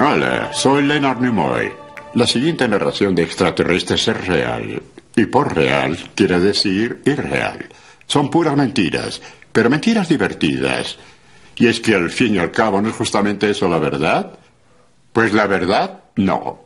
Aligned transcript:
Hola, 0.00 0.52
soy 0.52 0.84
Leonard 0.84 1.20
Nimoy. 1.20 1.72
La 2.14 2.24
siguiente 2.24 2.68
narración 2.68 3.16
de 3.16 3.24
extraterrestres 3.24 4.06
es 4.06 4.26
real. 4.28 4.80
Y 5.16 5.26
por 5.26 5.56
real 5.56 5.98
quiere 6.14 6.38
decir 6.38 7.02
irreal. 7.04 7.66
Son 8.06 8.30
puras 8.30 8.56
mentiras, 8.56 9.20
pero 9.50 9.68
mentiras 9.68 10.08
divertidas. 10.08 10.98
Y 11.56 11.66
es 11.66 11.80
que 11.80 11.96
al 11.96 12.10
fin 12.10 12.36
y 12.36 12.38
al 12.38 12.52
cabo 12.52 12.80
no 12.80 12.90
es 12.90 12.94
justamente 12.94 13.50
eso 13.50 13.68
la 13.68 13.80
verdad. 13.80 14.38
Pues 15.12 15.32
la 15.32 15.48
verdad, 15.48 16.04
no. 16.14 16.60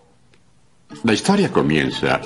La 1.05 1.14
historia 1.14 1.51
comienza 1.51 2.20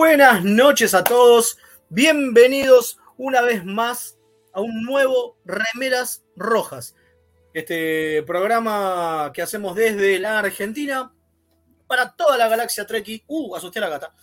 Buenas 0.00 0.42
noches 0.42 0.94
a 0.94 1.04
todos, 1.04 1.58
bienvenidos 1.90 2.96
una 3.18 3.42
vez 3.42 3.66
más 3.66 4.16
a 4.54 4.62
un 4.62 4.82
nuevo 4.82 5.36
Remeras 5.44 6.24
Rojas, 6.36 6.96
este 7.52 8.22
programa 8.22 9.30
que 9.34 9.42
hacemos 9.42 9.76
desde 9.76 10.18
la 10.18 10.38
Argentina 10.38 11.12
para 11.86 12.16
toda 12.16 12.38
la 12.38 12.48
galaxia 12.48 12.86
Treki. 12.86 13.24
Uh, 13.26 13.54
asusté 13.54 13.78
a 13.78 13.82
la 13.82 13.88
gata. 13.90 14.14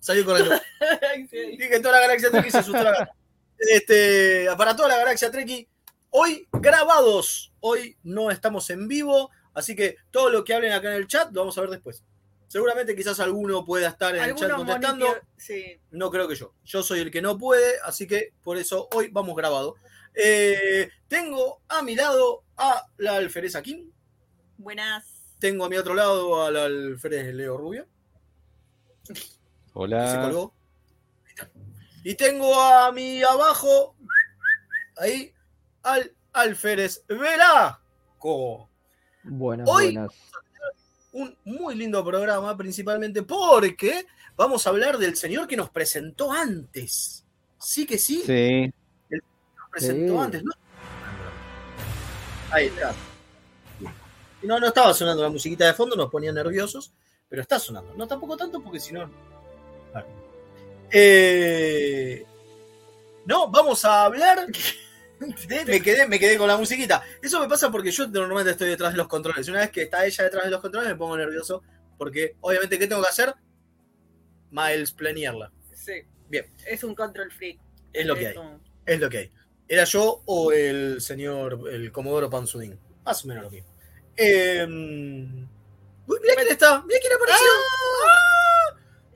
Salió 0.00 0.26
corriendo. 0.26 0.54
Dije 1.32 1.80
toda 1.80 1.94
la 1.94 2.00
galaxia 2.00 2.30
Treki 2.30 2.50
se 2.50 2.58
asustó 2.58 2.80
a 2.80 2.84
la 2.84 2.90
gata. 2.90 3.14
Este, 3.56 4.48
para 4.58 4.76
toda 4.76 4.90
la 4.90 4.98
galaxia 4.98 5.30
Treki, 5.30 5.66
hoy 6.10 6.46
grabados, 6.52 7.54
hoy 7.60 7.96
no 8.02 8.30
estamos 8.30 8.68
en 8.68 8.86
vivo, 8.86 9.30
así 9.54 9.74
que 9.74 9.96
todo 10.10 10.28
lo 10.28 10.44
que 10.44 10.52
hablen 10.52 10.72
acá 10.72 10.90
en 10.90 10.96
el 10.96 11.06
chat 11.06 11.32
lo 11.32 11.40
vamos 11.40 11.56
a 11.56 11.62
ver 11.62 11.70
después. 11.70 12.04
Seguramente 12.48 12.96
quizás 12.96 13.20
alguno 13.20 13.64
pueda 13.64 13.88
estar 13.88 14.16
en 14.16 14.24
el 14.24 14.34
chat 14.34 14.50
contestando. 14.52 15.06
Sí. 15.36 15.78
No 15.90 16.10
creo 16.10 16.26
que 16.26 16.34
yo. 16.34 16.54
Yo 16.64 16.82
soy 16.82 17.00
el 17.00 17.10
que 17.10 17.22
no 17.22 17.36
puede, 17.38 17.78
así 17.84 18.06
que 18.06 18.32
por 18.42 18.56
eso 18.56 18.88
hoy 18.94 19.08
vamos 19.12 19.36
grabado. 19.36 19.76
Eh, 20.14 20.88
tengo 21.06 21.60
a 21.68 21.82
mi 21.82 21.94
lado 21.94 22.44
a 22.56 22.86
la 22.96 23.16
alferez 23.16 23.54
Kim. 23.62 23.92
Buenas. 24.56 25.36
Tengo 25.38 25.66
a 25.66 25.68
mi 25.68 25.76
otro 25.76 25.94
lado 25.94 26.42
al 26.44 26.56
alférez 26.56 27.32
Leo 27.34 27.56
Rubio. 27.56 27.86
Hola. 29.74 30.10
Se 30.10 30.18
colgó. 30.18 30.54
Y 32.02 32.14
tengo 32.14 32.60
a 32.60 32.90
mi 32.90 33.22
abajo, 33.22 33.94
ahí, 34.96 35.32
al 35.82 36.12
alférez 36.32 37.04
Velasco. 37.06 38.68
Buenas, 39.22 39.68
Hoy- 39.68 39.94
buenas. 39.94 40.12
Un 41.20 41.36
muy 41.44 41.74
lindo 41.74 42.04
programa, 42.04 42.56
principalmente 42.56 43.22
porque 43.22 44.06
vamos 44.36 44.66
a 44.66 44.70
hablar 44.70 44.98
del 44.98 45.16
señor 45.16 45.46
que 45.46 45.56
nos 45.56 45.70
presentó 45.70 46.32
antes. 46.32 47.24
Sí 47.58 47.86
que 47.86 47.98
sí, 47.98 48.22
Sí. 48.24 48.72
nos 49.10 49.70
presentó 49.70 50.12
Sí. 50.14 50.18
antes, 50.18 50.44
¿no? 50.44 50.52
Ahí 52.50 52.66
está. 52.66 52.94
No, 54.42 54.60
no 54.60 54.66
estaba 54.68 54.94
sonando 54.94 55.22
la 55.22 55.28
musiquita 55.30 55.66
de 55.66 55.74
fondo, 55.74 55.96
nos 55.96 56.10
ponía 56.10 56.32
nerviosos, 56.32 56.92
pero 57.28 57.42
está 57.42 57.58
sonando. 57.58 57.92
No 57.94 58.06
tampoco 58.06 58.36
tanto 58.36 58.62
porque 58.62 58.78
si 58.80 58.92
no. 58.94 59.10
Eh, 60.90 62.24
No, 63.26 63.48
vamos 63.50 63.84
a 63.84 64.04
hablar. 64.04 64.46
me, 65.66 65.82
quedé, 65.82 66.06
me 66.06 66.18
quedé 66.18 66.38
con 66.38 66.48
la 66.48 66.56
musiquita. 66.56 67.02
Eso 67.22 67.40
me 67.40 67.48
pasa 67.48 67.70
porque 67.70 67.90
yo 67.90 68.06
normalmente 68.08 68.52
estoy 68.52 68.68
detrás 68.68 68.92
de 68.92 68.98
los 68.98 69.08
controles. 69.08 69.48
Una 69.48 69.60
vez 69.60 69.70
que 69.70 69.82
está 69.82 70.04
ella 70.06 70.24
detrás 70.24 70.44
de 70.44 70.50
los 70.50 70.60
controles 70.60 70.88
me 70.88 70.96
pongo 70.96 71.16
nervioso 71.16 71.62
porque 71.96 72.36
obviamente 72.40 72.78
¿qué 72.78 72.86
tengo 72.86 73.02
que 73.02 73.08
hacer? 73.08 73.34
Miles 74.50 74.92
planearla. 74.92 75.52
Sí. 75.74 76.02
Bien. 76.28 76.46
Es 76.66 76.84
un 76.84 76.94
control 76.94 77.30
freak. 77.32 77.58
Es 77.92 78.06
lo 78.06 78.14
que 78.14 78.28
hay. 78.28 78.36
un- 78.36 78.62
Es 78.86 79.00
lo 79.00 79.08
que 79.10 79.18
hay. 79.18 79.32
¿Era 79.66 79.84
yo 79.84 80.22
o 80.26 80.52
el 80.52 81.00
señor, 81.00 81.60
el 81.70 81.92
Comodoro 81.92 82.30
Panzudín? 82.30 82.78
Más 83.04 83.24
o 83.24 83.28
menos 83.28 83.44
lo 83.44 83.50
mismo. 83.50 83.68
Eh, 84.16 84.64
uy, 84.66 86.18
mira 86.22 86.34
quién 86.36 86.48
está, 86.48 86.82
mira 86.86 86.98
quién 87.00 87.12
apareció. 87.12 87.48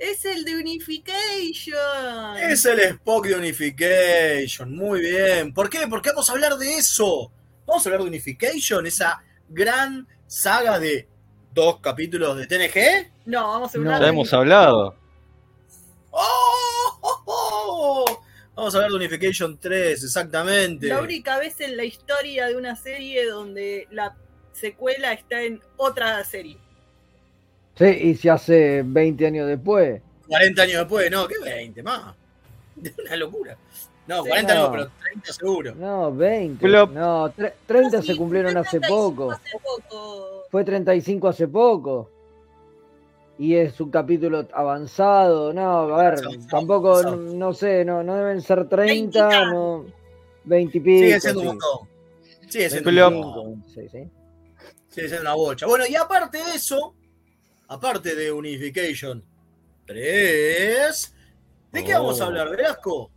Es 0.03 0.25
el 0.25 0.45
de 0.45 0.57
Unification. 0.57 2.37
Es 2.37 2.65
el 2.65 2.81
Spock 2.81 3.27
de 3.27 3.37
Unification, 3.37 4.75
muy 4.75 5.01
bien. 5.01 5.55
¿Por 5.55 5.71
qué? 5.71 5.87
Porque 5.89 6.11
vamos 6.11 6.29
a 6.29 6.33
hablar 6.33 6.57
de 6.57 6.75
eso. 6.77 7.31
Vamos 7.65 7.87
a 7.87 7.89
hablar 7.89 8.03
de 8.03 8.09
Unification, 8.09 8.85
esa 8.85 9.23
gran 9.49 10.09
saga 10.27 10.81
de 10.81 11.07
dos 11.55 11.79
capítulos 11.81 12.37
de 12.37 12.49
TNG. 12.49 13.13
No, 13.27 13.47
vamos 13.47 13.73
a 13.73 13.79
No. 13.79 13.85
hablar 13.85 14.01
Ya 14.01 14.07
de 14.07 14.11
hemos 14.13 14.33
hablado. 14.33 14.97
¡Oh! 16.11 16.99
oh, 17.01 17.23
oh! 17.27 18.23
Vamos 18.57 18.75
a 18.75 18.79
hablar 18.79 18.91
de 18.91 18.97
Unification 18.97 19.57
3, 19.57 20.03
exactamente. 20.03 20.89
la 20.89 21.01
única 21.01 21.39
vez 21.39 21.61
en 21.61 21.77
la 21.77 21.85
historia 21.85 22.47
de 22.49 22.57
una 22.57 22.75
serie 22.75 23.25
donde 23.27 23.87
la 23.93 24.17
secuela 24.53 25.13
está 25.13 25.43
en 25.43 25.63
otra 25.77 26.25
serie. 26.25 26.59
Sí, 27.77 27.85
y 27.87 28.15
se 28.17 28.31
hace 28.31 28.83
20 28.85 29.27
años 29.27 29.49
después. 29.49 30.01
40 30.29 30.63
años 30.63 30.79
después, 30.81 31.11
no, 31.11 31.27
¿qué 31.27 31.35
20 31.43 31.83
más? 31.83 32.15
Una 33.07 33.17
locura. 33.17 33.57
No, 34.07 34.23
Sí, 34.25 34.29
40 34.31 34.55
no, 34.55 34.63
no. 34.65 34.71
pero 34.73 34.91
30 35.05 35.33
seguro. 35.33 35.75
No, 35.77 36.13
20. 36.15 36.67
Plop. 36.67 36.91
No, 36.93 37.33
tre- 37.35 37.53
30 37.67 37.99
Ah, 37.99 38.03
se 38.03 38.13
sí, 38.13 38.19
cumplieron 38.19 38.57
hace 38.57 38.81
35 38.81 38.89
poco. 39.15 39.31
Hace 39.33 39.51
poco. 39.63 40.45
Fue 40.51 40.65
35 40.65 41.29
hace 41.29 41.49
poco. 41.49 42.11
Y 43.39 43.55
es 43.57 43.81
un 43.81 43.91
capítulo 43.91 44.47
avanzado. 44.53 45.53
No, 45.53 45.95
a 45.95 46.03
ver, 46.03 46.19
Avanzado, 46.19 46.47
tampoco, 46.51 46.89
avanzado. 46.91 47.17
no, 47.17 47.33
no 47.35 47.53
sé, 47.55 47.85
no, 47.85 48.03
no 48.03 48.17
deben 48.17 48.41
ser 48.43 48.69
30, 48.69 49.29
20. 49.29 49.47
no. 49.53 49.85
20 50.45 50.79
y 50.79 50.81
pico. 50.81 50.99
Sigue 51.07 51.21
siendo 51.21 51.41
un 51.41 51.45
sí. 51.47 51.49
montón. 51.49 51.89
Sigue 52.49 52.71
siendo, 52.71 53.09
un 53.09 53.15
montón. 53.15 53.45
25, 53.63 53.69
sí, 53.69 53.89
sí. 53.89 54.11
Sigue 54.89 55.09
siendo 55.09 55.23
una 55.23 55.35
bocha. 55.35 55.67
Bueno, 55.67 55.85
y 55.89 55.95
aparte 55.95 56.39
de 56.39 56.55
eso, 56.57 56.95
aparte 57.73 58.15
de 58.15 58.31
Unification 58.31 59.23
3, 59.87 61.15
¿de 61.73 61.85
qué 61.85 61.95
Oh. 61.95 62.03
vamos 62.03 62.21
a 62.21 62.27
hablar, 62.27 62.51
Velasco? 62.51 63.11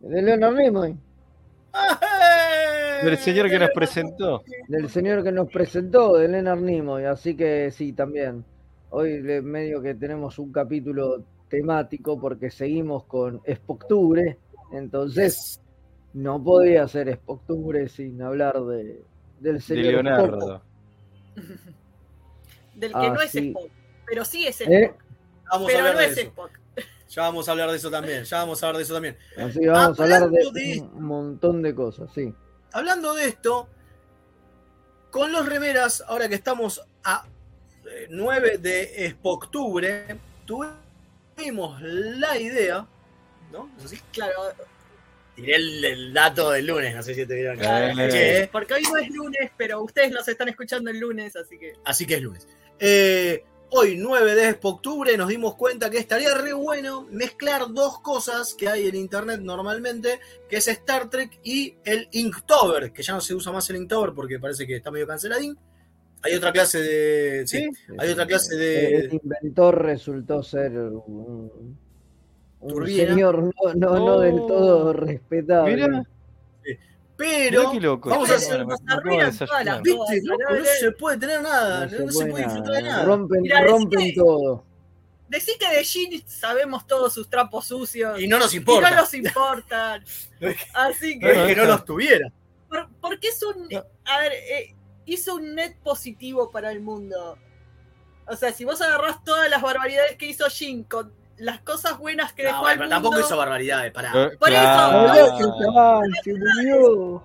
De 0.00 0.20
Leonard 0.20 0.54
Nimoy. 0.56 0.96
Del 3.04 3.16
señor 3.18 3.48
que 3.48 3.58
nos 3.58 3.70
presentó. 3.70 4.42
Del 4.68 4.88
señor 4.88 5.22
que 5.22 5.32
nos 5.32 5.48
presentó, 5.50 6.16
de 6.16 6.28
Leonard 6.28 6.60
Nimoy. 6.60 7.04
Así 7.04 7.36
que 7.36 7.70
sí, 7.70 7.92
también. 7.92 8.44
Hoy 8.90 9.20
medio 9.42 9.80
que 9.80 9.94
tenemos 9.94 10.38
un 10.38 10.52
capítulo 10.52 11.24
temático 11.48 12.20
porque 12.20 12.50
seguimos 12.50 13.04
con 13.04 13.40
Spoctubre. 13.50 14.38
Entonces 14.72 15.60
no 16.14 16.42
podía 16.42 16.86
ser 16.88 17.14
Spoctubre 17.14 17.88
sin 17.88 18.20
hablar 18.22 18.60
de, 18.64 19.02
del 19.40 19.54
De 19.54 19.60
señor 19.60 19.84
Spock. 19.84 20.02
Leonardo. 20.04 20.62
Del 22.82 22.90
que 22.92 22.98
Ah, 22.98 23.10
no 23.10 23.20
es 23.22 23.30
sí. 23.30 23.38
Spock. 23.48 23.70
Pero 24.06 24.24
sí 24.24 24.46
es 24.46 24.60
¿Eh? 24.60 24.92
Spock. 25.46 25.66
Pero 25.68 25.92
no 25.92 26.00
es. 26.00 26.18
Spock. 26.18 26.50
Ya 27.08 27.22
vamos 27.22 27.46
a 27.48 27.52
hablar 27.52 27.70
de 27.70 27.76
eso 27.76 27.90
también. 27.90 28.24
Ya 28.24 28.38
vamos 28.38 28.62
a 28.62 28.66
hablar 28.66 28.78
de 28.78 28.82
eso 28.84 28.94
también. 28.94 29.16
Así 29.36 29.60
que 29.60 29.68
vamos 29.68 30.00
a 30.00 30.02
hablar 30.02 30.30
de 30.30 30.50
de 30.52 30.80
un 30.80 31.04
montón 31.04 31.62
de 31.62 31.74
cosas, 31.74 32.10
sí. 32.12 32.34
Hablando 32.72 33.14
de 33.14 33.26
esto, 33.26 33.68
con 35.10 35.30
los 35.30 35.46
remeras, 35.46 36.02
ahora 36.08 36.28
que 36.28 36.34
estamos 36.34 36.82
a 37.04 37.24
eh, 37.86 38.06
9 38.10 38.58
de 38.58 39.14
octubre, 39.22 40.18
tuvimos 40.46 41.80
la 41.82 42.38
idea, 42.38 42.86
¿no? 43.52 43.70
¿Es 43.78 43.84
así? 43.84 44.00
Claro, 44.12 44.32
Tiré 45.36 45.56
el, 45.56 45.84
el 45.84 46.12
dato 46.12 46.50
del 46.50 46.66
lunes, 46.66 46.94
no 46.94 47.02
sé 47.02 47.14
si 47.14 47.24
te 47.26 47.34
vieron. 47.34 47.56
claro. 47.58 47.94
Eh. 47.98 48.48
Porque 48.52 48.74
hoy 48.74 48.82
no 48.82 48.96
es 48.98 49.10
lunes, 49.10 49.50
pero 49.56 49.82
ustedes 49.82 50.12
los 50.12 50.26
están 50.28 50.48
escuchando 50.48 50.90
el 50.90 50.98
lunes, 50.98 51.36
así 51.36 51.58
que. 51.58 51.74
Así 51.84 52.06
que 52.06 52.14
es 52.14 52.22
lunes. 52.22 52.48
Eh, 52.84 53.44
hoy, 53.70 53.96
9 53.96 54.34
de 54.34 54.58
octubre, 54.60 55.16
nos 55.16 55.28
dimos 55.28 55.54
cuenta 55.54 55.88
que 55.88 55.98
estaría 55.98 56.34
re 56.34 56.52
bueno 56.52 57.06
mezclar 57.12 57.72
dos 57.72 58.00
cosas 58.00 58.54
que 58.54 58.68
hay 58.68 58.88
en 58.88 58.96
internet 58.96 59.40
normalmente, 59.40 60.18
que 60.48 60.56
es 60.56 60.66
Star 60.66 61.08
Trek 61.08 61.38
y 61.44 61.76
el 61.84 62.08
Inktober, 62.10 62.92
que 62.92 63.04
ya 63.04 63.12
no 63.12 63.20
se 63.20 63.36
usa 63.36 63.52
más 63.52 63.70
el 63.70 63.76
Inktober 63.76 64.12
porque 64.14 64.40
parece 64.40 64.66
que 64.66 64.74
está 64.74 64.90
medio 64.90 65.06
canceladín. 65.06 65.56
Hay 66.22 66.34
otra 66.34 66.50
clase 66.50 66.80
de. 66.80 67.46
Sí, 67.46 67.68
hay 67.98 68.10
otra 68.10 68.26
clase 68.26 68.56
de. 68.56 68.96
El 68.96 69.14
inventor 69.14 69.80
resultó 69.80 70.42
ser 70.42 70.72
un, 70.72 71.78
señor 72.84 73.44
no, 73.44 73.74
no, 73.76 73.94
no 73.96 74.18
del 74.18 74.40
Oh. 74.40 74.46
todo 74.48 74.92
respetable. 74.92 75.76
Mira, 75.76 76.04
Pero. 77.16 77.60
mira 77.60 77.72
qué 77.72 77.80
loco. 77.80 78.10
vamos 78.10 78.30
a 78.30 78.34
hacer- 78.36 78.66
arruinan 78.88 79.36
todas 79.38 79.64
las. 79.64 79.82
¿Viste? 79.82 80.20
loco? 80.24 80.42
¿no? 80.50 80.64
se 80.80 80.92
puede 80.92 81.18
tener 81.18 81.42
nada, 81.42 81.86
no, 81.86 81.98
No 82.06 82.12
se 82.12 82.26
puede 82.26 82.44
disfrutar 82.44 82.72
de 82.74 82.82
nada. 82.82 83.04
Rompen, 83.04 83.42
Mirá, 83.42 83.64
rompen 83.64 83.98
decí 83.98 84.14
que- 84.14 84.20
todo. 84.20 84.64
Decí 85.28 85.52
que 85.58 85.74
de 85.76 85.82
Shin 85.82 86.22
sabemos 86.28 86.86
todos 86.86 87.14
sus 87.14 87.28
trapos 87.30 87.66
sucios. 87.66 88.20
Y 88.20 88.28
no 88.28 88.38
nos 88.38 88.52
y 88.52 88.58
importa. 88.58 88.90
no 88.90 88.96
nos 88.96 89.14
importan. 89.14 90.04
Así 90.74 91.16
No 91.18 91.28
es 91.28 91.38
que. 91.38 91.46
que 91.46 91.56
no 91.56 91.64
los 91.64 91.84
tuviera. 91.84 92.30
¿Por, 92.68 92.88
por 93.00 93.18
qué 93.20 93.28
es 93.28 93.42
un. 93.42 93.68
A 94.04 94.18
ver, 94.18 94.32
eh, 94.32 94.74
hizo 95.06 95.36
un 95.36 95.54
net 95.54 95.76
positivo 95.82 96.50
para 96.50 96.70
el 96.70 96.80
mundo. 96.80 97.38
O 98.26 98.36
sea, 98.36 98.52
si 98.52 98.64
vos 98.64 98.80
agarrás 98.82 99.22
todas 99.24 99.48
las 99.50 99.60
barbaridades 99.62 100.16
que 100.16 100.26
hizo 100.26 100.48
Shin 100.48 100.84
con 100.84 101.12
las 101.42 101.60
cosas 101.60 101.98
buenas 101.98 102.32
que 102.32 102.42
No, 102.44 102.48
dejó 102.48 102.66
al 102.66 102.72
pero 102.78 102.82
mundo. 102.84 102.94
tampoco 102.96 103.20
hizo 103.20 103.36
barbaridades, 103.36 103.92
pará. 103.92 104.12
Eh, 104.14 104.36
Por 104.38 104.48
eso, 104.50 104.62
claro. 105.58 107.22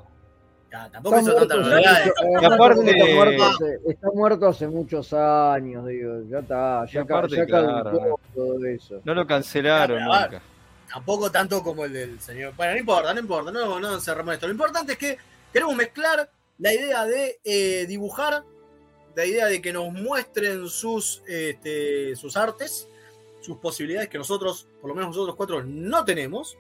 Ya, 0.70 0.90
tampoco 0.90 1.18
Está 1.18 1.30
hizo 1.32 1.40
tantas 1.40 1.58
barbaridades. 1.60 2.12
aparte- 2.52 2.92
está, 2.92 3.06
muerto 3.16 3.44
hace, 3.46 3.80
está 3.88 4.08
muerto 4.14 4.48
hace 4.48 4.68
muchos 4.68 5.14
años, 5.14 5.88
digo. 5.88 6.22
Ya 6.30 6.40
está, 6.40 6.86
ya, 6.92 7.02
aparte, 7.02 7.36
ya 7.38 7.46
claro, 7.46 8.20
todo 8.36 8.66
eso. 8.66 9.00
No 9.06 9.14
lo 9.14 9.26
cancelaron 9.26 10.04
nunca. 10.04 10.42
Tampoco 10.92 11.32
tanto 11.32 11.64
como 11.64 11.86
el 11.86 11.94
del 11.94 12.20
señor. 12.20 12.54
Bueno, 12.56 12.74
no 12.74 12.80
importa, 12.80 13.14
no 13.14 13.20
importa, 13.20 13.52
no, 13.52 13.80
no 13.80 14.00
cerramos 14.02 14.34
esto. 14.34 14.48
Lo 14.48 14.54
importante 14.54 14.94
es 14.94 14.98
que 14.98 15.18
queremos 15.54 15.76
mezclar 15.76 16.30
la 16.60 16.74
idea 16.74 17.06
de 17.06 17.40
eh, 17.44 17.86
dibujar, 17.88 18.44
la 19.16 19.26
idea 19.26 19.46
de 19.48 19.62
que 19.62 19.72
nos 19.72 19.92
muestren 19.94 20.68
sus, 20.68 21.22
este, 21.28 22.16
sus 22.16 22.36
artes, 22.36 22.88
sus 23.48 23.58
posibilidades 23.60 24.10
que 24.10 24.18
nosotros, 24.18 24.68
por 24.82 24.90
lo 24.90 24.96
menos 24.96 25.10
nosotros 25.16 25.36
cuatro, 25.38 25.64
no 25.64 26.04
tenemos. 26.04 26.58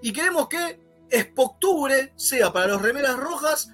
Y 0.00 0.12
queremos 0.12 0.48
que 0.48 0.80
Spoctubre 1.12 2.12
sea 2.16 2.50
para 2.52 2.68
los 2.68 2.80
remeras 2.82 3.16
rojas 3.18 3.70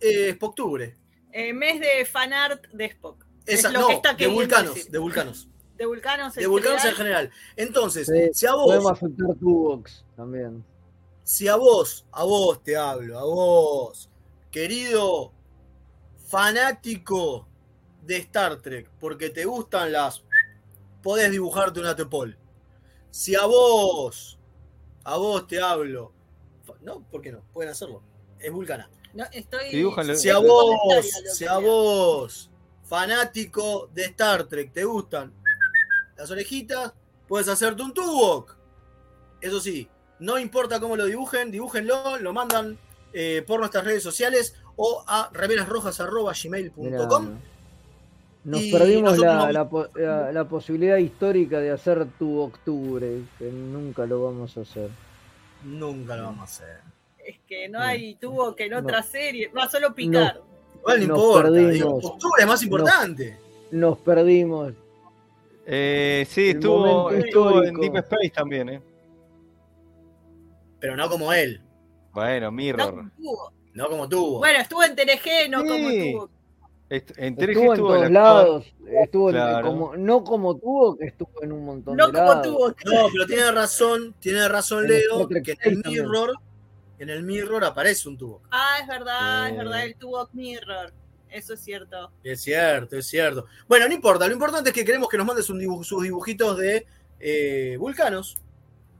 eh, 0.00 0.32
Spoctubre. 0.34 0.96
eh, 1.32 1.52
mes 1.52 1.80
de 1.80 2.04
fanart 2.04 2.66
de 2.72 2.86
Spock. 2.86 3.24
Esa, 3.46 3.68
Es 3.68 3.74
lo 3.74 3.80
no, 3.82 3.86
que 3.88 3.94
está 3.94 4.14
de 4.14 4.26
vulcanos, 4.26 4.74
decir. 4.74 4.90
de 4.90 4.98
vulcanos. 4.98 5.48
De 5.76 5.86
vulcanos. 5.86 6.34
De 6.34 6.46
vulcanos 6.46 6.84
en 6.84 6.94
general. 6.94 7.30
Entonces, 7.56 8.06
Sí, 8.06 8.30
si 8.32 8.46
a 8.46 8.54
vos 8.54 8.66
Podemos 8.66 8.92
afectar 8.92 9.34
tu 9.38 9.50
box 9.68 10.04
también. 10.16 10.64
si 11.22 11.46
a 11.48 11.56
vos, 11.56 12.04
a 12.12 12.24
vos 12.24 12.62
te 12.64 12.76
hablo, 12.76 13.18
a 13.18 13.24
vos, 13.24 14.10
querido 14.50 15.32
fanático 16.26 17.46
de 18.02 18.16
Star 18.18 18.60
Trek, 18.60 18.88
porque 19.00 19.30
te 19.30 19.44
gustan 19.44 19.92
las, 19.92 20.23
podés 21.04 21.30
dibujarte 21.30 21.78
una 21.78 21.94
Tepol. 21.94 22.36
Si 23.10 23.36
a 23.36 23.44
vos, 23.44 24.40
a 25.04 25.16
vos 25.16 25.46
te 25.46 25.60
hablo, 25.60 26.12
no, 26.80 27.02
¿por 27.02 27.22
qué 27.22 27.30
no? 27.30 27.44
Pueden 27.52 27.70
hacerlo. 27.70 28.02
Es 28.40 28.50
vulcana. 28.50 28.90
No, 29.12 29.24
estoy. 29.30 29.70
Dibújalo. 29.70 30.16
Si 30.16 30.30
a 30.30 30.38
vos, 30.38 30.74
si 31.34 31.46
a 31.46 31.58
vos, 31.58 32.50
fanático 32.82 33.88
de 33.94 34.06
Star 34.06 34.44
Trek, 34.44 34.72
te 34.72 34.84
gustan 34.84 35.32
las 36.16 36.30
orejitas, 36.30 36.94
puedes 37.28 37.48
hacerte 37.48 37.82
un 37.82 37.94
Tuvok. 37.94 38.56
Eso 39.40 39.60
sí, 39.60 39.88
no 40.18 40.38
importa 40.38 40.80
cómo 40.80 40.96
lo 40.96 41.04
dibujen, 41.04 41.50
dibújenlo, 41.50 42.18
lo 42.18 42.32
mandan 42.32 42.78
eh, 43.12 43.44
por 43.46 43.60
nuestras 43.60 43.84
redes 43.84 44.02
sociales 44.02 44.56
o 44.76 45.04
a 45.06 45.30
remerasrojas.gmail.com. 45.32 47.38
Nos 48.44 48.60
Y 48.62 48.70
perdimos 48.72 49.18
la, 49.18 49.50
la 49.50 49.68
po- 49.68 49.88
la- 49.94 50.30
la 50.30 50.44
posibilidad 50.44 50.98
histórica 50.98 51.60
de 51.60 51.70
hacer 51.70 52.06
tu 52.18 52.38
octubre, 52.40 53.22
que 53.38 53.44
nunca 53.50 54.04
lo 54.04 54.24
vamos 54.24 54.56
a 54.58 54.60
hacer. 54.60 54.90
Nunca 55.64 56.14
lo 56.16 56.24
vamos 56.24 56.40
a 56.40 56.44
hacer. 56.44 56.80
Es 57.26 57.38
que 57.48 57.68
no 57.70 57.80
hay 57.80 58.16
tuvo 58.16 58.54
que 58.54 58.64
en 58.64 58.72
No. 58.72 58.78
otra 58.80 59.02
serie. 59.02 59.50
No, 59.54 59.66
solo 59.70 59.94
picar. 59.94 60.40
Igual 60.76 61.00
no 61.00 61.06
Nos 61.14 61.18
importa. 61.18 61.42
perdimos. 61.48 61.72
Digo, 61.72 61.90
octubre 61.96 62.40
es 62.42 62.46
más 62.46 62.62
importante. 62.62 63.38
Nos 63.70 63.98
perdimos. 63.98 64.74
Eh, 65.66 66.26
sí, 66.28 66.50
El 66.50 66.56
estuvo, 66.56 67.10
estuvo 67.12 67.62
en. 67.62 67.74
Deep 67.76 67.96
Space 67.96 68.28
también, 68.30 68.68
¿eh? 68.68 68.82
Pero 70.80 70.96
no 70.96 71.08
como 71.08 71.32
él. 71.32 71.62
Bueno, 72.12 72.46
No 72.46 72.52
Mirror. 72.52 72.90
como 72.94 73.10
tuvo. 73.16 73.52
No 73.72 73.88
como 73.88 74.08
tú. 74.08 74.38
Bueno, 74.38 74.60
estuvo 74.60 74.84
en 74.84 74.94
TNG, 74.94 75.48
no 75.50 75.62
Sí. 75.62 75.66
como 75.68 75.88
tuvo. 75.88 76.30
Est- 76.96 77.12
En 77.16 77.36
TNG 77.36 77.50
Estuvo 77.50 77.72
en 77.74 77.80
todos 77.80 78.10
lados. 78.10 78.64
Estuvo 79.02 79.30
en- 79.30 79.36
Claro. 79.36 79.66
como, 79.68 79.96
no 79.96 80.24
como 80.24 80.56
tuvo, 80.56 80.96
que 80.96 81.06
estuvo 81.06 81.42
en 81.42 81.52
un 81.52 81.64
montón 81.64 81.96
No 81.96 82.06
de 82.06 82.12
como 82.12 82.24
lados. 82.26 82.46
tuvo. 82.46 82.68
No, 82.68 83.08
pero 83.12 83.26
tiene 83.26 83.50
razón, 83.52 84.14
tiene 84.20 84.48
razón 84.48 84.84
En 84.84 84.90
Leo, 84.90 85.28
que 85.28 85.38
en 85.62 85.72
el 85.72 85.82
mirror, 85.84 86.34
en 86.98 87.10
el 87.10 87.22
mirror 87.22 87.64
aparece 87.64 88.08
un 88.08 88.16
tubo. 88.18 88.42
Ah, 88.50 88.78
es 88.80 88.86
verdad, 88.88 89.48
es 89.48 89.54
Eh. 89.54 89.56
verdad, 89.56 89.84
el 89.84 89.96
tuvo 89.96 90.28
Mirror. 90.32 90.92
Eso 91.30 91.54
es 91.54 91.60
cierto. 91.60 92.12
Es 92.22 92.42
cierto, 92.42 92.96
es 92.96 93.06
cierto. 93.08 93.46
Bueno, 93.66 93.88
no 93.88 93.94
importa, 93.94 94.26
lo 94.28 94.32
importante 94.34 94.70
es 94.70 94.74
que 94.74 94.84
queremos 94.84 95.08
que 95.08 95.16
nos 95.16 95.26
mandes 95.26 95.50
un 95.50 95.84
sus 95.84 96.02
dibujitos 96.02 96.56
de 96.58 96.86
eh, 97.18 97.76
vulcanos. 97.78 98.38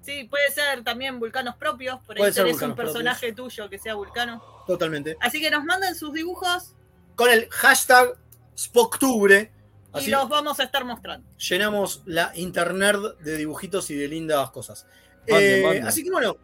Sí, 0.02 0.24
puede 0.24 0.50
ser 0.50 0.82
también 0.82 1.18
vulcanos 1.20 1.56
propios. 1.56 1.98
Por 2.06 2.16
ahí 2.16 2.20
Puede 2.22 2.32
ser 2.32 2.44
tenés 2.46 2.60
un 2.62 2.74
personaje 2.74 3.32
tuyo 3.32 3.68
que 3.70 3.78
sea 3.78 3.94
vulcano. 3.94 4.42
Totalmente. 4.66 5.16
Así 5.20 5.40
que 5.40 5.50
nos 5.50 5.64
manden 5.64 5.94
sus 5.94 6.12
dibujos 6.12 6.73
Con 7.16 7.30
el 7.30 7.48
hashtag 7.50 8.14
Spoctubre. 8.56 9.52
y 10.00 10.06
los 10.08 10.28
vamos 10.28 10.58
a 10.60 10.64
estar 10.64 10.84
mostrando. 10.84 11.28
llenamos 11.38 12.02
la 12.06 12.32
internet 12.34 12.96
de 13.20 13.36
dibujitos 13.36 13.90
y 13.90 13.94
de 13.96 14.08
lindas 14.08 14.50
cosas. 14.50 14.86
Eh, 15.26 15.82
así 15.86 16.04
que 16.04 16.10
bueno, 16.10 16.36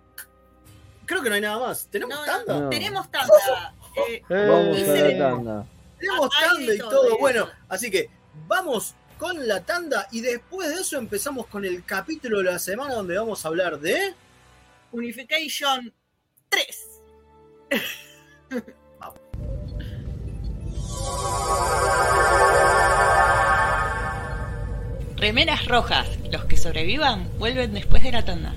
creo 1.06 1.22
que 1.22 1.28
no 1.28 1.34
hay 1.34 1.40
nada 1.40 1.58
más. 1.58 1.86
¿Tenemos 1.90 2.16
No, 2.18 2.24
tanda? 2.24 2.60
No. 2.60 2.68
Tenemos 2.70 3.10
tanta. 3.10 3.74
eh, 4.08 4.22
Vamos 4.28 4.76
a 4.76 4.98
Eh, 4.98 5.12
la 5.18 5.30
tanda. 5.30 5.66
Tenemos 5.98 6.30
tanda 6.30 6.74
y 6.74 6.78
todo, 6.78 7.18
Bueno, 7.18 7.48
así 7.68 7.90
que 7.90 8.08
vamos 8.46 8.94
con 9.18 9.46
la 9.46 9.62
tanda 9.64 10.08
y 10.12 10.22
después 10.22 10.68
de 10.70 10.76
eso 10.76 10.96
empezamos 10.96 11.46
con 11.46 11.64
el 11.64 11.84
capítulo 11.84 12.38
de 12.38 12.44
la 12.44 12.58
semana 12.58 12.94
donde 12.94 13.18
vamos 13.18 13.44
a 13.44 13.48
hablar 13.48 13.78
de... 13.78 14.14
Unification 14.92 15.92
3. 16.48 16.86
Remeras 25.16 25.66
rojas. 25.66 26.08
Los 26.32 26.44
que 26.46 26.56
sobrevivan 26.56 27.28
vuelven 27.38 27.74
después 27.74 28.02
de 28.02 28.12
la 28.12 28.24
tanda. 28.24 28.54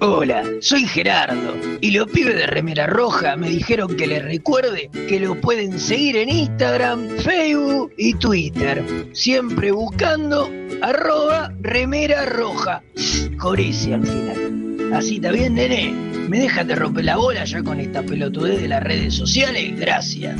Hola, 0.00 0.44
soy 0.60 0.86
Gerardo 0.86 1.54
y 1.80 1.90
los 1.90 2.08
pibes 2.10 2.36
de 2.36 2.46
Remera 2.46 2.86
Roja 2.86 3.36
me 3.36 3.48
dijeron 3.48 3.96
que 3.96 4.06
les 4.06 4.24
recuerde 4.24 4.90
que 5.08 5.20
lo 5.20 5.40
pueden 5.40 5.78
seguir 5.78 6.16
en 6.16 6.28
Instagram, 6.28 7.08
Facebook 7.18 7.92
y 7.96 8.14
Twitter, 8.14 8.84
siempre 9.12 9.72
buscando 9.72 10.50
arroba 10.82 11.52
Remera 11.60 12.26
Roja, 12.26 12.82
con 13.38 13.58
ese 13.58 13.94
al 13.94 14.06
final. 14.06 14.92
Así 14.94 15.16
está 15.16 15.32
bien, 15.32 15.54
nene. 15.54 16.07
¿Me 16.28 16.40
dejan 16.40 16.68
de 16.68 16.74
romper 16.74 17.06
la 17.06 17.16
bola 17.16 17.42
ya 17.46 17.62
con 17.62 17.80
esta 17.80 18.02
pelotudez 18.02 18.60
de 18.60 18.68
las 18.68 18.82
redes 18.82 19.14
sociales? 19.14 19.80
Gracias. 19.80 20.38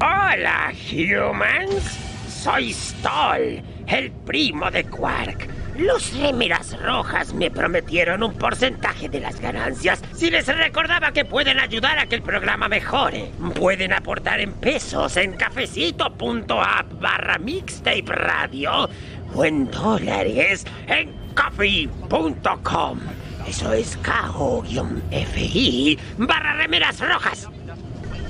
Hola, 0.00 0.72
humans. 0.92 1.98
Soy 2.28 2.72
Stoll, 2.72 3.62
el 3.86 4.10
primo 4.24 4.68
de 4.68 4.82
Quark. 4.84 5.48
Los 5.78 6.12
remeras 6.16 6.55
rojas 6.80 7.34
me 7.34 7.50
prometieron 7.50 8.22
un 8.22 8.34
porcentaje 8.34 9.08
de 9.08 9.20
las 9.20 9.40
ganancias 9.40 10.02
si 10.14 10.30
les 10.30 10.46
recordaba 10.46 11.12
que 11.12 11.24
pueden 11.24 11.60
ayudar 11.60 11.98
a 11.98 12.06
que 12.06 12.16
el 12.16 12.22
programa 12.22 12.68
mejore. 12.68 13.30
Pueden 13.54 13.92
aportar 13.92 14.40
en 14.40 14.52
pesos 14.52 15.16
en 15.16 15.34
cafecito.app 15.34 17.00
barra 17.00 17.38
mixtape 17.38 18.04
radio 18.06 18.88
o 19.34 19.44
en 19.44 19.70
dólares 19.70 20.64
en 20.86 21.12
coffee.com. 21.34 23.00
Eso 23.46 23.72
es 23.72 23.96
K-O-F-I 23.98 25.98
barra 26.18 26.54
remeras 26.54 27.00
rojas. 27.00 27.48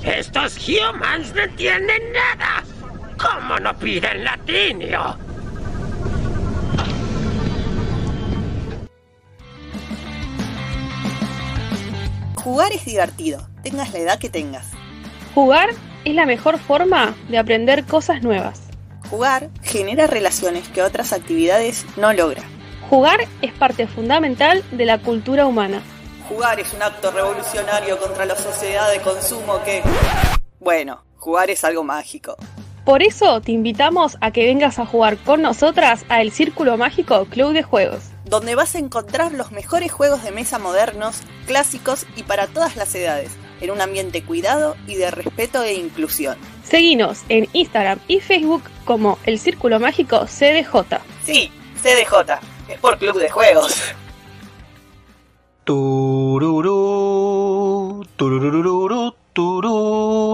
Estos 0.03 0.57
humans 0.67 1.33
no 1.33 1.41
entienden 1.41 2.01
nada. 2.13 2.63
¿Cómo 3.17 3.59
no 3.59 3.75
piden 3.77 4.23
latinio? 4.23 5.17
Jugar 12.47 12.71
es 12.71 12.85
divertido, 12.85 13.45
tengas 13.61 13.91
la 13.91 13.99
edad 13.99 14.19
que 14.19 14.29
tengas. 14.29 14.67
Jugar 15.35 15.71
es 16.05 16.15
la 16.15 16.25
mejor 16.25 16.59
forma 16.59 17.13
de 17.27 17.37
aprender 17.37 17.83
cosas 17.83 18.23
nuevas. 18.23 18.61
Jugar 19.09 19.49
genera 19.63 20.07
relaciones 20.07 20.65
que 20.69 20.81
otras 20.81 21.11
actividades 21.11 21.85
no 21.97 22.13
logran. 22.13 22.45
Jugar 22.89 23.27
es 23.41 23.51
parte 23.51 23.85
fundamental 23.85 24.63
de 24.71 24.85
la 24.85 24.97
cultura 24.97 25.45
humana. 25.45 25.81
Jugar 26.29 26.61
es 26.61 26.73
un 26.73 26.83
acto 26.83 27.11
revolucionario 27.11 27.99
contra 27.99 28.25
la 28.25 28.37
sociedad 28.37 28.89
de 28.93 29.01
consumo 29.01 29.61
que... 29.65 29.83
Bueno, 30.61 31.03
jugar 31.17 31.49
es 31.49 31.65
algo 31.65 31.83
mágico. 31.83 32.37
Por 32.85 33.03
eso 33.03 33.41
te 33.41 33.51
invitamos 33.51 34.15
a 34.21 34.31
que 34.31 34.45
vengas 34.45 34.79
a 34.79 34.85
jugar 34.85 35.17
con 35.17 35.41
nosotras 35.41 36.05
a 36.07 36.21
El 36.21 36.31
Círculo 36.31 36.77
Mágico 36.77 37.25
Club 37.25 37.51
de 37.51 37.63
Juegos. 37.63 38.03
Donde 38.27 38.55
vas 38.55 38.75
a 38.75 38.79
encontrar 38.79 39.31
los 39.31 39.51
mejores 39.51 39.91
juegos 39.91 40.23
de 40.23 40.31
mesa 40.31 40.59
modernos, 40.59 41.21
clásicos 41.45 42.05
y 42.17 42.23
para 42.23 42.47
todas 42.47 42.75
las 42.75 42.93
edades, 42.93 43.31
en 43.61 43.71
un 43.71 43.79
ambiente 43.79 44.21
cuidado 44.21 44.75
y 44.85 44.95
de 44.95 45.11
respeto 45.11 45.63
e 45.63 45.75
inclusión. 45.75 46.37
Seguinos 46.63 47.21
en 47.29 47.47
Instagram 47.53 47.99
y 48.07 48.19
Facebook 48.19 48.63
como 48.83 49.17
El 49.25 49.39
Círculo 49.39 49.79
Mágico 49.79 50.25
CDJ. 50.25 50.99
Sí, 51.25 51.49
CDJ, 51.81 52.39
es 52.67 52.79
por 52.79 52.97
Club 52.97 53.17
de 53.17 53.29
Juegos. 53.29 53.81
Tururú, 55.63 56.75
turururú, 58.17 59.15
turururú. 59.33 60.33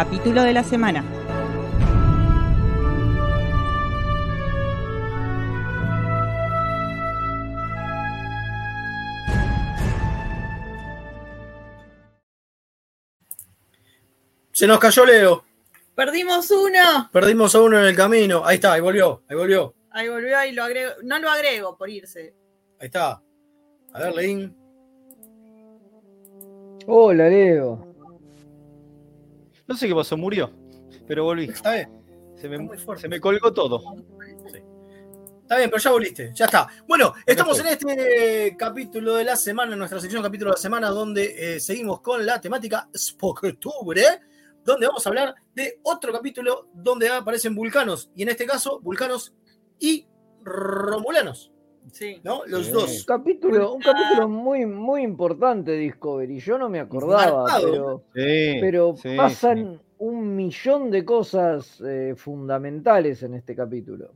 Capítulo 0.00 0.42
de 0.44 0.54
la 0.54 0.64
semana. 0.64 1.04
Se 14.52 14.66
nos 14.66 14.78
cayó 14.78 15.04
Leo. 15.04 15.44
Perdimos 15.94 16.50
uno. 16.50 17.10
Perdimos 17.12 17.54
a 17.54 17.60
uno 17.60 17.78
en 17.78 17.84
el 17.84 17.94
camino. 17.94 18.42
Ahí 18.46 18.54
está, 18.54 18.72
ahí 18.72 18.80
volvió, 18.80 19.22
ahí 19.28 19.36
volvió. 19.36 19.74
Ahí 19.90 20.08
volvió 20.08 20.42
y 20.46 20.52
lo 20.52 20.64
agrego. 20.64 20.92
No 21.02 21.18
lo 21.18 21.28
agrego 21.28 21.76
por 21.76 21.90
irse. 21.90 22.34
Ahí 22.80 22.86
está. 22.86 23.22
A 23.92 23.98
ver, 23.98 24.14
Leín. 24.14 24.56
Hola, 26.86 27.28
Leo. 27.28 27.89
No 29.70 29.76
sé 29.76 29.86
qué 29.86 29.94
pasó, 29.94 30.16
murió. 30.16 30.50
Pero 31.06 31.22
volví. 31.22 31.44
Está 31.44 31.74
bien. 31.74 31.88
Se 32.34 32.48
me, 32.48 32.68
se 32.98 33.08
me 33.08 33.20
colgó 33.20 33.54
todo. 33.54 33.80
Está 35.42 35.58
bien, 35.58 35.70
pero 35.70 35.80
ya 35.80 35.90
volviste, 35.92 36.32
ya 36.34 36.46
está. 36.46 36.66
Bueno, 36.88 37.14
estamos 37.24 37.60
en 37.60 37.68
este 37.68 38.56
capítulo 38.58 39.14
de 39.14 39.22
la 39.22 39.36
semana, 39.36 39.72
en 39.72 39.78
nuestra 39.78 40.00
sección 40.00 40.24
capítulo 40.24 40.50
de 40.50 40.56
la 40.56 40.60
semana, 40.60 40.88
donde 40.88 41.54
eh, 41.54 41.60
seguimos 41.60 42.00
con 42.00 42.26
la 42.26 42.40
temática 42.40 42.88
Spooktubre, 42.96 44.02
donde 44.64 44.88
vamos 44.88 45.06
a 45.06 45.08
hablar 45.08 45.34
de 45.54 45.78
otro 45.84 46.12
capítulo 46.12 46.68
donde 46.74 47.08
aparecen 47.08 47.54
vulcanos, 47.54 48.10
y 48.16 48.22
en 48.22 48.30
este 48.30 48.46
caso, 48.46 48.80
vulcanos 48.80 49.34
y 49.78 50.04
romulanos. 50.42 51.49
Sí. 51.92 52.20
¿no? 52.22 52.42
Los 52.46 52.66
Sí. 52.66 52.72
dos. 52.72 52.98
Un 53.00 53.04
capítulo, 53.04 53.72
un 53.74 53.82
capítulo 53.82 54.28
muy, 54.28 54.64
muy 54.66 55.02
importante 55.02 55.72
de 55.72 55.78
Discovery. 55.78 56.38
Yo 56.38 56.56
no 56.58 56.68
me 56.68 56.80
acordaba, 56.80 57.42
Marcado. 57.44 57.62
pero, 57.72 58.04
Sí, 58.14 58.58
pero 58.60 58.96
sí, 58.96 59.16
pasan 59.16 59.80
un 59.98 60.34
millón 60.36 60.90
de 60.90 61.04
cosas 61.04 61.80
eh, 61.84 62.14
fundamentales 62.16 63.22
en 63.22 63.34
este 63.34 63.54
capítulo. 63.54 64.12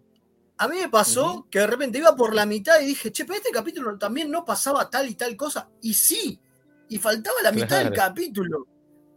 A 0.56 0.68
mí 0.68 0.76
me 0.80 0.88
pasó 0.88 1.47
que 1.50 1.59
de 1.59 1.66
repente 1.66 1.99
iba 1.99 2.14
por 2.14 2.33
la 2.35 2.47
mitad 2.47 2.80
y 2.80 2.87
dije, 2.87 3.11
che, 3.11 3.25
pero 3.25 3.38
este 3.38 3.50
capítulo 3.50 3.99
también 3.99 4.30
no 4.30 4.44
pasaba 4.44 4.88
tal 4.88 5.09
y 5.09 5.14
tal 5.14 5.37
cosa. 5.37 5.68
Y 5.83 5.94
sí, 5.94 6.38
y 6.88 6.99
faltaba 6.99 7.37
la 7.42 7.50
mitad 7.50 7.83
del 7.83 7.92
capítulo. 7.92 8.66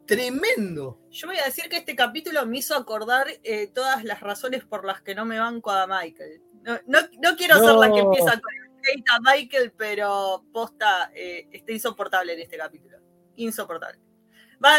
Tremendo. 0.07 0.99
Yo 1.11 1.27
voy 1.27 1.37
a 1.37 1.43
decir 1.45 1.65
que 1.69 1.77
este 1.77 1.95
capítulo 1.95 2.45
me 2.45 2.57
hizo 2.59 2.75
acordar 2.75 3.27
eh, 3.43 3.67
todas 3.67 4.03
las 4.03 4.21
razones 4.21 4.63
por 4.65 4.85
las 4.85 5.01
que 5.01 5.13
no 5.13 5.25
me 5.25 5.37
banco 5.37 5.69
a 5.69 5.85
Michael. 5.85 6.41
No, 6.67 6.77
no, 6.85 6.99
no 7.21 7.35
quiero 7.37 7.57
ser 7.59 7.75
la 7.75 7.93
que 7.93 7.99
empieza 8.01 8.31
con 8.41 8.53
el 8.53 8.67
hate 8.83 9.09
a 9.09 9.19
Michael, 9.21 9.71
pero 9.77 10.43
posta, 10.51 11.09
eh, 11.15 11.47
está 11.49 11.71
insoportable 11.71 12.33
en 12.33 12.41
este 12.41 12.57
capítulo. 12.57 12.97
Insoportable. 13.37 14.01
Va, 14.63 14.75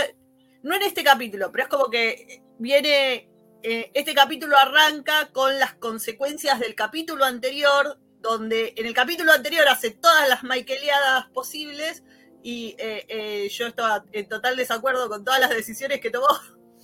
no 0.63 0.75
en 0.75 0.83
este 0.83 1.03
capítulo, 1.03 1.51
pero 1.51 1.65
es 1.65 1.71
como 1.71 1.89
que 1.89 2.43
viene. 2.59 3.31
eh, 3.63 3.91
este 3.95 4.15
capítulo 4.15 4.59
arranca 4.59 5.31
con 5.33 5.59
las 5.59 5.77
consecuencias 5.77 6.61
del 6.61 6.75
capítulo 6.75 7.25
anterior, 7.25 7.99
donde 8.21 8.75
en 8.77 8.85
el 8.85 8.93
capítulo 8.93 9.33
anterior 9.33 9.67
hace 9.67 9.91
todas 9.93 10.29
las 10.29 10.45
Michaeliadas 10.45 11.31
posibles 11.31 12.05
y 12.43 12.77
eh, 12.79 13.49
yo 13.51 13.67
estaba 13.67 14.05
en 14.13 14.29
total 14.29 14.57
desacuerdo 14.57 15.09
con 15.09 15.25
todas 15.25 15.41
las 15.41 15.51
decisiones 15.51 16.01
que 16.03 16.11
tomó. 16.11 16.29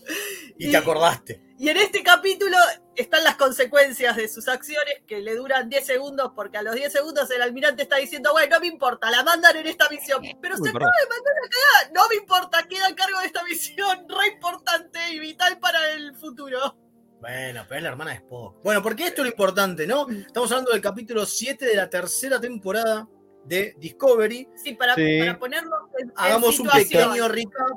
Y 0.59 0.71
te 0.71 0.77
acordaste. 0.77 1.43
Y 1.59 1.69
en 1.69 1.77
este 1.77 2.03
capítulo 2.03 2.57
están 2.95 3.25
las 3.25 3.37
consecuencias 3.37 4.17
de 4.17 4.29
sus 4.29 4.47
acciones 4.49 5.03
que 5.07 5.21
le 5.21 5.35
duran 5.35 5.69
10 5.69 5.85
segundos, 5.85 6.33
porque 6.35 6.59
a 6.59 6.63
los 6.63 6.75
10 6.77 6.93
segundos 6.93 7.29
el 7.31 7.43
almirante 7.43 7.83
está 7.83 7.97
diciendo, 7.97 8.31
bueno, 8.33 8.55
no 8.57 8.61
me 8.61 8.69
importa, 8.69 9.11
la 9.11 9.25
mandan 9.25 9.57
en 9.57 9.67
esta 9.67 9.89
misión. 9.89 10.23
Pero 10.41 10.55
Uy, 10.59 10.67
se 10.69 10.73
perdón. 10.73 10.89
acaba 10.89 10.97
de 11.03 11.09
mandar 11.09 11.35
a 11.35 11.49
cagar, 11.49 11.93
no 11.93 12.09
me 12.09 12.15
importa, 12.17 12.63
queda 12.69 12.87
a 12.87 12.95
cargo 12.95 13.19
de 13.21 13.27
esta 13.27 13.43
misión 13.45 14.07
re 14.09 14.29
importante 14.35 14.99
y 15.11 15.19
vital 15.19 15.59
para 15.59 15.91
el 15.93 16.15
futuro. 16.17 16.77
Bueno, 17.21 17.65
pero 17.69 17.79
es 17.79 17.83
la 17.83 17.89
hermana 17.89 18.11
de 18.13 18.17
Spock. 18.19 18.63
Bueno, 18.63 18.83
porque 18.83 19.07
esto 19.07 19.23
es 19.23 19.27
lo 19.27 19.31
importante, 19.31 19.87
¿no? 19.87 20.07
Estamos 20.11 20.53
hablando 20.53 20.73
del 20.73 20.83
capítulo 20.83 21.25
7 21.25 21.65
de 21.65 21.75
la 21.75 21.89
tercera 21.89 22.39
temporada 22.41 23.09
de 23.45 23.75
Discovery. 23.79 24.49
Sí, 24.63 24.75
para, 24.75 24.95
Sí. 24.95 25.19
para 25.21 25.39
ponerlo 25.39 25.89
en, 25.99 26.09
en 26.09 26.15
Hagamos 26.17 26.61
un 26.61 26.69
pequeño 26.69 27.29
recap. 27.29 27.71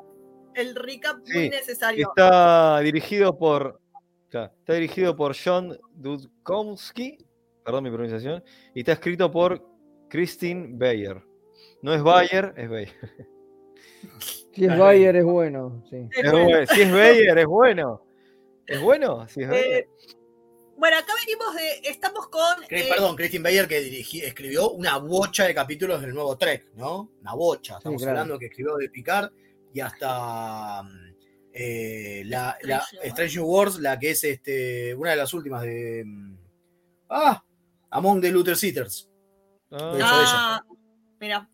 El 0.58 0.76
recap 0.76 1.20
Sí, 1.24 1.34
muy 1.34 1.50
necesario. 1.50 2.08
Está 2.10 2.80
dirigido 2.80 3.38
por. 3.38 3.80
Está 4.26 4.74
dirigido 4.74 5.16
por 5.16 5.36
John 5.42 5.78
Dudkowski, 5.94 7.18
perdón 7.64 7.84
mi 7.86 7.92
pronunciación, 7.92 8.44
y 8.74 8.80
está 8.82 8.94
escrito 8.94 9.32
por 9.32 9.64
Christine 10.10 10.70
Bayer. 10.74 11.22
No 11.82 11.94
es 11.94 12.02
Bayer, 12.02 12.54
es 12.58 12.70
Bayer. 12.70 12.94
Si 14.54 14.66
es 14.66 14.76
Bayer 14.76 15.16
es 15.16 15.24
bueno, 15.24 15.84
sí. 15.88 16.10
Es 16.12 16.32
bueno. 16.32 16.66
Si 16.66 16.82
es 16.82 16.92
Bayer, 16.92 17.38
es 17.38 17.46
bueno. 17.46 18.04
¿Es 18.66 18.82
bueno? 18.82 19.28
Si 19.28 19.44
es 19.44 19.50
Bayer. 19.50 19.66
Eh, 19.82 19.90
bueno, 20.76 20.98
acá 20.98 21.14
venimos 21.26 21.56
de. 21.56 21.90
Estamos 21.90 22.28
con. 22.28 22.64
Eh, 22.70 22.90
Perdón, 22.90 23.16
Christine 23.16 23.44
Bayer 23.44 23.68
que 23.68 23.80
dirigi- 23.82 24.24
escribió 24.24 24.72
una 24.72 24.98
bocha 24.98 25.46
de 25.46 25.54
capítulos 25.54 26.02
del 26.02 26.12
nuevo 26.14 26.36
Trek, 26.38 26.72
¿no? 26.74 27.12
Una 27.22 27.36
bocha. 27.36 27.78
Estamos 27.78 28.02
claro. 28.02 28.20
hablando 28.20 28.40
que 28.40 28.48
escribió 28.48 28.76
de 28.78 28.90
Picard 28.90 29.32
y 29.78 29.80
hasta 29.80 30.82
mm, 30.84 31.14
eh, 31.54 32.24
la, 32.26 32.58
la 32.64 32.84
Strange 33.04 33.40
Wars, 33.40 33.78
la 33.80 33.98
que 34.00 34.12
es 34.12 34.24
este, 34.24 34.96
una 34.96 35.12
de 35.12 35.16
las 35.18 35.34
últimas 35.34 35.62
de. 35.62 36.04
mm, 36.06 36.38
Ah, 37.10 37.42
Among 37.92 38.20
the 38.22 38.32
Luther 38.32 38.58
Seaters. 38.58 39.10
Ah, 39.72 39.94
Ah, 40.02 40.62
mira. 41.20 41.50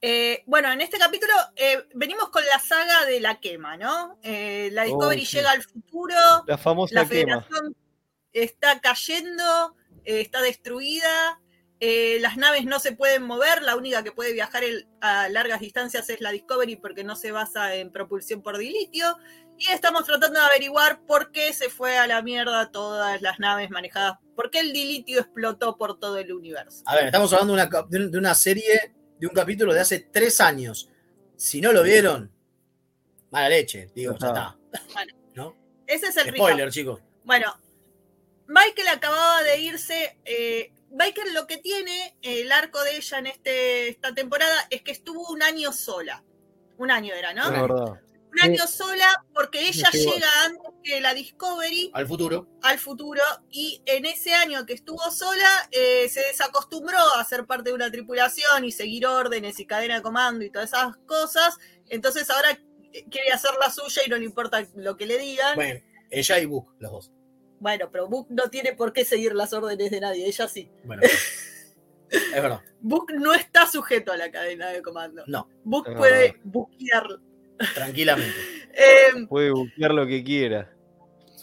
Eh, 0.00 0.42
bueno, 0.46 0.72
en 0.72 0.80
este 0.80 0.96
capítulo 0.98 1.32
eh, 1.56 1.86
venimos 1.94 2.30
con 2.30 2.44
la 2.46 2.58
saga 2.60 3.04
de 3.04 3.20
la 3.20 3.38
quema, 3.40 3.76
¿no? 3.76 4.18
Eh, 4.22 4.70
la 4.72 4.84
Discovery 4.84 5.22
Oh, 5.22 5.26
sí. 5.26 5.36
llega 5.36 5.50
al 5.50 5.62
futuro, 5.62 6.14
la 6.46 6.56
famosa 6.58 6.94
la 6.94 7.08
quema. 7.08 7.42
Federación 7.42 7.76
está 8.32 8.80
cayendo, 8.80 9.74
eh, 10.04 10.20
está 10.20 10.40
destruida, 10.40 11.40
eh, 11.80 12.18
las 12.20 12.36
naves 12.36 12.64
no 12.64 12.80
se 12.80 12.92
pueden 12.92 13.22
mover, 13.22 13.62
la 13.62 13.76
única 13.76 14.02
que 14.02 14.10
puede 14.12 14.32
viajar 14.32 14.64
el- 14.64 14.88
a 15.00 15.28
largas 15.28 15.60
distancias 15.60 16.08
es 16.10 16.20
la 16.20 16.30
Discovery 16.32 16.76
porque 16.76 17.04
no 17.04 17.14
se 17.16 17.30
basa 17.32 17.74
en 17.76 17.90
propulsión 17.92 18.42
por 18.42 18.58
dilitio. 18.58 19.16
Y 19.58 19.68
estamos 19.70 20.04
tratando 20.04 20.38
de 20.40 20.46
averiguar 20.46 21.00
por 21.06 21.32
qué 21.32 21.52
se 21.52 21.68
fue 21.68 21.98
a 21.98 22.06
la 22.06 22.22
mierda 22.22 22.70
todas 22.70 23.20
las 23.22 23.38
naves 23.40 23.70
manejadas, 23.70 24.18
por 24.36 24.50
qué 24.50 24.60
el 24.60 24.72
dilitio 24.72 25.20
explotó 25.20 25.76
por 25.76 25.98
todo 25.98 26.18
el 26.18 26.32
universo. 26.32 26.82
A 26.86 26.94
ver, 26.94 27.06
estamos 27.06 27.32
hablando 27.32 27.54
de 27.56 27.62
una, 27.62 27.82
de 27.88 27.96
un- 27.98 28.10
de 28.12 28.18
una 28.18 28.34
serie, 28.34 28.94
de 29.18 29.26
un 29.26 29.32
capítulo 29.34 29.72
de 29.74 29.80
hace 29.80 29.98
tres 30.00 30.40
años. 30.40 30.88
Si 31.36 31.60
no 31.60 31.72
lo 31.72 31.82
vieron, 31.82 32.32
mala 33.30 33.48
leche, 33.48 33.90
digo, 33.94 34.16
ya 34.18 34.26
está. 34.28 34.56
¿No? 35.34 35.56
Ese 35.86 36.06
es 36.06 36.16
el 36.16 36.24
recap. 36.26 36.36
Spoiler, 36.36 36.70
chicos. 36.70 37.00
Bueno, 37.24 37.52
Michael 38.46 38.88
acababa 38.88 39.42
de 39.42 39.60
irse. 39.60 40.18
eh, 40.24 40.72
Michael 40.90 41.34
lo 41.34 41.46
que 41.46 41.58
tiene, 41.58 42.16
el 42.22 42.50
arco 42.50 42.82
de 42.82 42.96
ella 42.96 43.18
en 43.18 43.26
este, 43.26 43.88
esta 43.88 44.14
temporada, 44.14 44.66
es 44.70 44.82
que 44.82 44.92
estuvo 44.92 45.28
un 45.28 45.42
año 45.42 45.72
sola. 45.72 46.24
Un 46.78 46.90
año 46.90 47.14
era, 47.14 47.34
¿no? 47.34 47.50
Verdad. 47.50 48.00
Un 48.30 48.40
año 48.42 48.66
sola 48.66 49.24
porque 49.34 49.68
ella 49.68 49.88
Sí, 49.90 50.04
llega 50.04 50.28
antes 50.44 50.70
que 50.84 51.00
la 51.00 51.14
Discovery 51.14 51.90
Al 51.94 52.06
futuro. 52.06 52.46
al 52.62 52.78
futuro 52.78 53.22
y 53.50 53.82
en 53.86 54.04
ese 54.04 54.34
año 54.34 54.66
que 54.66 54.74
estuvo 54.74 55.00
sola 55.10 55.48
eh, 55.72 56.08
se 56.10 56.20
desacostumbró 56.20 56.98
a 57.16 57.24
ser 57.24 57.46
parte 57.46 57.70
de 57.70 57.74
una 57.74 57.90
tripulación 57.90 58.66
y 58.66 58.70
seguir 58.70 59.06
órdenes 59.06 59.58
y 59.58 59.66
cadena 59.66 59.96
de 59.96 60.02
comando 60.02 60.44
y 60.44 60.50
todas 60.50 60.68
esas 60.68 60.96
cosas. 61.06 61.56
Entonces 61.88 62.28
ahora 62.28 62.50
eh, 62.92 63.04
quiere 63.10 63.32
hacer 63.32 63.50
la 63.58 63.70
suya 63.70 64.02
y 64.06 64.10
no 64.10 64.16
le 64.16 64.26
importa 64.26 64.64
lo 64.76 64.96
que 64.96 65.06
le 65.06 65.18
digan. 65.18 65.54
Bueno, 65.56 65.80
ella 66.10 66.38
y 66.38 66.44
Book, 66.44 66.74
los 66.78 66.92
dos. 66.92 67.12
Bueno, 67.60 67.88
pero 67.90 68.08
Book 68.08 68.26
no 68.30 68.48
tiene 68.50 68.72
por 68.74 68.92
qué 68.92 69.04
seguir 69.04 69.34
las 69.34 69.52
órdenes 69.52 69.90
de 69.90 70.00
nadie, 70.00 70.26
ella 70.26 70.46
sí. 70.48 70.70
Bueno, 70.84 71.02
es 72.10 72.32
verdad. 72.42 72.60
Book 72.80 73.12
no 73.14 73.34
está 73.34 73.66
sujeto 73.66 74.12
a 74.12 74.16
la 74.16 74.30
cadena 74.30 74.68
de 74.70 74.82
comando. 74.82 75.24
No, 75.26 75.48
Book 75.64 75.86
puede 75.96 76.40
buquear. 76.44 77.06
tranquilamente. 77.74 78.36
Eh, 78.72 79.26
Puede 79.28 79.50
buscar 79.50 79.90
lo 79.92 80.06
que 80.06 80.22
quiera. 80.22 80.72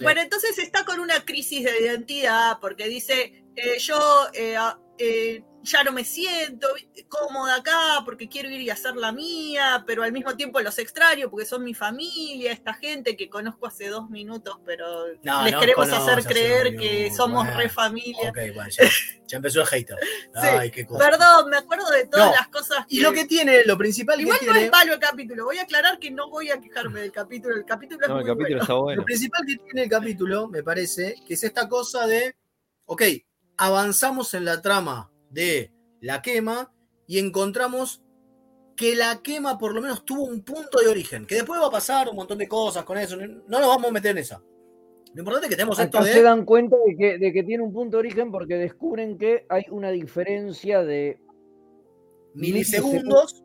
Bueno, 0.02 0.22
entonces 0.22 0.58
está 0.60 0.84
con 0.86 1.00
una 1.00 1.24
crisis 1.26 1.64
de 1.64 1.80
identidad 1.82 2.58
porque 2.60 2.88
dice, 2.88 3.46
eh, 3.56 3.78
yo 3.80 4.28
eh, 4.34 4.56
a- 4.58 4.78
eh, 4.98 5.44
ya 5.64 5.84
no 5.84 5.92
me 5.92 6.04
siento 6.04 6.68
cómoda 7.10 7.56
acá 7.56 8.04
porque 8.06 8.30
quiero 8.30 8.50
ir 8.50 8.62
y 8.62 8.70
hacer 8.70 8.96
la 8.96 9.12
mía, 9.12 9.84
pero 9.88 10.04
al 10.04 10.12
mismo 10.12 10.36
tiempo 10.36 10.60
los 10.62 10.78
extraño 10.78 11.30
porque 11.30 11.46
son 11.48 11.64
mi 11.64 11.74
familia, 11.74 12.52
esta 12.52 12.76
gente 12.76 13.18
que 13.18 13.30
conozco 13.30 13.66
hace 13.66 13.88
dos 13.90 14.10
minutos, 14.12 14.60
pero 14.64 14.86
No, 15.24 15.44
les 15.44 15.54
no 15.54 15.60
queremos 15.60 15.90
hacer 15.92 16.20
hace 16.20 16.28
creer 16.28 16.78
que 16.78 17.12
somos 17.12 17.44
bueno. 17.46 17.60
re 17.60 17.70
familia. 17.70 18.30
Ok, 18.30 18.38
bueno, 18.54 18.70
ya, 18.70 18.84
ya 19.28 19.38
empezó 19.38 19.62
el 19.62 19.68
hater. 19.68 19.98
Ay, 20.36 20.70
qué 20.70 20.86
cosa. 20.86 21.04
Perdón, 21.10 21.50
me 21.50 21.58
acuerdo 21.58 21.90
de 21.90 22.06
todas 22.08 22.28
No, 22.28 22.34
las 22.36 22.48
cosas. 22.50 22.86
Y 22.90 23.00
lo 23.00 23.12
que 23.12 23.26
tiene, 23.26 23.66
lo 23.66 23.76
principal 23.78 24.22
Igual 24.22 24.38
que 24.40 24.46
no 24.46 24.52
tiene. 24.52 24.66
es 24.68 24.72
malo 24.72 24.94
el 24.94 25.00
capítulo, 25.00 25.46
voy 25.46 25.58
a 25.58 25.64
aclarar 25.64 25.98
que 25.98 26.12
no 26.12 26.30
voy 26.30 26.52
a 26.52 26.62
quejarme 26.62 27.02
del 27.02 27.12
capítulo, 27.12 27.56
el 27.56 27.66
capítulo 27.66 28.02
es 28.04 28.08
el 28.10 28.14
muy 28.16 28.24
capítulo 28.24 28.48
bueno. 28.50 28.62
está 28.62 28.74
bueno. 28.76 29.02
Lo 29.02 29.06
principal 29.06 29.42
que 29.48 29.56
tiene 29.58 29.84
el 29.84 29.90
capítulo, 29.90 30.48
me 30.48 30.62
parece, 30.62 31.16
que 31.28 31.34
es 31.34 31.44
esta 31.44 31.68
cosa 31.68 32.06
de, 32.06 32.36
ok, 32.86 33.02
avanzamos 33.58 34.34
en 34.34 34.46
la 34.46 34.62
trama 34.62 35.12
de 35.30 35.72
la 36.02 36.22
quema 36.22 36.72
y 37.08 37.20
encontramos 37.20 38.02
que 38.76 38.96
la 38.96 39.22
quema 39.22 39.58
por 39.58 39.74
lo 39.74 39.82
menos 39.82 40.04
tuvo 40.04 40.24
un 40.24 40.42
punto 40.44 40.80
de 40.80 40.88
origen, 40.88 41.26
que 41.26 41.36
después 41.36 41.62
va 41.62 41.68
a 41.68 41.72
pasar 41.72 42.10
un 42.10 42.16
montón 42.16 42.38
de 42.38 42.48
cosas 42.48 42.84
con 42.84 42.98
eso, 42.98 43.16
no 43.16 43.60
nos 43.60 43.68
vamos 43.68 43.90
a 43.90 43.94
meter 43.94 44.12
en 44.12 44.18
esa. 44.18 44.42
Lo 45.14 45.22
importante 45.22 45.46
es 45.46 45.50
que 45.52 45.56
tenemos 45.56 45.80
esto 45.80 46.04
de... 46.04 46.12
se 46.12 46.22
dan 46.22 46.44
cuenta 46.44 46.76
de 46.86 46.96
que, 46.98 47.18
de 47.18 47.32
que 47.32 47.44
tiene 47.44 47.64
un 47.64 47.72
punto 47.72 47.96
de 47.96 48.00
origen 48.00 48.32
porque 48.32 48.56
descubren 48.56 49.18
que 49.18 49.46
hay 49.48 49.64
una 49.70 49.92
diferencia 49.92 50.84
de 50.84 51.20
milisegundos 52.34 53.45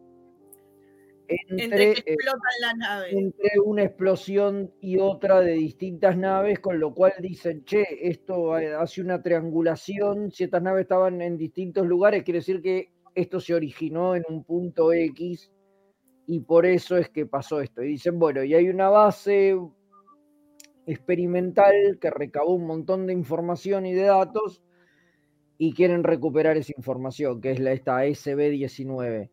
Entre 1.30 1.64
entre, 1.64 1.94
que 1.94 2.10
eh, 2.10 2.14
explotan 2.14 2.80
entre 3.10 3.60
una 3.64 3.84
explosión 3.84 4.72
y 4.80 4.98
otra 4.98 5.40
de 5.40 5.52
distintas 5.52 6.16
naves, 6.16 6.58
con 6.58 6.80
lo 6.80 6.92
cual 6.92 7.12
dicen, 7.20 7.64
che, 7.64 7.84
esto 8.02 8.58
eh, 8.58 8.74
hace 8.74 9.00
una 9.00 9.22
triangulación, 9.22 10.32
si 10.32 10.44
estas 10.44 10.62
naves 10.62 10.82
estaban 10.82 11.20
en 11.22 11.36
distintos 11.36 11.86
lugares, 11.86 12.24
quiere 12.24 12.40
decir 12.40 12.60
que 12.60 12.92
esto 13.14 13.38
se 13.38 13.54
originó 13.54 14.16
en 14.16 14.24
un 14.28 14.44
punto 14.44 14.92
X 14.92 15.52
y 16.26 16.40
por 16.40 16.66
eso 16.66 16.96
es 16.96 17.08
que 17.10 17.26
pasó 17.26 17.60
esto. 17.60 17.82
Y 17.82 17.88
dicen, 17.88 18.18
bueno, 18.18 18.42
y 18.42 18.54
hay 18.54 18.68
una 18.68 18.88
base 18.88 19.56
experimental 20.86 21.98
que 22.00 22.10
recabó 22.10 22.54
un 22.54 22.66
montón 22.66 23.06
de 23.06 23.12
información 23.12 23.86
y 23.86 23.94
de 23.94 24.04
datos 24.04 24.62
y 25.58 25.74
quieren 25.74 26.02
recuperar 26.02 26.56
esa 26.56 26.72
información, 26.76 27.40
que 27.40 27.52
es 27.52 27.60
la 27.60 27.72
esta 27.72 28.04
SB19. 28.04 29.30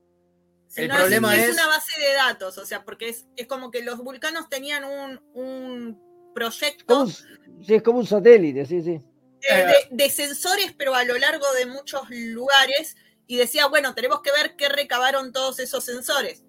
El 0.76 0.88
no, 0.90 0.96
problema 0.96 1.36
es, 1.36 1.44
es- 1.50 1.54
una 1.54 1.68
base 1.68 2.00
de 2.02 2.14
datos, 2.14 2.58
o 2.58 2.66
sea, 2.66 2.84
porque 2.84 3.10
es, 3.10 3.26
es 3.36 3.48
como 3.48 3.72
que 3.72 3.82
los 3.84 3.98
vulcanos 4.00 4.50
tenían 4.50 4.84
un, 4.84 5.20
un 5.34 6.32
proyecto. 6.36 7.08
Sí, 7.08 7.76
es 7.76 7.82
como 7.84 8.00
un 8.00 8.06
satélite, 8.08 8.66
sí, 8.66 8.82
sí. 8.82 9.02
eh, 9.50 9.66
de, 9.66 9.88
de 9.92 10.10
sensores, 10.10 10.74
pero 10.78 10.94
a 10.94 11.04
lo 11.04 11.18
largo 11.18 11.52
de 11.54 11.66
muchos 11.66 12.04
lugares, 12.10 12.96
y 13.26 13.38
decía, 13.38 13.68
bueno, 13.68 13.96
tenemos 13.96 14.22
que 14.22 14.32
ver 14.32 14.56
qué 14.56 14.70
recabaron 14.70 15.32
todos 15.32 15.60
esos 15.60 15.84
sensores. 15.84 16.44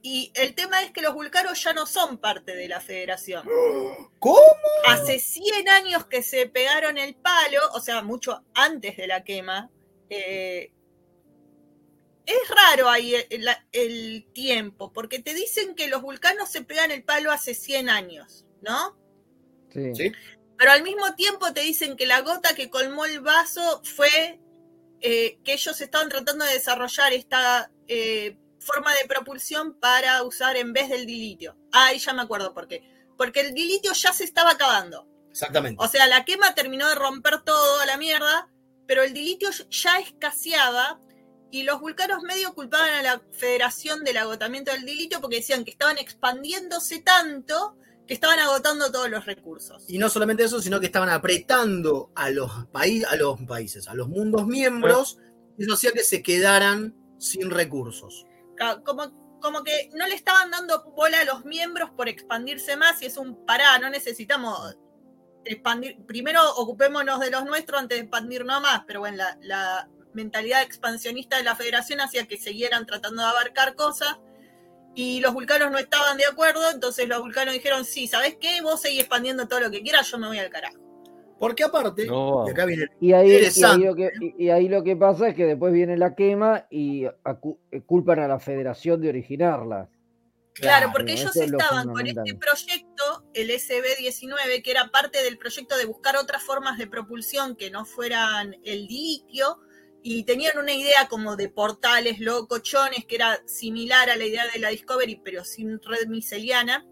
Y 0.00 0.30
el 0.36 0.54
tema 0.54 0.82
es 0.82 0.92
que 0.92 1.02
los 1.02 1.12
vulcanos 1.12 1.62
ya 1.62 1.72
no 1.72 1.84
son 1.84 2.18
parte 2.18 2.54
de 2.54 2.68
la 2.68 2.80
federación. 2.80 3.44
¿Cómo? 4.20 4.40
Hace 4.86 5.18
100 5.18 5.68
años 5.68 6.06
que 6.06 6.22
se 6.22 6.46
pegaron 6.46 6.96
el 6.98 7.16
palo, 7.16 7.60
o 7.74 7.80
sea, 7.80 8.02
mucho 8.02 8.42
antes 8.54 8.96
de 8.96 9.06
la 9.08 9.24
quema. 9.24 9.70
eh, 10.08 10.72
es 12.28 12.48
raro 12.50 12.90
ahí 12.90 13.14
el, 13.30 13.48
el 13.72 14.26
tiempo, 14.34 14.92
porque 14.92 15.18
te 15.18 15.32
dicen 15.32 15.74
que 15.74 15.88
los 15.88 16.02
vulcanos 16.02 16.50
se 16.50 16.62
pegan 16.62 16.90
el 16.90 17.02
palo 17.02 17.32
hace 17.32 17.54
100 17.54 17.88
años, 17.88 18.44
¿no? 18.60 18.98
Sí. 19.72 20.12
Pero 20.58 20.72
al 20.72 20.82
mismo 20.82 21.14
tiempo 21.14 21.52
te 21.54 21.60
dicen 21.60 21.96
que 21.96 22.06
la 22.06 22.20
gota 22.20 22.54
que 22.54 22.68
colmó 22.68 23.06
el 23.06 23.20
vaso 23.20 23.80
fue 23.82 24.40
eh, 25.00 25.38
que 25.42 25.54
ellos 25.54 25.80
estaban 25.80 26.10
tratando 26.10 26.44
de 26.44 26.52
desarrollar 26.52 27.12
esta 27.14 27.70
eh, 27.86 28.36
forma 28.58 28.92
de 28.94 29.08
propulsión 29.08 29.78
para 29.78 30.22
usar 30.22 30.56
en 30.56 30.74
vez 30.74 30.90
del 30.90 31.06
dilitio. 31.06 31.56
Ah, 31.72 31.86
ahí 31.86 31.98
ya 31.98 32.12
me 32.12 32.22
acuerdo 32.22 32.52
por 32.52 32.68
qué. 32.68 32.82
Porque 33.16 33.40
el 33.40 33.54
dilitio 33.54 33.92
ya 33.94 34.12
se 34.12 34.24
estaba 34.24 34.50
acabando. 34.50 35.08
Exactamente. 35.30 35.82
O 35.82 35.88
sea, 35.88 36.06
la 36.06 36.24
quema 36.26 36.54
terminó 36.54 36.88
de 36.88 36.94
romper 36.94 37.40
todo 37.42 37.80
a 37.80 37.86
la 37.86 37.96
mierda, 37.96 38.50
pero 38.86 39.02
el 39.02 39.14
dilitio 39.14 39.48
ya 39.70 39.98
escaseaba 39.98 41.00
y 41.50 41.62
los 41.62 41.80
vulcanos 41.80 42.22
medio 42.22 42.54
culpaban 42.54 42.90
a 42.94 43.02
la 43.02 43.22
federación 43.32 44.04
del 44.04 44.18
agotamiento 44.18 44.70
del 44.72 44.84
dilitio 44.84 45.20
porque 45.20 45.36
decían 45.36 45.64
que 45.64 45.70
estaban 45.70 45.98
expandiéndose 45.98 47.00
tanto 47.00 47.76
que 48.06 48.14
estaban 48.14 48.38
agotando 48.38 48.90
todos 48.90 49.10
los 49.10 49.26
recursos. 49.26 49.84
Y 49.86 49.98
no 49.98 50.08
solamente 50.08 50.42
eso, 50.44 50.60
sino 50.62 50.80
que 50.80 50.86
estaban 50.86 51.10
apretando 51.10 52.10
a 52.14 52.30
los, 52.30 52.50
paí- 52.72 53.04
a 53.04 53.16
los 53.16 53.38
países, 53.42 53.86
a 53.88 53.94
los 53.94 54.08
mundos 54.08 54.46
miembros, 54.46 55.18
y 55.58 55.64
eso 55.64 55.74
hacía 55.74 55.92
que 55.92 56.02
se 56.02 56.22
quedaran 56.22 56.94
sin 57.18 57.50
recursos. 57.50 58.24
Como, 58.84 59.38
como 59.40 59.62
que 59.62 59.90
no 59.94 60.06
le 60.06 60.14
estaban 60.14 60.50
dando 60.50 60.82
bola 60.96 61.20
a 61.20 61.24
los 61.24 61.44
miembros 61.44 61.90
por 61.90 62.08
expandirse 62.08 62.76
más 62.76 63.00
y 63.02 63.06
es 63.06 63.16
un 63.18 63.44
pará, 63.44 63.78
no 63.78 63.90
necesitamos 63.90 64.76
expandir. 65.44 65.98
Primero 66.06 66.40
ocupémonos 66.56 67.20
de 67.20 67.30
los 67.30 67.44
nuestros 67.44 67.80
antes 67.80 67.98
de 67.98 68.02
expandirnos 68.04 68.60
más, 68.62 68.82
pero 68.86 69.00
bueno, 69.00 69.18
la, 69.18 69.38
la 69.42 69.88
mentalidad 70.12 70.62
expansionista 70.62 71.36
de 71.36 71.44
la 71.44 71.56
federación 71.56 72.00
hacía 72.00 72.26
que 72.26 72.36
siguieran 72.36 72.86
tratando 72.86 73.22
de 73.22 73.28
abarcar 73.28 73.74
cosas 73.74 74.18
y 74.94 75.20
los 75.20 75.32
vulcanos 75.34 75.70
no 75.70 75.78
estaban 75.78 76.16
de 76.16 76.24
acuerdo, 76.26 76.70
entonces 76.72 77.06
los 77.08 77.20
vulcanos 77.20 77.54
dijeron, 77.54 77.84
sí, 77.84 78.08
¿sabes 78.08 78.36
qué? 78.40 78.60
Vos 78.62 78.80
seguís 78.80 79.00
expandiendo 79.00 79.46
todo 79.46 79.60
lo 79.60 79.70
que 79.70 79.82
quieras, 79.82 80.10
yo 80.10 80.18
me 80.18 80.26
voy 80.26 80.38
al 80.38 80.50
carajo. 80.50 80.76
Porque 81.38 81.62
aparte, 81.62 82.04
No. 82.06 82.44
y 82.48 82.50
acá 82.50 82.64
viene 82.64 82.86
Y 83.00 83.12
ahí, 83.12 83.28
y, 83.28 83.30
ahí 83.30 83.36
Interesante. 83.36 83.86
lo 83.86 83.94
que, 83.94 84.10
y- 84.20 84.44
y 84.46 84.50
ahí 84.50 84.68
lo 84.68 84.82
que 84.82 84.96
pasa 84.96 85.28
es 85.28 85.36
que 85.36 85.46
después 85.46 85.72
viene 85.72 85.96
la 85.96 86.16
quema 86.16 86.66
y 86.68 87.04
acu- 87.04 87.58
culpan 87.86 88.18
a 88.18 88.26
la 88.26 88.40
federación 88.40 89.00
de 89.00 89.10
originarla. 89.10 89.88
Claro, 90.54 90.90
porque 90.92 91.12
ellos 91.12 91.36
es 91.36 91.48
lo 91.52 91.58
estaban 91.58 91.88
con 91.92 92.04
este 92.04 92.34
proyecto, 92.34 93.24
el 93.32 93.50
SB19, 93.50 94.60
que 94.64 94.72
era 94.72 94.88
parte 94.90 95.22
del 95.22 95.38
proyecto 95.38 95.76
de 95.76 95.84
buscar 95.84 96.16
otras 96.16 96.42
formas 96.42 96.76
de 96.78 96.88
propulsión 96.88 97.54
que 97.54 97.70
no 97.70 97.84
fueran 97.84 98.56
el 98.64 98.86
litio, 98.86 99.60
y 100.10 100.24
tenían 100.24 100.56
una 100.56 100.72
idea 100.72 101.06
como 101.06 101.36
de 101.36 101.50
portales 101.50 102.18
locochones, 102.18 103.04
que 103.04 103.16
era 103.16 103.42
similar 103.46 104.08
a 104.08 104.16
la 104.16 104.24
idea 104.24 104.46
de 104.46 104.58
la 104.58 104.70
Discovery, 104.70 105.20
pero 105.22 105.44
sin 105.44 105.78
red 105.82 106.06
miceliana. 106.06 106.86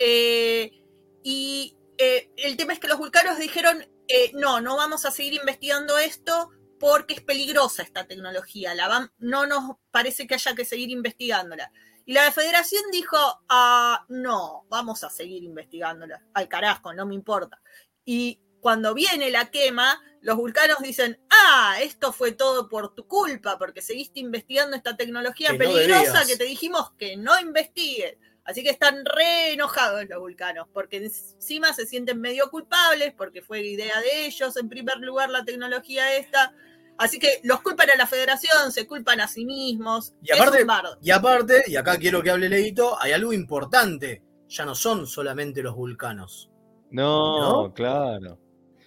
Eh, 0.00 0.82
y 1.22 1.76
eh, 1.96 2.28
el 2.36 2.56
tema 2.56 2.72
es 2.72 2.80
que 2.80 2.88
los 2.88 2.98
vulcanos 2.98 3.38
dijeron, 3.38 3.86
eh, 4.08 4.32
no, 4.34 4.60
no 4.60 4.76
vamos 4.76 5.04
a 5.04 5.12
seguir 5.12 5.34
investigando 5.34 5.96
esto 5.96 6.50
porque 6.80 7.14
es 7.14 7.20
peligrosa 7.20 7.84
esta 7.84 8.06
tecnología, 8.06 8.74
la 8.74 8.88
vam- 8.88 9.12
no 9.18 9.46
nos 9.46 9.76
parece 9.92 10.26
que 10.26 10.34
haya 10.34 10.56
que 10.56 10.64
seguir 10.64 10.90
investigándola. 10.90 11.70
Y 12.04 12.14
la 12.14 12.32
federación 12.32 12.82
dijo, 12.90 13.16
ah, 13.48 14.04
no, 14.08 14.66
vamos 14.68 15.04
a 15.04 15.10
seguir 15.10 15.44
investigándola. 15.44 16.24
Al 16.34 16.48
carajo, 16.48 16.92
no 16.92 17.06
me 17.06 17.14
importa. 17.14 17.60
Y 18.04 18.40
cuando 18.60 18.94
viene 18.94 19.30
la 19.30 19.50
quema, 19.50 20.02
los 20.20 20.36
vulcanos 20.36 20.78
dicen, 20.80 21.20
ah, 21.30 21.76
esto 21.80 22.12
fue 22.12 22.32
todo 22.32 22.68
por 22.68 22.94
tu 22.94 23.06
culpa, 23.06 23.58
porque 23.58 23.80
seguiste 23.80 24.20
investigando 24.20 24.76
esta 24.76 24.96
tecnología 24.96 25.52
Que 25.52 25.58
peligrosa 25.58 26.26
que 26.26 26.36
te 26.36 26.44
dijimos 26.44 26.92
que 26.98 27.16
no 27.16 27.38
investigues. 27.38 28.16
Así 28.44 28.62
que 28.62 28.70
están 28.70 29.04
re 29.04 29.52
enojados 29.52 30.04
los 30.08 30.20
vulcanos, 30.20 30.68
porque 30.72 30.98
encima 30.98 31.72
se 31.72 31.84
sienten 31.86 32.20
medio 32.20 32.48
culpables, 32.48 33.12
porque 33.16 33.42
fue 33.42 33.60
idea 33.66 34.00
de 34.00 34.26
ellos, 34.26 34.56
en 34.56 34.68
primer 34.68 34.98
lugar, 34.98 35.30
la 35.30 35.44
tecnología 35.44 36.16
esta. 36.16 36.54
Así 36.96 37.18
que 37.18 37.40
los 37.42 37.60
culpan 37.60 37.90
a 37.90 37.96
la 37.96 38.06
federación, 38.06 38.70
se 38.70 38.86
culpan 38.86 39.20
a 39.20 39.28
sí 39.28 39.44
mismos. 39.44 40.14
Y 40.22 40.32
aparte, 40.32 40.64
y 41.02 41.10
aparte, 41.10 41.64
y 41.66 41.76
acá 41.76 41.98
quiero 41.98 42.22
que 42.22 42.30
hable 42.30 42.48
Leito, 42.48 43.00
hay 43.00 43.12
algo 43.12 43.32
importante. 43.32 44.22
Ya 44.48 44.64
no 44.64 44.76
son 44.76 45.08
solamente 45.08 45.60
los 45.60 45.74
vulcanos. 45.74 46.50
No, 46.90 47.64
¿No? 47.64 47.74
claro. 47.74 48.38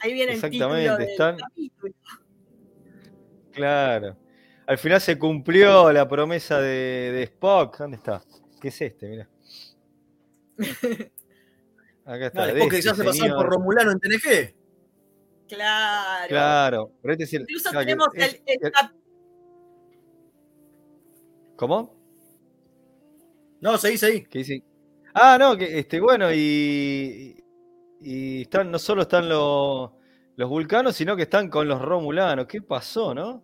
Ahí 0.01 0.13
viene 0.13 0.33
el 0.33 0.41
título 0.41 0.75
Exactamente, 0.75 1.03
del 1.03 1.09
están- 1.11 1.37
capítulo. 1.37 1.93
Claro. 3.51 4.17
Al 4.67 4.77
final 4.77 5.01
se 5.01 5.17
cumplió 5.17 5.91
la 5.91 6.07
promesa 6.07 6.59
de, 6.61 7.11
de 7.11 7.23
Spock. 7.23 7.77
¿Dónde 7.79 7.97
está? 7.97 8.23
¿Qué 8.61 8.67
es 8.69 8.81
este? 8.81 9.09
Mira. 9.09 9.29
Acá 12.05 12.27
está. 12.27 12.45
De 12.47 12.59
porque 12.59 12.77
este 12.77 12.89
ya 12.89 12.95
se 12.95 13.03
pasó 13.03 13.25
por 13.35 13.45
Romulano 13.49 13.91
en 13.91 13.99
TNG. 13.99 14.55
Claro. 15.47 16.27
Claro. 16.27 16.91
pero 17.01 17.11
este 17.13 17.23
es 17.23 17.33
el- 17.33 17.41
Incluso 17.41 17.69
claro, 17.71 17.79
que 17.79 17.85
tenemos 17.85 18.07
es- 18.15 18.33
el, 18.33 18.41
el 18.45 18.59
el- 18.67 18.71
¿Cómo? 21.55 21.95
No, 23.61 23.77
seguí, 23.77 23.97
seguí. 23.97 24.23
¿Qué 24.25 24.39
dice? 24.39 24.63
Ah, 25.13 25.37
no, 25.39 25.57
que 25.57 25.79
este, 25.79 25.99
bueno, 25.99 26.31
y, 26.33 27.43
y 28.01 28.41
están, 28.43 28.71
no 28.71 28.79
solo 28.79 29.03
están 29.03 29.27
los, 29.29 29.91
los 30.35 30.49
vulcanos, 30.49 30.95
sino 30.95 31.15
que 31.15 31.23
están 31.23 31.49
con 31.49 31.67
los 31.67 31.81
romulanos. 31.81 32.45
¿Qué 32.47 32.61
pasó, 32.61 33.13
no? 33.13 33.43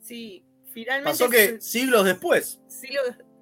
Sí, 0.00 0.44
finalmente. 0.72 1.10
Pasó 1.10 1.30
que 1.30 1.60
siglos 1.60 2.04
después. 2.04 2.60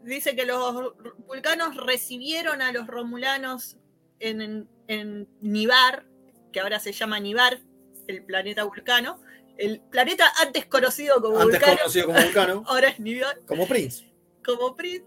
dice 0.03 0.35
que 0.35 0.47
los 0.47 0.95
vulcanos 1.27 1.77
recibieron 1.77 2.63
a 2.63 2.73
los 2.73 2.87
romulanos 2.87 3.77
en, 4.21 4.41
en, 4.41 4.69
en 4.89 5.29
Nibar, 5.41 6.07
que 6.53 6.61
ahora 6.61 6.79
se 6.81 6.93
llama 6.93 7.21
Nibar, 7.21 7.61
el 8.07 8.25
planeta 8.25 8.65
vulcano. 8.65 9.21
El 9.57 9.81
planeta 9.83 10.25
antes 10.43 10.67
conocido 10.67 11.21
como 11.23 11.39
Antes 11.39 11.61
vulcano. 11.61 11.79
conocido 11.79 12.07
como 12.07 12.21
vulcano. 12.23 12.63
Ahora 12.67 12.89
es 12.89 12.99
Nibar, 12.99 13.39
Como 13.47 13.69
Prince. 13.69 14.05
como 14.45 14.75
Prince. 14.75 15.05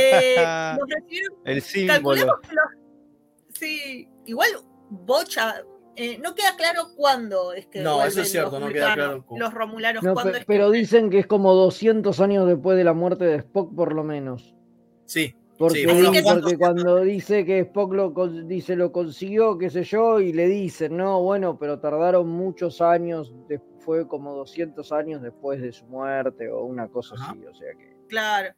Eh, 0.00 0.36
los 0.78 0.88
recibieron 0.88 1.36
El 1.44 1.60
símbolo. 1.60 1.92
Calculemos 1.92 2.40
que 2.40 2.54
los. 2.54 2.64
Sí, 3.60 4.08
igual 4.26 4.48
Bocha. 4.90 5.62
eh, 5.96 6.18
no 6.18 6.34
queda 6.34 6.56
claro 6.56 6.88
cuándo 6.96 7.52
es 7.52 7.66
que. 7.66 7.80
No, 7.80 8.02
eso 8.02 8.22
es 8.22 8.30
cierto, 8.30 8.52
los 8.58 8.60
no 8.68 8.72
queda 8.72 8.94
claro 8.94 9.24
cómo. 9.26 9.38
Los 9.38 9.52
romulanos, 9.52 10.02
No, 10.02 10.14
cuándo 10.14 10.32
pe- 10.32 10.38
es 10.38 10.44
que- 10.46 10.52
pero 10.52 10.70
dicen 10.70 11.10
que 11.10 11.18
es 11.18 11.26
como 11.26 11.52
200 11.54 12.20
años 12.20 12.46
después 12.48 12.76
de 12.78 12.84
la 12.84 12.94
muerte 12.94 13.24
de 13.26 13.36
Spock, 13.36 13.74
por 13.74 13.94
lo 13.94 14.02
menos. 14.02 14.54
Sí. 15.04 15.34
Porque, 15.58 15.80
Sí, 15.80 16.56
cuando 16.58 17.00
dice 17.00 17.44
que 17.44 17.58
Spock 17.60 17.92
lo, 17.92 18.14
con- 18.14 18.48
dice 18.48 18.76
lo 18.76 18.92
consiguió, 18.92 19.58
qué 19.58 19.68
sé 19.68 19.82
yo, 19.84 20.18
y 20.18 20.32
le 20.32 20.46
dicen, 20.46 20.96
no, 20.96 21.20
bueno, 21.22 21.58
pero 21.58 21.78
tardaron 21.80 22.28
muchos 22.30 22.80
años, 22.80 23.34
de- 23.46 23.60
fue 23.80 24.08
como 24.08 24.34
200 24.34 24.90
años 24.92 25.20
después 25.20 25.60
de 25.60 25.72
su 25.72 25.84
muerte 25.86 26.50
o 26.50 26.64
una 26.64 26.88
cosa 26.88 27.14
así, 27.16 27.44
o 27.44 27.54
sea 27.54 27.72
que... 27.78 27.94
Claro. 28.08 28.54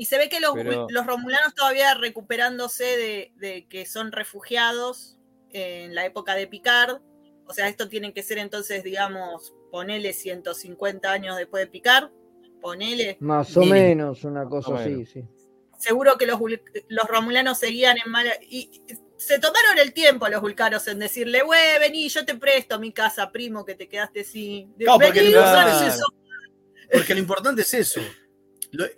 Y 0.00 0.06
se 0.06 0.16
ve 0.16 0.30
que 0.30 0.40
los, 0.40 0.54
Pero- 0.54 0.86
los 0.88 1.06
romulanos 1.06 1.54
todavía 1.54 1.92
recuperándose 1.92 2.84
de, 2.84 3.32
de 3.36 3.66
que 3.68 3.84
son 3.84 4.12
refugiados 4.12 5.18
en 5.50 5.94
la 5.94 6.06
época 6.06 6.34
de 6.34 6.46
Picard. 6.46 7.02
O 7.46 7.52
sea, 7.52 7.68
esto 7.68 7.86
tiene 7.86 8.14
que 8.14 8.22
ser 8.22 8.38
entonces, 8.38 8.82
digamos, 8.82 9.52
ponele 9.70 10.14
150 10.14 11.12
años 11.12 11.36
después 11.36 11.64
de 11.64 11.66
Picard. 11.70 12.08
Ponele. 12.62 13.18
Más 13.20 13.54
o 13.58 13.64
menos, 13.66 14.24
una 14.24 14.46
cosa 14.46 14.76
así, 14.76 15.04
sí. 15.04 15.22
Seguro 15.76 16.16
que 16.16 16.24
los, 16.24 16.40
los 16.88 17.04
romulanos 17.06 17.58
seguían 17.58 17.98
en 18.02 18.10
mala. 18.10 18.32
Y 18.48 18.70
se 19.18 19.38
tomaron 19.38 19.78
el 19.82 19.92
tiempo 19.92 20.28
los 20.28 20.40
vulcanos 20.40 20.88
en 20.88 20.98
decirle, 20.98 21.42
güey, 21.42 21.78
vení, 21.78 22.08
yo 22.08 22.24
te 22.24 22.36
presto 22.36 22.78
mi 22.78 22.90
casa, 22.90 23.30
primo, 23.30 23.66
que 23.66 23.74
te 23.74 23.86
quedaste 23.86 24.24
sin. 24.24 24.72
Claro, 24.76 24.98
porque 24.98 25.20
Vení, 25.20 25.32
lo 25.32 25.44
es 25.44 25.94
eso. 25.94 26.06
Porque 26.90 27.12
lo 27.12 27.20
importante 27.20 27.60
es 27.60 27.74
eso. 27.74 28.00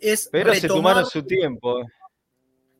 Es 0.00 0.28
Pero 0.30 0.54
se 0.54 0.68
tomaron 0.68 1.06
su 1.06 1.22
tiempo. 1.22 1.82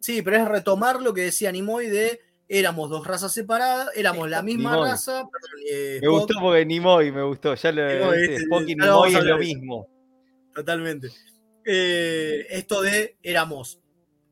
Sí, 0.01 0.23
pero 0.23 0.37
es 0.39 0.49
retomar 0.49 1.01
lo 1.01 1.15
que 1.15 1.23
decía 1.23 1.53
Nimoy 1.53 1.87
de 1.87 2.21
éramos 2.49 2.91
dos 2.91 3.07
razas 3.07 3.33
separadas, 3.33 3.89
éramos 3.95 4.29
la 4.29 4.43
misma 4.43 4.73
Nimoy. 4.73 4.91
raza. 4.91 5.13
perdón, 5.13 5.61
eh, 5.71 5.99
Me 6.03 6.09
gustó 6.09 6.35
porque 6.41 6.67
Nimoy 6.67 7.13
me 7.13 7.23
gustó. 7.23 7.55
Ya 7.55 7.73
lo 7.73 7.87
Nimoy, 7.89 8.23
este, 8.23 8.35
Spock 8.45 8.63
y 8.69 8.75
Nimoy 8.75 9.15
es 9.15 9.25
lo 9.25 9.39
mismo. 9.39 9.89
Totalmente. 10.55 11.09
Eh, 11.65 12.47
esto 12.51 12.83
de 12.83 13.17
éramos 13.23 13.81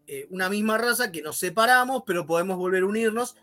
eh, 0.07 0.27
una 0.31 0.49
misma 0.51 0.77
raza 0.77 1.12
que 1.12 1.23
nos 1.23 1.38
separamos, 1.38 2.03
pero 2.07 2.27
podemos 2.27 2.57
volver 2.59 2.83
a 2.83 2.87
unirnos. 2.87 3.37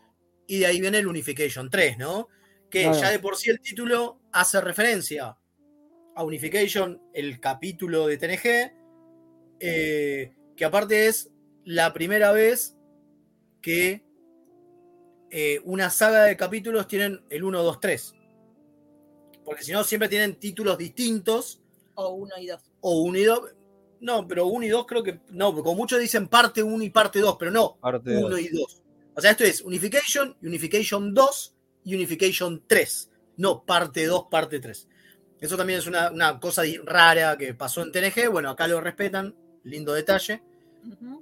Y 0.46 0.60
de 0.60 0.66
ahí 0.68 0.80
viene 0.82 1.00
el 1.00 1.08
Unification 1.08 1.70
3, 1.70 1.98
¿no? 1.98 2.28
que 2.70 2.84
Claro. 2.84 3.00
ya 3.00 3.12
de 3.12 3.20
por 3.20 3.38
sí 3.38 3.50
el 3.50 3.62
título 3.62 4.20
hace 4.34 4.60
referencia 4.60 5.38
a 6.16 6.24
Unification, 6.24 7.02
el 7.14 7.40
capítulo 7.40 8.08
de 8.08 8.18
TNG, 8.18 8.74
eh, 9.60 10.34
que 10.56 10.66
aparte 10.66 11.08
es 11.08 11.30
la 11.66 11.94
primera 11.94 12.32
vez 12.32 12.76
que 13.62 14.04
eh, 15.30 15.60
una 15.66 15.90
saga 15.90 16.24
de 16.24 16.38
capítulos 16.38 16.88
tienen 16.88 17.22
el 17.30 17.44
1, 17.44 17.64
2, 17.64 17.80
3. 17.80 18.14
Porque 19.44 19.64
si 19.64 19.72
no, 19.72 19.84
siempre 19.84 20.10
tienen 20.10 20.36
títulos 20.36 20.78
distintos, 20.78 21.62
O 21.96 22.10
uno 22.10 22.36
y 22.40 22.48
dos. 22.48 22.62
o 22.82 23.02
1 23.02 23.18
y 23.18 23.24
2. 23.24 23.42
No, 24.02 24.28
pero 24.28 24.46
1 24.48 24.66
y 24.66 24.70
2 24.70 24.86
creo 24.86 25.04
que. 25.04 25.20
No, 25.30 25.54
como 25.54 25.76
muchos 25.76 26.00
dicen 26.00 26.28
parte 26.28 26.62
1 26.62 26.84
y 26.84 26.90
parte 26.90 27.20
2, 27.20 27.36
pero 27.40 27.52
no, 27.52 27.78
Parte 27.82 28.16
1 28.16 28.30
dos. 28.30 28.40
y 28.40 28.50
2. 28.50 28.82
O 29.16 29.22
sea, 29.22 29.32
esto 29.32 29.44
es 29.44 29.62
Unification, 29.62 30.36
Unification 30.44 31.14
2 31.14 31.56
y 31.86 31.96
Unification 31.96 32.64
3. 32.68 33.10
No 33.38 33.64
parte 33.66 34.06
2, 34.06 34.26
parte 34.30 34.60
3. 34.60 34.88
Eso 35.40 35.58
también 35.58 35.80
es 35.80 35.88
una, 35.88 36.12
una 36.12 36.40
cosa 36.40 36.64
rara 36.84 37.38
que 37.38 37.54
pasó 37.54 37.82
en 37.82 37.92
TNG. 37.92 38.30
Bueno, 38.30 38.50
acá 38.50 38.68
lo 38.68 38.80
respetan. 38.82 39.36
Lindo 39.68 39.94
detalle. 39.94 40.42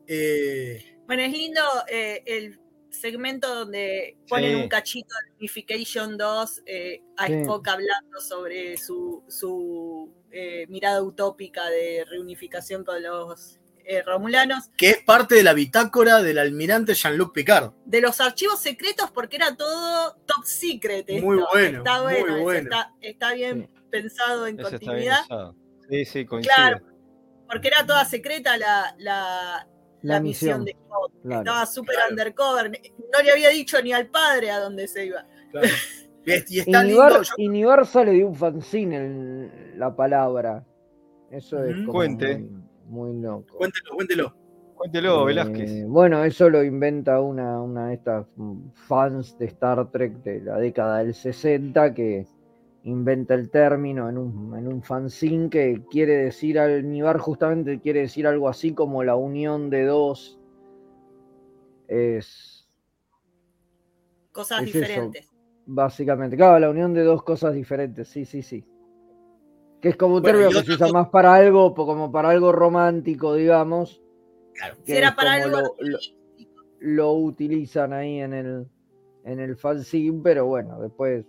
Eh, 0.08 0.98
Bueno, 1.08 1.24
es 1.24 1.32
lindo 1.32 1.62
eh, 1.88 2.24
el 2.26 2.60
segmento 2.90 3.54
donde 3.54 4.18
ponen 4.28 4.56
Sí. 4.58 4.62
un 4.64 4.70
cachito 4.70 5.14
de 5.26 5.36
Unification 5.40 6.18
2 6.18 6.62
eh, 6.66 7.02
a 7.18 7.28
Sí. 7.28 7.34
Spock 7.34 7.68
hablando 7.68 8.22
sobre 8.22 8.78
su, 8.78 9.24
su 9.28 10.12
eh, 10.32 10.66
mirada 10.70 11.02
utópica 11.04 11.70
de 11.70 12.06
reunificación 12.10 12.84
con 12.84 13.02
los 13.04 13.60
eh, 13.88 14.02
romulanos. 14.02 14.70
que 14.78 14.90
es 14.90 14.98
parte 15.04 15.36
de 15.36 15.44
la 15.44 15.54
bitácora 15.54 16.22
del 16.24 16.40
almirante 16.40 16.94
Jean-Luc 16.96 17.34
Picard. 17.34 17.72
De 17.86 18.02
los 18.02 18.20
archivos 18.20 18.60
secretos, 18.60 19.12
porque 19.12 19.36
era 19.36 19.56
todo 19.56 20.16
top 20.26 20.44
secret. 20.44 21.06
esto. 21.08 21.24
Muy 21.26 21.38
bueno, 21.54 21.78
Está 21.80 22.02
bueno. 22.02 22.52
Está, 22.52 22.94
está 23.02 23.34
bien 23.34 23.70
pensado 23.92 24.48
en 24.48 24.60
Ese 24.60 24.76
está 24.76 24.94
bien 24.94 25.10
continuidad. 25.14 25.52
Sí, 25.90 26.06
sí, 26.06 26.26
coincide. 26.26 26.52
Claro, 26.56 26.82
porque 27.50 27.68
era 27.70 27.86
toda 27.86 28.04
secreta 28.06 28.58
la, 28.58 28.96
la, 28.98 29.68
La 30.02 30.14
la 30.16 30.20
misión. 30.20 30.62
misión, 30.62 30.66
de 30.66 30.72
Spock. 30.72 31.12
claro. 31.24 31.42
Estaba 31.42 31.66
súper 31.66 31.96
undercover. 32.10 32.72
No 33.14 33.22
le 33.24 33.32
había 33.32 33.50
dicho 33.50 33.82
ni 33.82 33.94
al 33.94 34.08
padre 34.08 34.52
a 34.52 34.60
dónde 34.60 34.88
se 34.88 35.06
iba. 35.08 35.26
Y 36.28 36.32
Y 36.56 36.60
está 36.62 36.84
Nibar, 36.84 37.12
lindo. 37.12 37.24
yo- 37.78 37.86
sale 37.86 38.12
de 38.14 38.24
un 38.26 38.34
fanzine 38.34 38.98
el- 38.98 39.78
la 39.80 39.96
palabra. 39.96 40.66
Eso 41.30 41.64
es 41.64 41.76
Ujú. 41.76 41.82
como 41.86 41.92
Cuente. 42.00 42.38
Muy, 42.88 43.12
muy 43.12 43.22
loco. 43.22 43.58
Cuéntelo, 43.58 43.94
cuéntelo. 43.96 44.36
Cuéntelo, 44.74 45.22
Eh, 45.22 45.26
Velázquez. 45.28 45.86
Bueno, 45.88 46.24
eso 46.24 46.50
lo 46.50 46.64
inventa 46.64 47.22
una, 47.22 47.62
una 47.62 47.90
de 47.90 47.94
estas 47.94 48.26
mm, 48.38 48.70
fans 48.88 49.38
de 49.38 49.46
Star 49.46 49.92
Trek 49.92 50.14
de 50.24 50.42
la 50.42 50.58
década 50.58 50.98
del 51.04 51.14
60 51.14 51.94
que 51.94 52.26
inventa 52.86 53.34
el 53.34 53.50
término 53.50 54.10
en 54.10 54.18
un, 54.18 54.56
en 54.58 54.68
un 54.68 54.82
fanzine 54.84 55.50
que 55.50 55.82
quiere 55.90 56.18
decir 56.18 56.60
al 56.60 56.88
Nibar 56.90 57.18
justamente 57.18 57.80
quiere 57.80 58.02
decir 58.02 58.28
algo 58.28 58.48
así 58.48 58.74
como 58.74 59.04
la 59.04 59.16
unión 59.16 59.70
de 59.70 59.86
dos 59.86 60.40
es, 61.88 62.68
Cosas 64.32 64.60
es 64.60 64.68
eso, 64.68 64.74
diferentes. 64.74 65.30
básicamente. 65.66 66.36
Claro, 66.38 66.60
la 66.60 66.70
unión 66.70 66.94
de 66.94 67.04
dos 67.04 67.24
cosas 67.24 67.54
diferentes, 67.56 68.08
sí, 68.08 68.26
sí, 68.26 68.42
sí. 68.44 68.64
Que 69.82 69.90
es 69.90 69.98
como 69.98 70.16
un 70.16 70.22
Bueno, 70.22 70.38
término 70.40 70.60
que 70.60 70.66
se 70.66 70.74
usa 70.74 70.88
más 70.90 71.10
para 71.10 71.34
algo, 71.34 71.74
como 71.74 72.12
para 72.12 72.30
algo 72.30 72.52
romántico, 72.52 73.34
digamos. 73.34 74.02
Si 74.84 74.92
que 74.92 74.98
era 74.98 75.16
para 75.16 75.34
algo 75.34 75.50
lo, 75.50 75.76
lo- 75.80 76.00
lo 76.80 77.14
utilizan 77.14 77.94
ahí 77.94 78.20
en 78.20 78.34
el, 78.34 78.68
en 79.24 79.40
el 79.40 79.58
fanzine, 79.58 80.22
pero 80.24 80.46
bueno, 80.46 80.80
después 80.80 81.26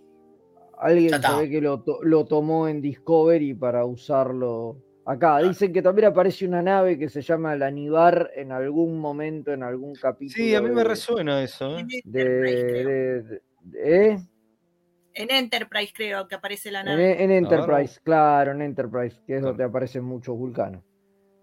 alguien 0.79 1.11
ve 1.39 1.49
que 1.49 1.61
lo, 1.61 1.81
to- 1.81 1.99
lo 2.03 2.25
tomó 2.25 2.67
en 2.67 2.81
Discovery 2.81 3.53
para 3.53 3.85
usarlo 3.85 4.77
acá. 5.05 5.39
Dicen 5.39 5.71
que 5.73 5.81
también 5.81 6.07
aparece 6.09 6.45
una 6.47 6.61
nave 6.61 6.97
que 6.97 7.09
se 7.09 7.21
llama 7.21 7.55
la 7.55 7.71
Nibar 7.71 8.31
en 8.35 8.51
algún 8.51 8.99
momento, 8.99 9.51
en 9.53 9.63
algún 9.63 9.93
capítulo. 9.95 10.35
Sí, 10.43 10.53
a 10.55 10.61
mí 10.61 10.69
me 10.69 10.75
de- 10.81 10.83
resuena 10.83 11.41
eso. 11.43 11.77
¿eh? 11.79 11.85
de- 12.03 12.29
de- 12.29 12.83
de- 12.83 13.21
de- 13.61 14.05
¿eh? 14.13 14.17
En 15.19 15.31
Enterprise 15.31 15.91
creo 15.95 16.27
que 16.27 16.35
aparece 16.35 16.69
la 16.69 16.81
En, 16.81 16.85
nave. 16.85 17.23
en 17.23 17.31
Enterprise, 17.31 17.99
claro, 18.03 18.51
en 18.51 18.61
Enterprise, 18.61 19.19
que 19.25 19.37
es 19.37 19.41
donde 19.41 19.63
aparecen 19.63 20.03
muchos 20.03 20.37
vulcanos. 20.37 20.83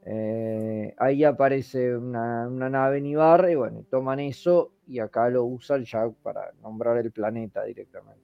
Eh, 0.06 0.94
ahí 0.98 1.24
aparece 1.24 1.96
una, 1.96 2.46
una 2.46 2.68
nave 2.68 3.00
Nibar 3.00 3.48
y 3.50 3.54
bueno, 3.54 3.84
toman 3.90 4.20
eso 4.20 4.72
y 4.86 4.98
acá 4.98 5.28
lo 5.30 5.44
usan 5.44 5.84
ya 5.84 6.08
para 6.22 6.52
nombrar 6.62 6.98
el 6.98 7.10
planeta 7.10 7.64
directamente, 7.64 8.22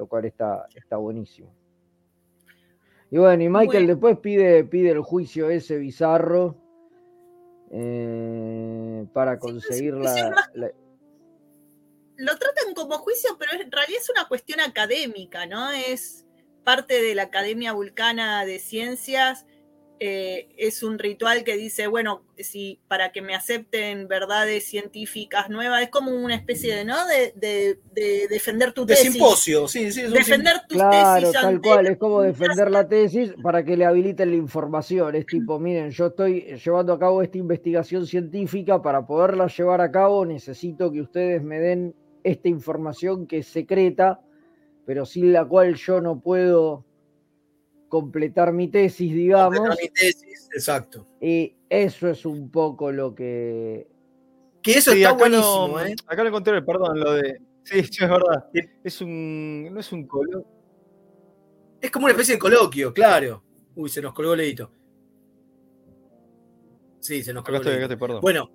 lo 0.00 0.06
cual 0.08 0.24
está, 0.24 0.66
está 0.74 0.96
buenísimo. 0.96 1.54
Y 3.10 3.18
bueno, 3.18 3.42
y 3.42 3.48
Michael 3.50 3.66
Bueno. 3.66 3.86
después 3.88 4.18
pide, 4.18 4.64
pide 4.64 4.90
el 4.92 5.02
juicio 5.02 5.50
ese 5.50 5.76
bizarro 5.76 6.56
eh, 7.70 9.04
para 9.12 9.38
conseguir 9.38 9.92
la, 9.94 10.30
más- 10.30 10.50
la- 10.54 10.72
Lo 12.16 12.36
tratan 12.38 12.72
como 12.74 12.96
juicio, 12.96 13.36
pero 13.38 13.52
en 13.62 13.70
realidad 13.70 14.00
es 14.00 14.08
una 14.08 14.26
cuestión 14.26 14.60
académica, 14.60 15.44
¿no? 15.44 15.70
Es 15.70 16.24
parte 16.64 17.02
de 17.02 17.14
la 17.14 17.24
Academia 17.24 17.74
Vulcana 17.74 18.46
de 18.46 18.58
Ciencias. 18.58 19.44
Eh, 20.02 20.48
es 20.56 20.82
un 20.82 20.98
ritual 20.98 21.44
que 21.44 21.58
dice, 21.58 21.86
bueno, 21.86 22.22
si 22.38 22.80
para 22.88 23.12
que 23.12 23.20
me 23.20 23.34
acepten 23.34 24.08
verdades 24.08 24.64
científicas 24.64 25.50
nuevas, 25.50 25.82
es 25.82 25.90
como 25.90 26.12
una 26.12 26.34
especie 26.34 26.74
de, 26.74 26.84
¿no? 26.86 27.06
De, 27.06 27.32
de- 27.36 27.78
de 27.94 28.26
defender 28.28 28.72
tu 28.72 28.86
De 28.86 28.94
tesis. 28.94 29.12
simposio, 29.12 29.68
sí, 29.68 29.92
sí. 29.92 30.00
es 30.00 30.08
un 30.08 30.14
Defender 30.14 30.56
tus 30.66 30.78
Claro, 30.78 31.20
tesis 31.20 31.32
tal 31.34 31.46
ante 31.56 31.68
cual, 31.68 31.86
es 31.86 31.98
como 31.98 32.22
defender 32.22 32.70
la 32.70 32.88
tesis 32.88 33.34
para 33.42 33.62
que 33.62 33.76
le 33.76 33.84
habiliten 33.84 34.30
la 34.30 34.36
información. 34.36 35.14
Es 35.14 35.26
tipo, 35.26 35.58
miren, 35.58 35.90
yo 35.90 36.06
estoy 36.06 36.56
llevando 36.64 36.94
a 36.94 36.98
cabo 36.98 37.20
esta 37.22 37.36
investigación 37.36 38.06
científica, 38.06 38.80
para 38.80 39.06
poderla 39.06 39.48
llevar 39.48 39.82
a 39.82 39.90
cabo 39.92 40.24
necesito 40.24 40.90
que 40.90 41.02
ustedes 41.02 41.42
me 41.42 41.60
den 41.60 41.94
esta 42.24 42.48
información 42.48 43.26
que 43.26 43.38
es 43.38 43.46
secreta, 43.48 44.20
pero 44.86 45.04
sin 45.04 45.32
la 45.34 45.44
cual 45.44 45.74
yo 45.74 46.00
no 46.00 46.20
puedo 46.20 46.86
completar 47.90 48.54
mi 48.54 48.68
tesis, 48.68 49.12
digamos. 49.12 49.58
Completar 49.58 49.78
mi 49.82 49.90
tesis, 49.90 50.48
exacto. 50.54 51.06
Y 51.20 51.54
eso 51.68 52.08
es 52.08 52.24
un 52.24 52.50
poco 52.50 52.90
lo 52.90 53.14
que... 53.14 53.86
Que 54.62 54.72
eso 54.72 54.92
Sí, 54.92 54.98
está 54.98 55.10
acá 55.10 55.18
buenísimo, 55.18 55.80
¿eh? 55.80 55.94
Acá 56.06 56.22
lo 56.22 56.28
encontré, 56.28 56.62
perdón, 56.62 57.00
lo 57.00 57.14
de. 57.14 57.40
Sí, 57.64 57.82
sí, 57.84 57.98
es 58.04 58.10
verdad. 58.10 58.50
Es 58.84 59.00
un. 59.00 59.68
No 59.72 59.80
es 59.80 59.90
un 59.92 60.06
color. 60.06 60.46
Es 61.80 61.90
como 61.90 62.04
una 62.04 62.12
especie 62.12 62.34
de 62.34 62.38
coloquio, 62.38 62.92
claro. 62.92 63.42
Uy, 63.74 63.88
se 63.88 64.02
nos 64.02 64.12
colgó 64.12 64.34
el 64.34 64.40
dedito. 64.40 64.70
Sí, 66.98 67.22
se 67.22 67.32
nos 67.32 67.40
Acá 67.40 67.52
colgó 67.52 67.62
estoy, 67.62 67.74
acá 67.74 67.84
estoy, 67.84 67.96
perdón. 67.96 68.20
Bueno, 68.20 68.50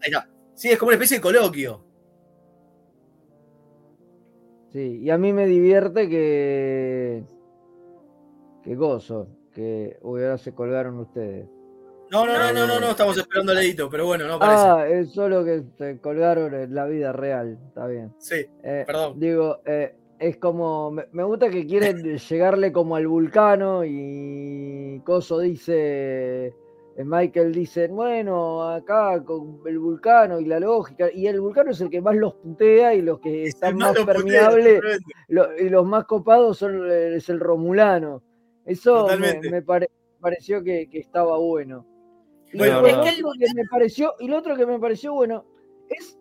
ahí 0.00 0.10
está. 0.10 0.30
Sí, 0.54 0.68
es 0.68 0.78
como 0.78 0.88
una 0.88 0.96
especie 0.96 1.18
de 1.18 1.20
coloquio. 1.20 1.84
Sí, 4.72 5.00
y 5.02 5.10
a 5.10 5.18
mí 5.18 5.32
me 5.32 5.46
divierte 5.46 6.08
que... 6.08 7.24
Que 8.70 8.76
gozo, 8.76 9.26
que... 9.52 9.98
Uy, 10.02 10.22
ahora 10.22 10.38
se 10.38 10.54
colgaron 10.54 11.00
ustedes. 11.00 11.44
No, 12.08 12.24
no, 12.24 12.34
no, 12.38 12.52
no, 12.52 12.66
no, 12.68 12.78
no, 12.78 12.90
estamos 12.90 13.18
esperando 13.18 13.50
el 13.50 13.58
dedito, 13.58 13.90
pero 13.90 14.06
bueno, 14.06 14.28
no 14.28 14.34
aparece. 14.34 14.62
Ah, 14.64 14.86
es 14.88 15.12
solo 15.12 15.44
que 15.44 15.64
se 15.76 15.98
colgaron 15.98 16.54
en 16.54 16.72
la 16.72 16.86
vida 16.86 17.10
real, 17.12 17.58
está 17.66 17.88
bien. 17.88 18.14
Sí, 18.18 18.46
Eh, 18.62 18.84
perdón. 18.86 19.18
Digo, 19.18 19.58
eh, 19.66 19.96
es 20.20 20.36
como, 20.36 20.92
me, 20.92 21.24
gusta 21.24 21.50
que 21.50 21.66
quieren 21.66 21.96
llegarle 22.30 22.70
como 22.70 22.94
al 22.94 23.08
vulcano 23.08 23.84
y 23.84 25.02
Coso 25.04 25.40
dice, 25.40 26.46
eh, 26.46 27.04
Michael 27.04 27.50
dice, 27.52 27.88
bueno, 27.88 28.68
acá 28.70 29.20
con 29.24 29.62
el 29.66 29.80
vulcano 29.80 30.38
y 30.38 30.44
la 30.44 30.60
lógica, 30.60 31.08
y 31.12 31.26
el 31.26 31.40
vulcano 31.40 31.72
es 31.72 31.80
el 31.80 31.90
que 31.90 32.00
más 32.00 32.14
los 32.14 32.34
putea 32.34 32.94
y 32.94 33.02
los 33.02 33.18
que 33.18 33.46
están 33.46 33.78
más 33.78 33.98
permeables 33.98 34.80
lo- 35.26 35.58
y 35.58 35.68
los 35.68 35.84
más 35.84 36.04
copados 36.04 36.58
son 36.58 36.88
es 36.88 37.28
el 37.28 37.40
romulano. 37.40 38.22
Eso 38.64 38.94
me, 38.94 39.00
Totalmente. 39.00 39.50
me 39.50 39.62
pare- 39.62 39.90
pareció 40.20 40.62
que, 40.62 40.88
que 40.88 40.98
estaba 40.98 41.38
bueno. 41.38 41.86
Y 42.52 42.62
es 42.62 42.68
lo 42.68 42.82
que 42.82 42.92
otro 42.92 43.32
que 43.38 43.54
me 43.54 43.64
pareció, 43.70 44.14
y 44.18 44.28
lo 44.28 44.38
otro 44.38 44.56
que 44.56 44.66
me 44.66 44.78
pareció 44.78 45.14
bueno 45.14 45.44
es 45.88 46.18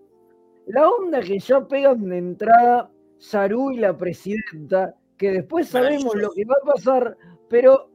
la 0.68 0.88
onda 0.88 1.22
que 1.22 1.40
ya 1.40 1.68
pegan 1.68 2.08
de 2.08 2.18
entrada 2.18 2.92
Saru 3.18 3.72
y 3.72 3.78
la 3.78 3.98
presidenta, 3.98 4.96
que 5.18 5.32
después 5.32 5.68
sabemos 5.68 6.16
lo 6.16 6.30
que 6.32 6.46
va 6.46 6.56
a 6.62 6.66
pasar, 6.74 7.18
pero 7.50 7.90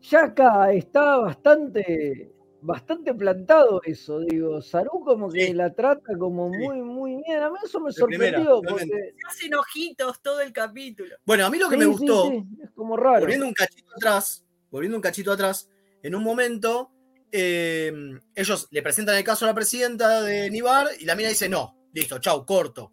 ya 0.00 0.24
acá 0.24 0.72
está 0.72 1.16
bastante, 1.18 2.30
bastante 2.62 3.12
plantado 3.14 3.80
eso, 3.84 4.20
digo, 4.20 4.62
Saru 4.62 5.00
como 5.04 5.28
que 5.30 5.52
la 5.52 5.72
trata 5.74 6.16
como 6.18 6.48
muy, 6.48 6.80
muy 6.80 7.16
bien, 7.26 7.42
a 7.42 7.50
mí 7.50 7.56
eso 7.64 7.80
me 7.80 7.90
De 7.90 8.02
primera, 8.04 8.38
sorprendió, 8.38 8.60
totalmente. 8.60 8.94
porque 8.96 9.14
Se 9.20 9.26
hacen 9.28 9.54
ojitos 9.54 10.22
todo 10.22 10.40
el 10.40 10.52
capítulo. 10.52 11.16
Bueno, 11.26 11.44
a 11.46 11.50
mí 11.50 11.58
lo 11.58 11.68
que 11.68 11.74
Sí, 11.74 11.78
me 11.78 11.84
sí, 11.84 11.90
gustó, 11.90 12.30
sí, 12.30 12.44
es 12.62 12.70
como 12.70 12.96
raro. 12.96 13.20
volviendo 13.20 13.46
un 13.46 13.52
cachito 13.52 13.90
atrás, 13.96 14.44
volviendo 14.70 14.96
un 14.96 15.02
cachito 15.02 15.32
atrás, 15.32 15.68
en 16.02 16.14
un 16.14 16.22
momento 16.22 16.90
eh, 17.32 17.92
ellos 18.34 18.68
le 18.70 18.82
presentan 18.82 19.16
el 19.16 19.24
caso 19.24 19.44
a 19.44 19.48
la 19.48 19.54
presidenta 19.54 20.22
de 20.22 20.50
Nibar 20.50 20.88
y 21.00 21.04
la 21.04 21.14
mina 21.16 21.28
dice, 21.30 21.48
no, 21.48 21.76
listo, 21.92 22.18
chau, 22.18 22.44
corto, 22.46 22.92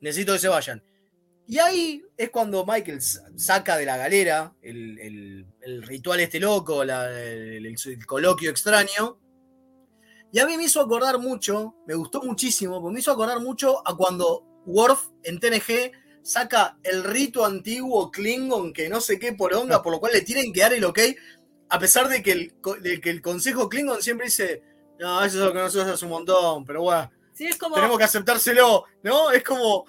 necesito 0.00 0.32
que 0.34 0.38
se 0.38 0.48
vayan. 0.48 0.82
Y 1.52 1.58
ahí 1.58 2.02
es 2.16 2.30
cuando 2.30 2.64
Michael 2.64 3.02
sa- 3.02 3.24
saca 3.36 3.76
de 3.76 3.84
la 3.84 3.98
galera 3.98 4.54
el, 4.62 4.98
el- 4.98 5.46
el 5.60 5.82
ritual 5.82 6.20
este 6.20 6.40
loco, 6.40 6.82
la- 6.82 7.10
el, 7.12 7.76
coloquio 8.06 8.48
extraño. 8.50 9.18
Y 10.32 10.38
a 10.38 10.46
mí 10.46 10.56
me 10.56 10.64
hizo 10.64 10.80
acordar 10.80 11.18
mucho, 11.18 11.74
me 11.86 11.94
gustó 11.94 12.22
muchísimo, 12.22 12.80
porque 12.80 12.94
me 12.94 13.00
hizo 13.00 13.12
acordar 13.12 13.40
mucho 13.40 13.86
a 13.86 13.94
cuando 13.94 14.46
Worf 14.64 15.08
en 15.24 15.38
TNG 15.40 15.92
saca 16.22 16.78
el 16.84 17.04
rito 17.04 17.44
antiguo 17.44 18.10
Klingon 18.10 18.72
que 18.72 18.88
no 18.88 19.02
sé 19.02 19.18
qué 19.18 19.34
poronga, 19.34 19.82
por 19.82 19.92
lo 19.92 20.00
cual 20.00 20.14
le 20.14 20.22
tienen 20.22 20.54
que 20.54 20.60
dar 20.62 20.72
el 20.72 20.86
ok, 20.86 21.00
a 21.68 21.78
pesar 21.78 22.08
de 22.08 22.22
que 22.22 22.32
el, 22.32 22.54
de 22.80 22.98
que 22.98 23.10
el 23.10 23.20
consejo 23.20 23.68
Klingon 23.68 24.00
siempre 24.00 24.28
dice, 24.28 24.62
no, 24.98 25.22
eso 25.22 25.38
es 25.38 25.44
lo 25.44 25.52
que 25.52 25.58
nosotros 25.58 25.92
hace 25.92 26.04
un 26.06 26.12
montón, 26.12 26.64
pero 26.64 26.80
bueno, 26.80 27.10
Sí, 27.34 27.46
es 27.46 27.56
como, 27.56 27.74
tenemos 27.76 27.96
que 27.98 28.04
aceptárselo, 28.04 28.84
¿no? 29.02 29.30
Es 29.30 29.42
como, 29.42 29.86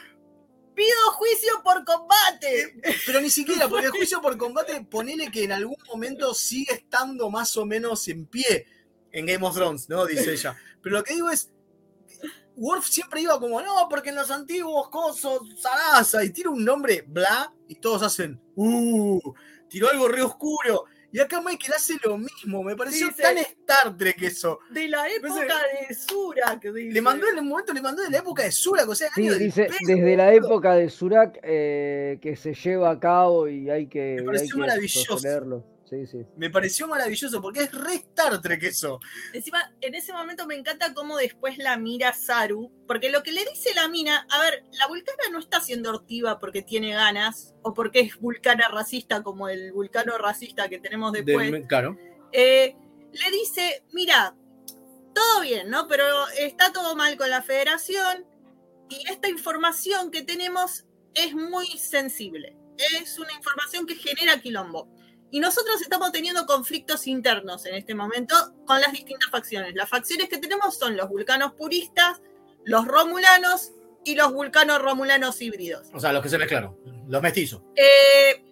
pido 0.73 1.11
juicio 1.13 1.61
por 1.63 1.83
combate. 1.85 2.75
pero 3.05 3.21
ni 3.21 3.29
siquiera, 3.29 3.67
porque 3.67 3.87
el 3.87 3.91
juicio 3.91 4.21
por 4.21 4.37
combate, 4.37 4.81
ponele 4.81 5.31
que 5.31 5.43
en 5.43 5.51
algún 5.51 5.77
momento 5.87 6.33
sigue 6.33 6.73
estando 6.73 7.29
más 7.29 7.55
o 7.57 7.65
menos 7.65 8.07
en 8.07 8.25
pie 8.25 8.65
en 9.11 9.25
Game 9.25 9.45
of 9.45 9.55
Thrones, 9.55 9.89
¿no? 9.89 10.05
Dice 10.05 10.33
ella. 10.33 10.57
Pero 10.81 10.97
lo 10.97 11.03
que 11.03 11.13
digo 11.13 11.29
es, 11.29 11.51
Worf 12.55 12.87
siempre 12.87 13.21
iba 13.21 13.39
como, 13.39 13.61
no, 13.61 13.87
porque 13.89 14.09
en 14.09 14.15
los 14.15 14.29
antiguos 14.29 14.89
cosos, 14.89 15.41
Sarasa, 15.59 16.23
y 16.23 16.29
tira 16.29 16.49
un 16.49 16.63
nombre, 16.63 17.03
bla, 17.07 17.51
y 17.67 17.75
todos 17.75 18.03
hacen, 18.03 18.39
uh, 18.55 19.19
tiró 19.69 19.89
algo 19.89 20.07
re 20.07 20.21
oscuro. 20.21 20.85
Y 21.13 21.19
acá 21.19 21.39
Michael 21.41 21.73
hace 21.73 21.93
lo 22.03 22.17
mismo, 22.17 22.63
me 22.63 22.75
pareció 22.75 23.07
Dice- 23.07 23.21
tan 23.21 23.37
Star 23.37 23.95
Trek 23.95 24.19
eso. 24.23 24.59
De 24.71 24.87
la 24.87 25.07
época 25.07 25.45
de 25.87 25.93
Sura, 25.93 26.59
que 26.59 26.71
dice. 26.71 26.91
Le 26.91 27.01
mandó 27.01 27.29
en 27.29 27.37
el 27.37 27.43
momento, 27.43 27.71
le 27.71 27.83
mandó 27.83 28.01
de 28.01 28.09
la 28.09 28.17
época 28.17 28.41
de 28.41 28.51
Surak, 28.51 28.89
o 28.89 28.95
sea, 28.95 29.09
Sí, 29.13 29.29
dice, 29.29 29.69
desde 29.85 30.17
la 30.17 30.33
época 30.33 30.73
de 30.73 30.89
Surak 30.89 31.39
eh, 31.43 32.17
que 32.19 32.35
se 32.35 32.55
lleva 32.55 32.89
a 32.89 32.99
cabo 32.99 33.47
y 33.47 33.69
hay 33.69 33.85
que, 33.85 34.17
hay 34.17 34.25
pareció 34.25 34.55
que 34.55 34.59
maravilloso. 34.61 35.63
Sostenerlo. 36.01 36.05
Sí, 36.07 36.23
sí. 36.23 36.25
Me 36.37 36.49
pareció 36.49 36.87
maravilloso 36.87 37.41
porque 37.41 37.61
es 37.63 37.71
re 37.71 37.95
Star 37.95 38.41
Trek 38.41 38.63
eso. 38.63 38.99
Encima, 39.33 39.73
en 39.81 39.95
ese 39.95 40.13
momento 40.13 40.45
me 40.45 40.55
encanta 40.55 40.93
cómo 40.93 41.17
después 41.17 41.57
la 41.57 41.77
mira 41.77 42.13
Saru, 42.13 42.71
porque 42.87 43.09
lo 43.09 43.23
que 43.23 43.31
le 43.31 43.45
dice 43.45 43.73
la 43.75 43.87
mina, 43.87 44.25
a 44.29 44.39
ver, 44.41 44.63
la 44.71 44.87
vulcana 44.87 45.23
no 45.31 45.39
está 45.39 45.61
siendo 45.61 45.89
hortiva 45.89 46.39
porque 46.39 46.61
tiene 46.61 46.91
ganas, 46.93 47.53
o 47.61 47.73
porque 47.73 48.01
es 48.01 48.19
vulcana 48.19 48.67
racista 48.69 49.23
como 49.23 49.49
el 49.49 49.71
vulcano 49.71 50.17
racista 50.17 50.69
que 50.69 50.79
tenemos 50.79 51.11
después. 51.11 51.51
Del- 51.51 51.67
claro. 51.67 51.97
Eh, 52.31 52.75
le 53.11 53.31
dice, 53.31 53.83
mira, 53.91 54.35
todo 55.13 55.41
bien, 55.41 55.69
¿no? 55.69 55.87
Pero 55.87 56.05
está 56.39 56.73
todo 56.73 56.95
mal 56.95 57.15
con 57.17 57.29
la 57.29 57.41
federación 57.43 58.25
y 58.89 59.09
esta 59.09 59.29
información 59.29 60.09
que 60.09 60.23
tenemos 60.23 60.85
es 61.13 61.33
muy 61.35 61.67
sensible. 61.77 62.57
Es 62.99 63.19
una 63.19 63.31
información 63.33 63.85
que 63.85 63.95
genera 63.95 64.41
quilombo. 64.41 64.89
Y 65.33 65.39
nosotros 65.39 65.81
estamos 65.81 66.11
teniendo 66.11 66.45
conflictos 66.45 67.07
internos 67.07 67.65
en 67.65 67.73
este 67.73 67.95
momento 67.95 68.35
con 68.67 68.79
las 68.79 68.91
distintas 68.91 69.31
facciones. 69.31 69.73
Las 69.73 69.89
facciones 69.89 70.29
que 70.29 70.37
tenemos 70.37 70.77
son 70.77 70.95
los 70.95 71.09
vulcanos 71.09 71.53
puristas, 71.53 72.21
los 72.65 72.85
romulanos 72.85 73.71
y 74.05 74.13
los 74.13 74.31
vulcanos 74.31 74.79
romulanos 74.79 75.41
híbridos. 75.41 75.87
O 75.91 75.99
sea, 75.99 76.13
los 76.13 76.21
que 76.21 76.29
se 76.29 76.37
mezclaron, 76.37 76.77
los 77.07 77.19
mestizos. 77.19 77.63
Eh, 77.75 78.45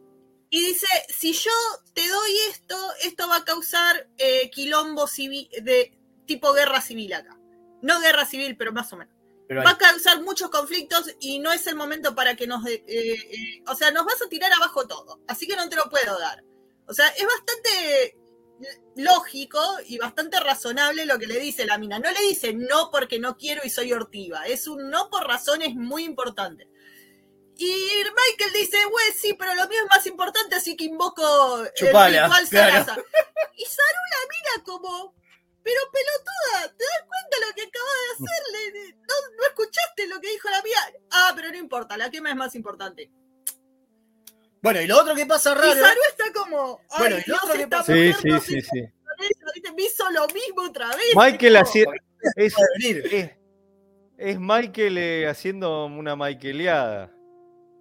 y 0.50 0.65
dice, 0.70 0.88
si 1.15 1.34
yo 1.34 1.52
te 1.94 2.02
doy 2.08 2.32
esto, 2.50 2.76
esto 3.04 3.30
va 3.30 3.36
a 3.36 3.46
causar 3.46 4.10
eh, 4.17 4.50
quilombo 4.50 5.06
civil, 5.06 5.50
de 5.62 5.96
tipo 6.26 6.52
guerra 6.52 6.82
civil 6.82 7.13
acá. 7.13 7.38
No 7.84 8.02
guerra 8.02 8.26
civil, 8.26 8.58
pero 8.58 8.74
más 8.74 8.91
o 8.91 8.98
menos. 8.98 9.13
Pero 9.48 9.62
Va 9.63 9.70
a 9.70 9.78
causar 9.78 10.24
muchos 10.24 10.50
conflictos 10.50 11.15
y 11.20 11.38
no 11.38 11.52
es 11.52 11.67
el 11.67 11.76
momento 11.76 12.15
para 12.15 12.36
que 12.36 12.48
nos... 12.48 12.65
eh, 12.65 12.84
eh, 12.88 13.63
o 13.67 13.76
sea, 13.76 13.91
nos 13.91 14.04
vas 14.04 14.20
a 14.20 14.30
tirar 14.30 14.52
abajo 14.52 14.88
todo. 14.88 15.20
Así 15.28 15.46
que 15.46 15.56
no 15.56 15.70
te 15.70 15.76
lo 15.76 15.88
puedo 15.88 16.17
dar. 16.17 16.44
O 16.91 16.93
sea, 16.93 17.08
es 17.08 17.25
bastante 17.25 18.17
lógico 18.97 19.62
y 19.88 19.97
bastante 19.97 20.38
razonable 20.41 21.06
lo 21.06 21.17
que 21.17 21.25
le 21.25 21.39
dice 21.39 21.65
la 21.65 21.77
mina. 21.77 21.99
No 21.99 22.12
le 22.12 22.19
dice 22.19 22.51
no 22.54 22.91
porque 22.91 23.17
no 23.17 23.38
quiero 23.38 23.62
y 23.63 23.69
soy 23.69 23.93
hortiva. 23.93 24.45
Es 24.45 24.67
un 24.67 24.89
no 24.89 25.10
por 25.10 25.25
razones 25.25 25.73
muy 25.73 26.04
importantes. 26.04 26.67
Y 27.56 27.71
Michael 27.71 28.54
dice, 28.54 28.77
güey, 28.89 29.13
sí, 29.15 29.36
pero 29.39 29.56
lo 29.56 29.69
mío 29.69 29.80
es 29.86 29.89
más 29.89 30.06
importante, 30.06 30.56
así 30.56 30.75
que 30.75 30.84
invoco 30.84 31.23
Chupala, 31.75 32.08
el 32.08 32.23
ritual 32.23 32.47
claro. 32.49 32.71
Sarasa. 32.71 32.95
Y 33.56 33.65
Saru 33.65 34.01
la 34.12 34.27
mira 34.27 34.65
como, 34.65 35.15
pero 35.63 35.80
pelotuda, 35.93 36.75
¿te 36.77 36.84
das 36.84 37.08
cuenta 37.08 37.47
lo 37.47 37.56
que 37.56 37.62
acaba 37.62 37.91
de 38.01 38.25
hacerle? 38.25 38.95
¿No, 39.08 39.15
no 39.38 39.47
escuchaste 39.47 40.08
lo 40.08 40.19
que 40.19 40.30
dijo 40.30 40.49
la 40.49 40.62
mía? 40.62 40.99
Ah, 41.12 41.32
pero 41.38 41.51
no 41.51 41.58
importa, 41.58 41.95
la 41.95 42.12
quema 42.12 42.32
es 42.32 42.36
más 42.36 42.54
importante. 42.54 43.10
Bueno, 44.62 44.82
y 44.82 44.88
lo 44.88 45.00
otro 45.00 45.15
que 45.15 45.26
pasa 45.26 45.52
Y 45.52 45.56
raro. 45.56 45.74
Saru 45.82 46.00
está 46.10 46.26
como, 46.34 46.82
ay, 46.91 47.00
Bueno, 47.00 47.15
y 47.15 47.19
lo 47.19 47.26
Dios, 47.26 47.39
otro 47.43 47.58
que 47.58 47.67
pasa- 47.67 47.93
Sí, 47.93 48.13
sí, 48.13 48.28
no 48.28 48.39
sí, 48.41 48.62
sí. 48.62 48.69
con 48.69 49.26
eso, 49.26 49.45
¿viste? 49.56 49.71
Me 49.74 49.84
hizo 49.84 50.10
lo 50.12 50.28
mismo 50.28 50.62
otra 50.67 50.88
vez. 50.89 51.15
Michael 51.15 51.56
hacía- 51.58 51.86
es, 52.36 52.54
es, 52.80 53.32
es 54.17 54.39
Michael 54.39 54.97
eh, 54.97 55.28
haciendo 55.28 55.86
una 55.86 56.15
Michaeleada, 56.15 57.12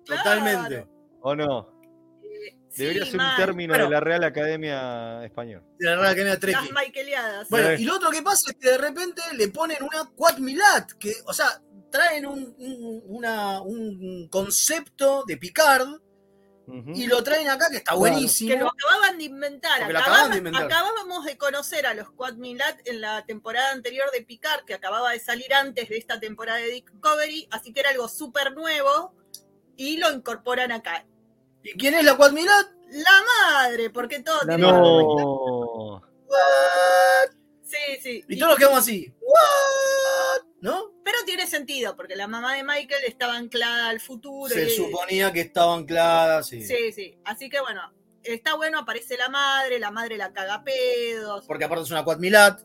Totalmente. 0.07 0.87
¿o 1.21 1.35
no? 1.35 1.71
Debería 2.77 3.05
sí, 3.05 3.11
ser 3.11 3.21
un 3.21 3.27
mal. 3.27 3.37
término 3.37 3.73
Bueno. 3.73 3.85
de 3.87 3.91
la 3.91 4.01
Real 4.01 4.25
Academia 4.25 5.25
Española. 5.25 5.65
De 5.79 5.87
la 5.87 5.97
Real 5.97 6.07
Academia. 6.33 6.61
Las 6.63 6.71
Michaeliadas. 6.87 7.49
Bueno, 7.51 7.73
y 7.75 7.85
lo 7.85 7.97
otro 7.97 8.11
que 8.11 8.23
pasa 8.23 8.51
es 8.53 8.57
que 8.57 8.71
de 8.71 8.79
repente 8.79 9.21
le 9.35 9.49
ponen 9.49 9.79
una 9.83 10.09
Quad 10.15 10.39
Milat, 10.39 10.93
que, 10.93 11.13
o 11.27 11.33
sea, 11.33 11.61
traen 11.91 12.27
un, 12.27 12.55
un- 12.59 13.03
una- 13.07 13.61
un 13.61 14.29
concepto 14.31 15.25
de 15.27 15.37
Picard 15.37 15.89
y 16.95 17.07
lo 17.07 17.23
traen 17.23 17.49
acá 17.49 17.69
que 17.71 17.77
está 17.79 17.93
Claro. 17.93 17.99
buenísimo. 18.01 18.51
Que 18.51 18.59
lo 18.59 18.69
acaban 18.69 19.19
de 19.19 19.25
inventar. 19.25 19.83
Acaban 19.83 20.31
de 20.33 20.39
inventar. 20.39 20.65
Acabábamos 20.65 21.25
de 21.25 21.37
conocer 21.37 21.87
a 21.87 21.95
los 21.95 22.11
Quad 22.13 22.35
Milat 22.35 22.81
en 22.87 23.01
la 23.01 23.25
temporada 23.27 23.73
anterior 23.73 24.11
de 24.13 24.23
Picard, 24.23 24.65
que 24.65 24.75
acababa 24.75 25.11
de 25.13 25.21
salir 25.21 25.53
antes 25.55 25.89
de 25.89 25.97
esta 25.99 26.21
temporada 26.21 26.59
de 26.59 26.69
Discovery, 26.71 27.49
así 27.51 27.73
que 27.73 27.81
era 27.81 27.91
algo 27.91 28.09
súper 28.09 28.53
nuevo 28.55 29.15
y 29.77 29.97
lo 29.99 30.11
incorporan 30.13 30.73
acá. 30.73 31.05
¿Y 31.63 31.73
quién 31.79 31.95
es 31.95 32.05
la 32.05 32.17
Quad 32.17 32.33
Milat? 32.33 32.67
La 32.93 33.23
madre, 33.53 33.91
porque 33.91 34.21
todo 34.21 34.39
La 34.45 34.57
tiene 34.57 34.71
madre. 34.73 34.81
No. 34.81 36.03
Sí, 37.65 38.01
sí. 38.03 38.25
Y 38.29 38.37
todos 38.39 38.51
nos 38.51 38.59
quedamos 38.59 38.79
así. 38.81 39.13
¿What? 39.21 40.00
¿No? 40.61 40.93
Pero 41.05 41.17
tiene 41.25 41.47
sentido, 41.47 41.97
porque 41.97 42.17
la 42.17 42.27
mamá 42.29 42.55
de 42.55 42.63
Michael 42.65 43.05
estaba 43.07 43.37
anclada 43.37 43.89
al 43.89 44.01
futuro. 44.01 44.53
Se 44.53 44.67
y- 44.67 44.71
suponía 44.71 45.33
que 45.33 45.41
estaba 45.41 45.75
anclada, 45.75 46.43
sí. 46.43 46.63
Sí, 46.65 46.93
sí. 46.93 47.19
Así 47.25 47.49
que 47.49 47.61
bueno, 47.61 47.81
está 48.23 48.55
bueno, 48.57 48.79
aparece 48.81 49.17
la 49.17 49.29
madre, 49.31 49.79
la 49.79 49.91
madre 49.91 50.17
la 50.19 50.33
caga 50.33 50.55
a 50.57 50.65
pedos. 50.65 51.47
Porque 51.47 51.65
aparte 51.65 51.85
es 51.85 51.91
una 51.91 52.05
Quad 52.05 52.19
Milat. 52.19 52.61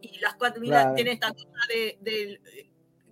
y 0.00 0.18
las 0.18 0.34
cuatro 0.36 0.60
miras 0.60 0.82
Claro. 0.82 0.94
tienen 0.96 1.14
esta 1.14 1.32
cosa 1.32 1.48
de, 1.68 1.98
de- 2.00 2.70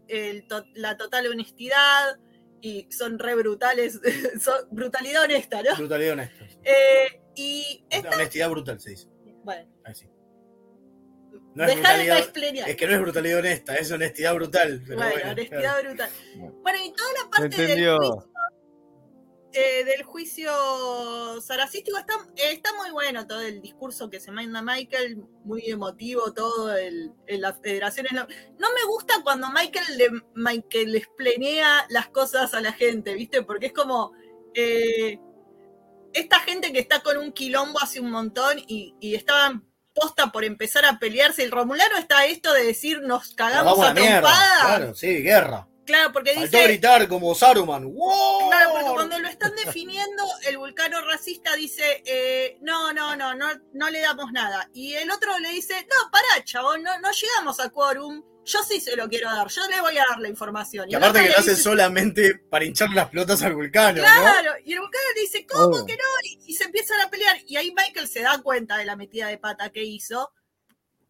el 0.08 0.46
to- 0.46 0.64
la 0.74 0.96
total 0.98 1.26
honestidad 1.26 2.18
y 2.60 2.86
son 2.92 3.18
re 3.18 3.34
brutales, 3.34 3.98
son 4.42 4.66
brutalidad 4.70 5.24
honesta, 5.24 5.62
¿no? 5.62 5.74
Brutalidad 5.76 6.12
honesta. 6.12 6.44
Eh, 6.64 7.20
y 7.34 7.84
esta, 7.90 8.10
Honestidad 8.10 8.50
brutal 8.50 8.78
se 8.80 8.90
dice. 8.90 9.08
bueno, 9.42 9.70
Ahí 9.84 9.94
sí. 9.94 10.06
No 11.54 11.64
es 11.64 11.68
de 11.70 11.74
brutalidad. 11.76 12.68
Es 12.68 12.76
que 12.76 12.86
no 12.86 12.94
es 12.94 13.00
brutalidad 13.00 13.38
honesta, 13.40 13.74
es 13.76 13.90
honestidad 13.92 14.34
brutal. 14.34 14.82
Pero 14.86 14.96
Bueno, 14.96 15.12
bueno, 15.12 15.30
honestidad 15.32 15.60
claro. 15.60 15.88
brutal. 15.88 16.10
Bueno, 16.62 16.78
y 16.84 16.92
toda 16.92 17.12
la 17.12 17.18
¿Se 17.20 17.28
parte 17.28 17.56
del 17.56 17.66
juicio, 17.68 18.28
eh, 19.54 19.84
del 19.84 20.02
juicio 20.02 21.40
saracístico 21.42 21.98
está, 21.98 22.14
eh, 22.36 22.52
está 22.52 22.70
muy 22.74 22.90
bueno 22.90 23.26
todo 23.26 23.42
el 23.42 23.60
discurso 23.60 24.08
que 24.08 24.18
se 24.18 24.30
manda 24.30 24.62
Michael, 24.62 25.24
muy 25.44 25.68
emotivo 25.68 26.32
todo 26.32 26.74
el, 26.74 27.12
en 27.26 27.40
la 27.42 27.52
federación. 27.52 28.06
lo- 28.12 28.26
No 28.58 28.68
me 28.74 28.84
gusta 28.86 29.14
cuando 29.22 29.48
Michael 29.50 29.98
le, 29.98 30.08
Michael 30.34 30.92
les 30.92 31.06
planea 31.08 31.84
las 31.90 32.08
cosas 32.08 32.54
a 32.54 32.62
la 32.62 32.72
gente, 32.72 33.12
¿viste? 33.14 33.42
Porque 33.42 33.66
es 33.66 33.72
como 33.74 34.12
eh, 34.54 35.18
esta 36.14 36.40
gente 36.40 36.72
que 36.72 36.78
está 36.78 37.00
con 37.02 37.18
un 37.18 37.30
quilombo 37.32 37.78
hace 37.78 38.00
un 38.00 38.10
montón 38.10 38.58
y, 38.66 38.94
y 39.00 39.14
estaban 39.16 39.66
posta 39.94 40.32
por 40.32 40.44
empezar 40.44 40.84
a 40.84 40.98
pelearse. 40.98 41.42
El 41.42 41.50
Romulano 41.50 41.96
está 41.98 42.26
esto 42.26 42.52
de 42.52 42.64
decir 42.64 43.00
nos 43.02 43.22
Nos 43.22 43.34
cagamos 43.34 43.78
vamos 43.78 43.90
a 43.90 43.94
trompadas. 43.94 44.60
Claro, 44.60 44.94
sí, 44.94 45.22
guerra. 45.22 45.68
Claro, 45.84 46.12
porque 46.12 46.32
Faltó 46.34 46.56
dice. 46.58 46.68
gritar 46.68 47.08
como 47.08 47.34
Saruman. 47.34 47.84
¡Wow! 47.92 48.50
Claro, 48.50 48.70
porque 48.72 48.90
cuando 48.94 49.18
lo 49.18 49.28
están 49.28 49.52
definiendo, 49.56 50.22
el 50.46 50.56
vulcano 50.58 51.00
racista 51.02 51.54
dice, 51.56 52.02
eh, 52.06 52.58
no, 52.60 52.92
no, 52.92 53.16
no, 53.16 53.34
no, 53.34 53.48
no 53.72 53.90
le 53.90 54.00
damos 54.00 54.30
nada. 54.32 54.68
Y 54.72 54.94
el 54.94 55.10
otro 55.10 55.36
le 55.40 55.50
dice, 55.50 55.74
no, 55.88 56.10
pará, 56.10 56.44
chabón, 56.44 56.82
no, 56.84 56.98
no 57.00 57.10
llegamos 57.10 57.58
a 57.58 57.70
quórum, 57.70 58.22
yo 58.44 58.60
sí 58.62 58.80
se 58.80 58.96
lo 58.96 59.08
quiero 59.08 59.28
dar, 59.30 59.48
yo 59.48 59.66
le 59.68 59.80
voy 59.80 59.96
a 59.98 60.04
dar 60.08 60.18
la 60.20 60.28
información. 60.28 60.88
Y 60.90 60.94
aparte 60.94 61.20
que 61.20 61.28
lo 61.30 61.38
hace 61.38 61.50
dice, 61.50 61.62
solamente 61.62 62.34
para 62.50 62.64
hinchar 62.64 62.90
las 62.90 63.08
pelotas 63.08 63.42
al 63.42 63.54
vulcano, 63.54 63.98
¿no? 64.02 64.02
Claro, 64.02 64.52
y 64.64 64.72
el 64.72 64.80
vulcano 64.80 65.04
le 65.14 65.20
dice, 65.22 65.46
¿cómo 65.46 65.76
Oh. 65.78 65.86
que 65.86 65.94
no? 65.94 66.04
Y, 66.24 66.38
y 66.46 66.54
se 66.54 66.64
empiezan 66.64 67.00
a 67.00 67.10
pelear. 67.10 67.38
Y 67.46 67.56
ahí 67.56 67.72
Michael 67.76 68.08
se 68.08 68.22
da 68.22 68.40
cuenta 68.42 68.76
de 68.76 68.84
la 68.84 68.96
metida 68.96 69.26
de 69.28 69.38
pata 69.38 69.70
que 69.70 69.82
hizo, 69.84 70.32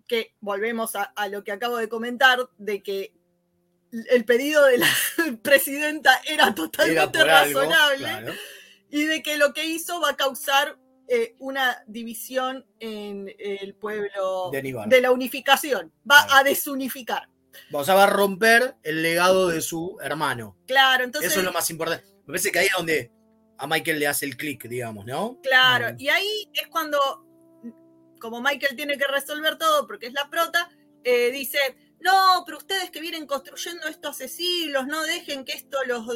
que 0.09 0.35
volvemos 0.41 0.95
a, 0.97 1.05
a 1.05 1.29
lo 1.29 1.43
que 1.45 1.53
acabo 1.53 1.77
de 1.79 1.89
comentar, 1.89 2.49
de 2.59 2.83
que 2.83 3.14
el 3.93 4.24
pedido 4.24 4.64
de 4.66 4.78
la 4.78 4.88
presidenta 5.43 6.20
era 6.26 6.55
totalmente 6.55 7.01
Era 7.01 7.12
por 7.12 7.30
algo, 7.30 7.61
razonable 7.61 7.99
claro. 7.99 8.32
y 8.90 9.05
de 9.05 9.22
que 9.22 9.36
lo 9.36 9.53
que 9.53 9.66
hizo 9.66 10.01
va 10.01 10.11
a 10.11 10.16
causar 10.16 10.78
eh, 11.09 11.34
una 11.38 11.82
división 11.86 12.64
en 12.78 13.30
el 13.38 13.74
pueblo 13.74 14.51
de 14.51 15.01
la 15.01 15.11
unificación. 15.11 15.93
Va 16.11 16.26
a 16.38 16.43
desunificar. 16.43 17.28
O 17.70 17.84
sea, 17.84 17.95
va 17.95 18.05
a 18.05 18.11
romper 18.11 18.76
el 18.82 19.03
legado 19.03 19.49
de 19.49 19.61
su 19.61 19.99
hermano. 20.01 20.57
Claro, 20.66 21.05
entonces. 21.05 21.30
Eso 21.30 21.40
es 21.40 21.47
lo 21.47 21.53
más 21.53 21.68
importante. 21.70 22.07
Me 22.20 22.26
parece 22.26 22.51
que 22.51 22.61
ahí 22.61 22.66
es 22.66 22.72
donde 22.74 23.12
a 23.59 23.66
Michael 23.66 23.99
le 23.99 24.07
hace 24.07 24.24
el 24.24 24.36
clic, 24.36 24.64
digamos, 24.68 25.05
¿no? 25.05 25.38
Claro, 25.43 25.95
y 25.99 26.09
ahí 26.09 26.49
es 26.55 26.66
cuando, 26.68 26.99
como 28.18 28.40
Michael 28.40 28.74
tiene 28.74 28.97
que 28.97 29.07
resolver 29.07 29.59
todo 29.59 29.86
porque 29.86 30.07
es 30.07 30.12
la 30.12 30.30
prota, 30.30 30.70
eh, 31.05 31.30
dice, 31.30 31.59
no, 32.03 32.43
pero 32.45 32.59
ustedes 32.59 32.91
que 32.91 33.01
vienen 33.01 33.27
construyendo 33.27 33.87
esto 33.89 34.09
hace 34.09 34.29
siglos, 34.29 34.87
no 34.87 35.03
dejen 35.03 35.45
que 35.45 35.53
esto 35.53 35.79
los 35.87 36.07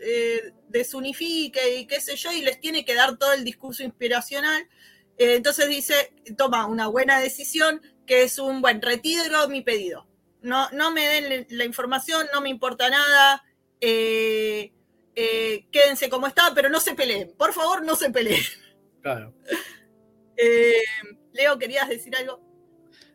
eh, 0.00 0.52
desunifique 0.68 1.76
y 1.78 1.86
qué 1.86 2.00
sé 2.00 2.16
yo, 2.16 2.32
y 2.32 2.42
les 2.42 2.60
tiene 2.60 2.84
que 2.84 2.94
dar 2.94 3.16
todo 3.16 3.32
el 3.32 3.44
discurso 3.44 3.82
inspiracional. 3.82 4.68
Eh, 5.16 5.36
entonces 5.36 5.68
dice, 5.68 6.12
toma 6.36 6.66
una 6.66 6.88
buena 6.88 7.20
decisión, 7.20 7.80
que 8.06 8.22
es 8.22 8.38
un 8.38 8.60
buen 8.62 8.82
retiro 8.82 9.48
mi 9.48 9.62
pedido. 9.62 10.06
No, 10.42 10.68
no 10.70 10.90
me 10.92 11.06
den 11.08 11.46
la 11.50 11.64
información, 11.64 12.26
no 12.32 12.40
me 12.40 12.48
importa 12.48 12.88
nada. 12.90 13.44
eh, 13.80 14.72
eh, 15.20 15.66
quédense 15.72 16.08
como 16.08 16.28
está, 16.28 16.52
pero 16.54 16.68
no 16.68 16.78
se 16.78 16.94
peleen. 16.94 17.34
Por 17.36 17.52
favor, 17.52 17.84
no 17.84 17.96
se 17.96 18.10
peleen. 18.10 18.42
Claro. 19.02 19.34
Eh, 20.40 20.84
Leo, 21.32 21.58
¿querías 21.58 21.88
decir 21.88 22.14
algo? 22.14 22.40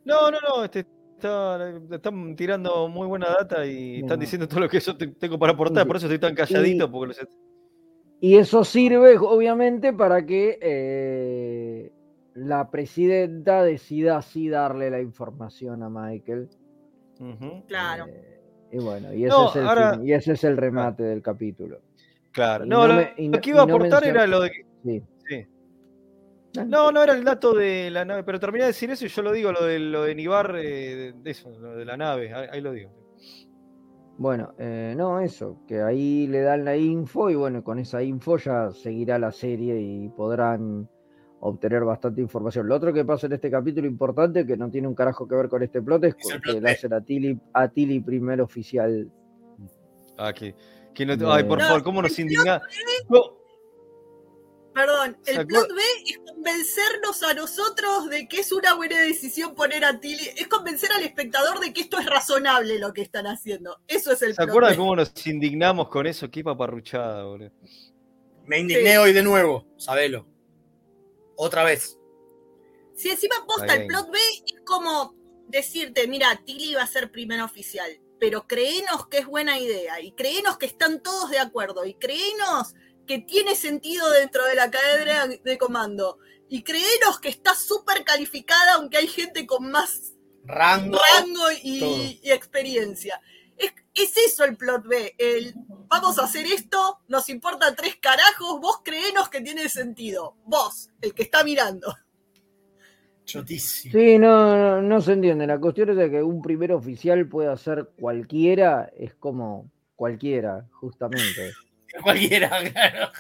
No, 0.04 0.30
no, 0.30 0.42
no, 0.42 0.66
este, 0.66 0.86
está- 1.24 1.96
están 1.96 2.36
tirando 2.36 2.88
muy 2.88 3.08
buena 3.08 3.28
data 3.28 3.66
y 3.66 4.00
están 4.02 4.20
diciendo 4.20 4.48
todo 4.48 4.60
lo 4.62 4.70
que 4.70 4.80
yo 4.80 4.96
te- 4.98 5.08
tengo 5.08 5.40
para 5.40 5.54
aportar, 5.54 5.88
por 5.88 5.96
eso 5.96 6.06
estoy 6.08 6.20
tan 6.20 6.36
calladito, 6.36 6.92
porque 6.92 7.08
los- 7.20 7.28
Y 8.20 8.36
eso 8.38 8.64
sirve, 8.64 9.18
obviamente, 9.18 9.92
para 9.94 10.26
que 10.26 10.58
eh, 10.62 11.92
la 12.36 12.70
presidenta 12.72 13.64
decida 13.64 14.18
así 14.18 14.50
darle 14.50 14.90
la 14.90 15.02
información 15.02 15.84
a 15.84 15.90
Michael. 15.90 16.50
Claro. 17.68 18.06
Y 18.72 18.78
bueno, 18.80 19.14
y 19.14 19.26
ese, 19.26 19.30
No, 19.30 19.50
es, 19.50 19.56
el 19.58 19.68
ahora- 19.68 19.94
fin- 19.96 20.08
y 20.08 20.14
ese 20.14 20.32
es 20.34 20.44
el 20.44 20.58
remate 20.58 21.04
del 21.04 21.22
capítulo. 21.22 21.80
Claro, 22.32 22.66
Y 22.66 22.70
no, 22.70 22.88
lo, 22.88 22.96
me- 22.96 23.14
y 23.18 23.26
lo 23.28 23.32
no- 23.34 23.42
que 23.42 23.50
iba 23.52 23.60
a 23.60 23.64
aportar 23.64 24.04
era 24.06 24.26
lo 24.26 24.40
de 24.42 24.50
que... 24.52 24.66
Sí. 24.84 25.04
No, 26.68 26.91
no 26.91 27.01
era 27.04 27.14
el 27.14 27.24
dato 27.24 27.54
de 27.54 27.89
la 27.89 28.06
nave, 28.06 28.24
pero 28.24 28.39
terminé 28.39 28.66
de 28.66 28.68
decir 28.70 28.89
eso 28.91 29.06
y 29.06 29.10
yo 29.10 29.22
lo 29.24 29.32
digo, 29.32 29.51
lo 29.51 29.64
de, 29.66 29.80
lo 29.80 30.04
de 30.04 30.14
Nibar, 30.14 30.56
eh, 30.58 31.14
de 31.16 31.32
eso, 31.32 31.49
lo 31.60 31.76
de 31.76 31.84
la 31.86 31.97
nave, 31.97 32.34
ahí, 32.34 32.47
ahí 32.51 32.62
lo 32.62 32.72
digo. 32.74 32.91
Bueno, 34.18 34.54
eh, 34.60 34.93
no, 34.95 35.20
eso, 35.20 35.62
que 35.68 35.82
ahí 35.82 36.28
le 36.28 36.41
dan 36.41 36.64
la 36.64 36.78
info 36.78 37.32
y 37.32 37.36
bueno, 37.36 37.64
con 37.64 37.80
esa 37.80 38.04
info 38.04 38.38
ya 38.38 38.70
seguirá 38.72 39.18
la 39.18 39.32
serie 39.32 39.80
y 39.82 40.10
podrán 40.10 40.88
obtener 41.39 41.84
bastante 41.84 42.22
información. 42.22 42.68
Lo 42.68 42.76
otro 42.76 42.93
que 42.93 43.04
pasa 43.04 43.26
en 43.26 43.34
este 43.34 43.49
capítulo 43.49 43.88
importante, 43.88 44.45
que 44.45 44.56
no 44.56 44.70
tiene 44.70 44.88
un 44.88 44.93
carajo 44.95 45.28
que 45.28 45.36
ver 45.36 45.49
con 45.49 45.64
este 45.64 45.82
plot, 45.82 46.04
es 46.06 46.16
que 46.16 46.62
le 46.62 46.70
hacen 46.72 46.93
a 46.93 47.01
Tilly, 47.01 47.38
a 47.54 47.68
Tilly 47.68 47.99
primer 48.01 48.39
oficial. 48.39 49.12
Ah, 50.18 50.32
que, 50.32 50.54
que 50.93 51.06
no, 51.06 51.16
No. 51.18 51.34
ay, 51.34 51.43
por 51.45 51.58
No, 51.58 51.66
favor, 51.66 51.84
¿cómo 51.84 52.01
nos 52.04 52.18
indigna? 52.20 52.62
Perdón, 54.74 55.18
¿Se 55.22 55.34
el 55.34 55.48
plot 55.48 55.70
B 55.70 55.82
es 56.08 56.20
convencernos 56.20 57.24
a 57.24 57.34
nosotros 57.34 58.10
de 58.10 58.28
que 58.28 58.40
es 58.40 58.52
una 58.52 58.74
buena 58.74 59.00
decisión 59.02 59.54
poner 59.54 59.86
a 59.86 60.00
Tilly, 60.00 60.30
es 60.36 60.48
convencer 60.48 60.92
al 60.92 61.04
espectador 61.04 61.60
de 61.60 61.72
que 61.74 61.82
esto 61.82 62.00
es 62.00 62.06
razonable 62.08 62.80
lo 62.80 62.92
que 62.92 63.04
están 63.04 63.28
haciendo. 63.28 63.80
Eso 63.88 64.12
es 64.12 64.22
el 64.24 64.32
¿Se 64.32 64.38
plot 64.38 64.50
acuerdan 64.50 64.72
B. 64.72 64.78
cómo 64.78 64.96
nos 64.96 65.28
indignamos 65.28 65.90
con 65.90 66.08
eso? 66.08 66.30
Qué 66.30 66.44
paparruchada, 66.44 67.24
boludo. 67.24 67.52
Me 68.46 68.60
indigné 68.60 68.98
hoy 68.98 69.14
de 69.14 69.22
nuevo, 69.22 69.66
sabelo. 69.78 70.26
Otra 71.36 71.64
vez. 71.64 71.98
Si 72.96 73.10
encima 73.10 73.36
posta 73.48 73.76
el 73.76 73.88
plot 73.88 74.12
B 74.12 74.18
es 74.20 74.62
como 74.66 75.16
decirte, 75.48 76.08
mira, 76.08 76.42
Tilly 76.44 76.74
va 76.74 76.84
a 76.84 76.88
ser 76.88 77.12
primer 77.12 77.42
oficial, 77.42 77.90
pero 78.20 78.48
créenos 78.48 79.08
que 79.08 79.20
es 79.20 79.28
buena 79.28 79.60
idea 79.60 80.02
y 80.02 80.12
créenos 80.14 80.58
que 80.58 80.66
están 80.66 81.02
todos 81.02 81.30
de 81.30 81.40
acuerdo 81.40 81.86
y 81.86 81.94
créenos 81.94 82.74
que 83.06 83.20
tiene 83.20 83.56
sentido 83.56 84.10
dentro 84.12 84.45
de 84.45 84.56
la 84.56 84.72
cadena 84.72 85.28
de 85.28 85.58
comando 85.58 86.20
y 86.49 86.64
créenos 86.64 87.20
que 87.22 87.30
está 87.30 87.56
súper 87.56 88.04
calificada 88.04 88.76
aunque 88.76 88.97
hay 88.97 89.08
gente 89.08 89.45
con 89.45 89.70
más 89.72 90.14
Rango. 90.45 90.99
y, 91.62 92.20
y 92.22 92.32
experiencia. 92.32 93.22
Es, 93.58 93.74
es 93.93 94.18
eso 94.18 94.43
el 94.43 94.58
plot 94.58 94.86
B, 94.86 95.16
el 95.18 95.54
vamos 95.88 96.18
a 96.18 96.24
hacer 96.24 96.45
esto, 96.47 96.99
nos 97.08 97.30
importa 97.30 97.76
tres 97.76 97.97
carajos, 97.97 98.60
vos 98.60 98.82
créenos 98.84 99.30
que 99.30 99.41
tiene 99.41 99.70
sentido, 99.70 100.36
vos, 100.45 100.89
el 101.01 101.14
que 101.14 101.24
está 101.24 101.43
mirando. 101.43 101.93
Chotísimo. 103.26 103.93
Sí, 103.93 104.18
no, 104.18 104.58
no, 104.58 104.82
no 104.82 105.01
se 105.01 105.14
entiende. 105.14 105.47
La 105.47 105.60
cuestión 105.60 105.91
es 105.91 105.95
de 105.95 106.10
que 106.10 106.22
un 106.24 106.41
primer 106.41 106.74
oficial 106.74 107.28
pueda 107.28 107.56
ser 107.56 107.91
cualquiera, 107.97 108.91
es 108.97 109.14
como 109.14 109.72
cualquiera, 109.95 110.68
justamente. 110.72 111.54
Cualquiera, 112.04 112.50
claro. 112.72 113.12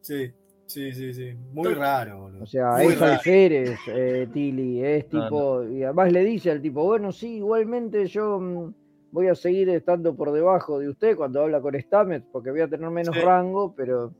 Sí, 0.00 0.32
sí, 0.66 0.92
sí, 0.92 1.14
sí. 1.14 1.34
Muy 1.52 1.74
raro, 1.74 2.22
boludo. 2.22 2.42
O 2.42 2.46
sea, 2.46 2.72
Muy 2.72 2.92
es 2.94 3.02
alférez, 3.02 3.78
eh, 3.88 4.28
Tilly, 4.32 4.84
es 4.84 5.04
No, 5.12 5.22
tipo, 5.22 5.64
y 5.64 5.84
además 5.84 6.12
le 6.12 6.24
dice 6.24 6.50
al 6.50 6.60
tipo, 6.60 6.84
bueno, 6.84 7.12
sí, 7.12 7.36
igualmente 7.36 8.06
yo 8.06 8.40
mm, 8.40 8.74
voy 9.12 9.28
a 9.28 9.34
seguir 9.34 9.68
estando 9.70 10.14
por 10.16 10.32
debajo 10.32 10.78
de 10.78 10.88
usted 10.88 11.16
cuando 11.16 11.40
habla 11.42 11.60
con 11.60 11.78
Stamets, 11.80 12.26
porque 12.32 12.50
voy 12.50 12.60
a 12.60 12.68
tener 12.68 12.90
menos 12.90 13.14
Sí. 13.14 13.20
rango, 13.22 13.74
pero 13.74 14.12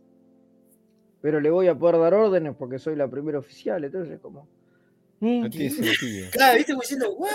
pero 1.20 1.40
le 1.40 1.50
voy 1.50 1.68
a 1.68 1.78
poder 1.78 2.00
dar 2.00 2.14
órdenes 2.14 2.56
porque 2.56 2.80
soy 2.80 2.96
la 2.96 3.08
primera 3.08 3.38
oficial, 3.38 3.84
entonces 3.84 4.18
como... 4.20 4.48
¿eh? 5.20 6.28
Claro, 6.32 6.56
viste 6.56 6.72
como 6.72 6.82
diciendo, 6.82 7.12
"What?". 7.14 7.30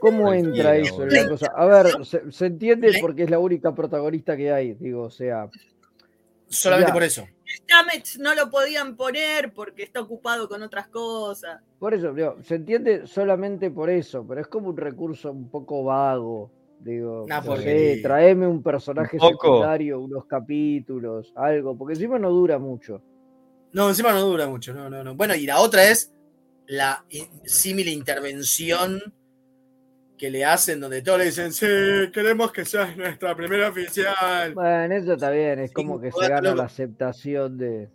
¿Cómo 0.00 0.32
entra 0.32 0.76
eso 0.76 1.02
en 1.02 1.12
la 1.12 1.28
cosa? 1.28 1.52
A 1.54 1.66
ver, 1.66 2.06
se, 2.06 2.30
se 2.30 2.46
entiende 2.46 2.92
porque 3.00 3.24
es 3.24 3.30
la 3.30 3.38
única 3.38 3.74
protagonista 3.74 4.36
que 4.36 4.52
hay, 4.52 4.74
digo, 4.74 5.02
o 5.02 5.10
sea... 5.10 5.48
Solamente 6.46 6.90
ya, 6.90 6.94
por 6.94 7.02
eso. 7.02 7.26
Stamets 7.44 8.18
no 8.18 8.34
lo 8.34 8.50
podían 8.50 8.96
poner 8.96 9.52
porque 9.52 9.82
está 9.82 10.00
ocupado 10.00 10.48
con 10.48 10.62
otras 10.62 10.88
cosas. 10.88 11.60
Por 11.78 11.92
eso, 11.92 12.12
digo, 12.14 12.36
se 12.42 12.54
entiende 12.54 13.06
solamente 13.06 13.70
por 13.70 13.90
eso, 13.90 14.26
pero 14.26 14.40
es 14.40 14.46
como 14.46 14.70
un 14.70 14.76
recurso 14.76 15.30
un 15.30 15.50
poco 15.50 15.84
vago. 15.84 16.50
Digo, 16.80 17.26
no 17.28 17.56
sé, 17.56 18.00
traeme 18.02 18.46
un 18.46 18.62
personaje 18.62 19.18
Un 19.20 19.30
secundario, 19.30 20.00
unos 20.00 20.26
capítulos, 20.26 21.32
algo, 21.34 21.76
porque 21.76 21.94
encima 21.94 22.18
no 22.18 22.30
dura 22.30 22.58
mucho. 22.58 23.02
No, 23.72 23.88
encima 23.88 24.12
no 24.12 24.20
dura 24.20 24.46
mucho, 24.46 24.72
no, 24.72 24.88
no, 24.88 25.02
no. 25.02 25.14
Bueno, 25.14 25.34
y 25.34 25.44
la 25.44 25.60
otra 25.60 25.90
es 25.90 26.14
la 26.68 27.04
símil 27.44 27.88
intervención 27.88 29.00
que 30.16 30.30
le 30.30 30.44
hacen 30.44 30.80
donde 30.80 31.00
todos 31.02 31.18
le 31.20 31.26
dicen, 31.26 31.52
sí, 31.52 31.66
queremos 32.12 32.50
que 32.50 32.64
seas 32.64 32.96
nuestra 32.96 33.36
primera 33.36 33.68
oficial. 33.68 34.52
Bueno, 34.52 34.94
eso 34.94 35.12
está 35.12 35.30
bien, 35.30 35.60
es 35.60 35.72
como 35.72 36.00
que 36.00 36.10
se 36.10 36.28
gana 36.28 36.54
la 36.54 36.64
aceptación 36.64 37.56
de. 37.56 37.88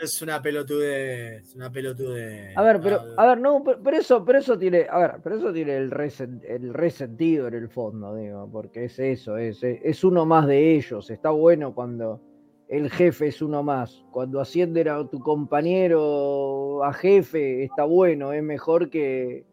Es 0.00 0.20
una 0.20 0.42
pelotudez, 0.42 1.54
una 1.54 1.70
pelotudez. 1.70 2.54
A 2.56 2.62
ver, 2.62 2.80
pero, 2.82 3.14
a 3.16 3.26
ver, 3.28 3.38
no, 3.40 3.62
pero, 3.64 3.96
eso, 3.96 4.24
pero 4.24 4.38
eso 4.40 4.58
tiene, 4.58 4.86
a 4.90 4.98
ver, 4.98 5.12
pero 5.22 5.36
eso 5.36 5.52
tiene 5.52 5.76
el, 5.76 5.90
resen- 5.90 6.42
el 6.46 6.74
resentido 6.74 7.48
en 7.48 7.54
el 7.54 7.70
fondo, 7.70 8.14
digo, 8.14 8.46
porque 8.50 8.84
es 8.84 8.98
eso, 8.98 9.38
es, 9.38 9.62
es 9.62 10.04
uno 10.04 10.26
más 10.26 10.46
de 10.46 10.74
ellos. 10.76 11.08
Está 11.10 11.30
bueno 11.30 11.74
cuando 11.74 12.20
el 12.68 12.90
jefe 12.90 13.28
es 13.28 13.40
uno 13.42 13.62
más. 13.62 14.04
Cuando 14.10 14.40
ascienden 14.40 14.88
a 14.88 15.08
tu 15.08 15.20
compañero 15.20 16.82
a 16.84 16.92
jefe, 16.92 17.64
está 17.64 17.84
bueno, 17.84 18.32
es 18.32 18.42
mejor 18.42 18.90
que, 18.90 19.44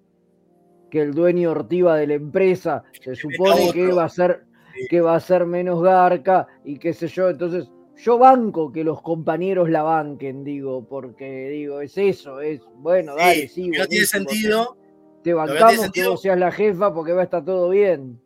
que 0.90 1.02
el 1.02 1.14
dueño 1.14 1.52
ortiva 1.52 1.98
de 1.98 2.08
la 2.08 2.14
empresa. 2.16 2.84
Se 3.04 3.16
supone 3.16 3.72
que 3.72 3.92
va 3.92 4.06
a 4.06 4.10
ser, 4.10 4.46
que 4.90 5.02
va 5.02 5.16
a 5.16 5.20
ser 5.20 5.46
menos 5.46 5.82
garca 5.82 6.48
y 6.64 6.78
qué 6.78 6.94
sé 6.94 7.08
yo. 7.08 7.30
Entonces, 7.30 7.70
yo 7.98 8.18
banco 8.18 8.72
que 8.72 8.84
los 8.84 9.02
compañeros 9.02 9.70
la 9.70 9.84
banquen, 9.84 10.44
digo, 10.44 10.88
porque 10.88 11.50
digo, 11.50 11.82
es 11.82 11.98
eso, 11.98 12.42
es 12.42 12.62
bueno, 12.78 13.14
Sí, 13.14 13.20
dale, 13.20 13.48
sí. 13.48 13.66
lo 13.68 13.72
que 13.74 13.80
no 13.80 13.88
tiene 13.88 14.06
sentido- 14.06 14.78
Te 15.24 15.32
no 15.32 15.38
bancamos 15.38 15.92
que 15.92 16.08
vos 16.08 16.22
seas 16.22 16.38
la 16.40 16.52
jefa 16.52 16.94
porque 16.94 17.14
va 17.14 17.22
a 17.22 17.26
estar 17.26 17.46
todo 17.46 17.70
bien. 17.70 18.20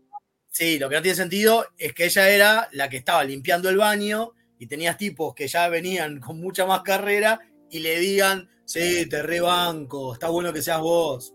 Sí, 0.50 0.80
lo 0.80 0.90
que 0.90 0.96
no 0.96 1.02
tiene 1.04 1.16
sentido 1.16 1.66
es 1.78 1.94
que 1.94 2.06
ella 2.06 2.30
era 2.30 2.68
la 2.72 2.90
que 2.90 2.98
estaba 2.98 3.24
limpiando 3.24 3.70
el 3.70 3.78
baño 3.78 4.32
y 4.60 4.68
tenías 4.68 4.98
tipos 4.98 5.34
que 5.36 5.48
ya 5.48 5.68
venían 5.70 6.20
con 6.20 6.40
mucha 6.40 6.66
más 6.66 6.82
carrera 6.82 7.40
y 7.70 7.80
le 7.80 8.00
digan, 8.00 8.50
sí, 8.66 9.08
te 9.10 9.22
rebanco, 9.24 10.14
está 10.14 10.30
bueno 10.30 10.52
que 10.54 10.62
seas 10.62 10.80
vos. 10.82 11.34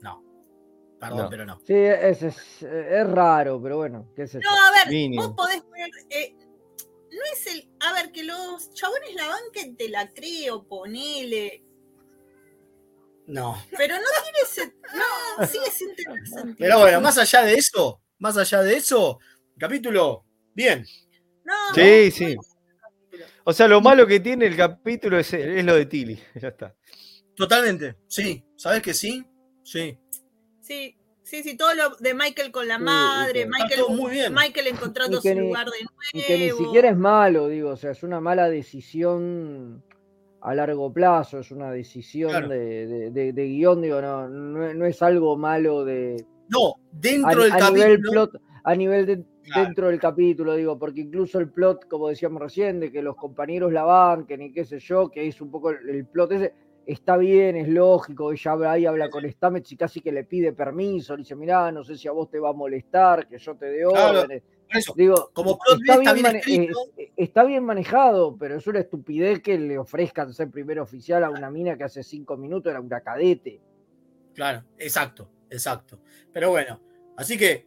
No, 0.00 0.22
perdón, 0.98 1.18
No. 1.18 1.30
pero 1.30 1.46
no. 1.46 1.60
Sí, 1.66 1.74
es, 1.74 2.22
es, 2.22 2.62
es 2.62 3.06
raro, 3.10 3.60
pero 3.62 3.76
bueno, 3.78 4.08
qué 4.16 4.26
sé 4.26 4.40
yo. 4.42 4.50
No, 4.50 4.56
a 4.56 4.70
ver, 4.72 4.92
Mínimo. 4.92 5.28
vos 5.28 5.34
podés 5.36 5.62
poner. 5.62 5.88
eh, 6.10 6.34
no 7.12 7.20
es 7.32 7.46
el. 7.48 7.68
A 7.80 7.92
ver, 7.94 8.12
que 8.12 8.22
los 8.24 8.72
chabones 8.74 9.14
la 9.14 9.26
banquen, 9.28 9.76
te 9.76 9.88
la 9.88 10.08
creo, 10.12 10.64
ponele. 10.66 11.64
No. 13.26 13.56
Pero 13.76 13.94
no 13.96 14.02
tiene 14.24 14.38
ese. 14.42 14.74
No, 14.96 15.46
sigue 15.46 15.70
sin 15.70 15.94
tener 15.94 16.26
sentido. 16.26 16.56
Pero 16.58 16.78
bueno, 16.80 17.00
más 17.00 17.16
allá 17.18 17.42
de 17.42 17.54
eso, 17.54 18.00
más 18.18 18.36
allá 18.36 18.62
de 18.62 18.76
eso, 18.76 19.18
capítulo, 19.58 20.24
bien. 20.54 20.84
No, 21.50 21.74
Sí, 21.74 22.10
sí. 22.10 22.36
O 23.44 23.52
sea, 23.52 23.66
lo 23.68 23.80
malo 23.80 24.06
que 24.06 24.20
tiene 24.20 24.46
el 24.46 24.56
capítulo 24.56 25.18
es, 25.18 25.32
es 25.34 25.64
lo 25.64 25.74
de 25.74 25.86
Tilly. 25.86 26.18
Ya 26.40 26.48
está. 26.48 26.74
Totalmente, 27.34 27.96
sí. 28.06 28.44
¿Sabes 28.56 28.82
que 28.82 28.94
sí? 28.94 29.24
Sí. 29.64 29.98
Sí, 30.60 30.94
sí, 31.22 31.42
sí, 31.42 31.56
todo 31.56 31.74
lo 31.74 31.96
de 31.96 32.14
Michael 32.14 32.52
con 32.52 32.68
la 32.68 32.78
madre, 32.78 33.44
sí. 33.44 33.48
Michael, 33.48 33.80
muy 33.96 34.10
bien. 34.12 34.34
Michael 34.34 34.66
encontrando 34.68 35.20
su 35.20 35.28
ni- 35.28 35.40
lugar 35.40 35.66
de 35.66 35.78
Y 36.12 36.22
que 36.22 36.38
ni 36.38 36.44
nuevo. 36.48 36.64
siquiera 36.64 36.90
es 36.90 36.96
malo, 36.96 37.48
digo, 37.48 37.70
o 37.70 37.76
sea, 37.76 37.90
es 37.92 38.02
una 38.02 38.20
mala 38.20 38.48
decisión 38.50 39.82
a 40.42 40.54
largo 40.54 40.92
plazo, 40.92 41.38
es 41.40 41.50
una 41.50 41.70
decisión 41.70 42.30
Claro. 42.30 42.48
de, 42.48 42.86
de- 42.86 43.10
de- 43.10 43.32
de 43.32 43.46
guion, 43.48 43.82
digo, 43.82 44.00
no, 44.00 44.28
no, 44.28 44.72
no 44.74 44.86
es 44.86 45.02
algo 45.02 45.36
malo 45.36 45.84
de, 45.84 46.24
No, 46.48 46.74
a, 46.74 46.74
dentro 46.92 47.42
del 47.42 47.52
a 47.52 47.70
nivel 47.70 47.90
capítulo. 48.00 48.10
plot, 48.30 48.42
a 48.64 48.74
nivel 48.74 49.06
de- 49.06 49.24
Claro. 49.42 49.64
dentro 49.64 49.88
del 49.88 49.98
capítulo, 49.98 50.54
digo, 50.54 50.78
porque 50.78 51.00
incluso 51.00 51.38
el 51.38 51.48
plot, 51.48 51.88
como 51.88 52.08
decíamos 52.08 52.42
recién, 52.42 52.78
de 52.78 52.92
que 52.92 53.02
los 53.02 53.16
compañeros 53.16 53.72
la 53.72 53.84
banquen 53.84 54.42
y 54.42 54.52
qué 54.52 54.64
sé 54.64 54.78
yo, 54.78 55.10
que 55.10 55.26
es 55.26 55.40
un 55.40 55.50
poco 55.50 55.70
el, 55.70 55.88
el 55.88 56.06
plot 56.06 56.32
ese, 56.32 56.54
está 56.86 57.16
bien, 57.16 57.56
es 57.56 57.68
lógico, 57.68 58.32
ella 58.32 58.52
habla 58.52 58.72
ahí, 58.72 58.86
habla 58.86 59.08
con 59.08 59.28
Stamets 59.30 59.72
y 59.72 59.76
casi 59.76 60.00
que 60.00 60.12
le 60.12 60.24
pide 60.24 60.52
permiso, 60.52 61.16
le 61.16 61.22
dice, 61.22 61.36
mirá, 61.36 61.72
no 61.72 61.84
sé 61.84 61.96
si 61.96 62.08
a 62.08 62.12
vos 62.12 62.28
te 62.30 62.38
va 62.38 62.50
a 62.50 62.52
molestar, 62.52 63.28
que 63.28 63.38
yo 63.38 63.54
te 63.56 63.66
dé 63.66 63.84
Claro, 63.84 64.20
órdenes. 64.20 64.42
por 64.42 64.76
eso, 64.76 64.94
Digo, 64.96 65.30
como 65.32 65.58
plot 65.58 65.80
está 65.80 66.12
bien, 66.12 66.36
escrito. 66.36 66.78
eh, 66.96 67.12
está 67.16 67.44
bien 67.44 67.64
manejado, 67.64 68.36
pero 68.36 68.56
es 68.56 68.66
una 68.66 68.80
estupidez 68.80 69.40
que 69.40 69.58
le 69.58 69.78
ofrezcan 69.78 70.32
ser 70.32 70.50
primer 70.50 70.80
oficial 70.80 71.24
a 71.24 71.30
una 71.30 71.50
mina 71.50 71.76
que 71.76 71.84
hace 71.84 72.02
cinco 72.02 72.36
minutos 72.36 72.70
era 72.70 72.80
una 72.80 73.00
cadete. 73.00 73.60
Claro, 74.34 74.64
exacto, 74.78 75.30
exacto. 75.48 76.00
Pero 76.32 76.50
bueno, 76.50 76.80
así 77.16 77.38
que, 77.38 77.66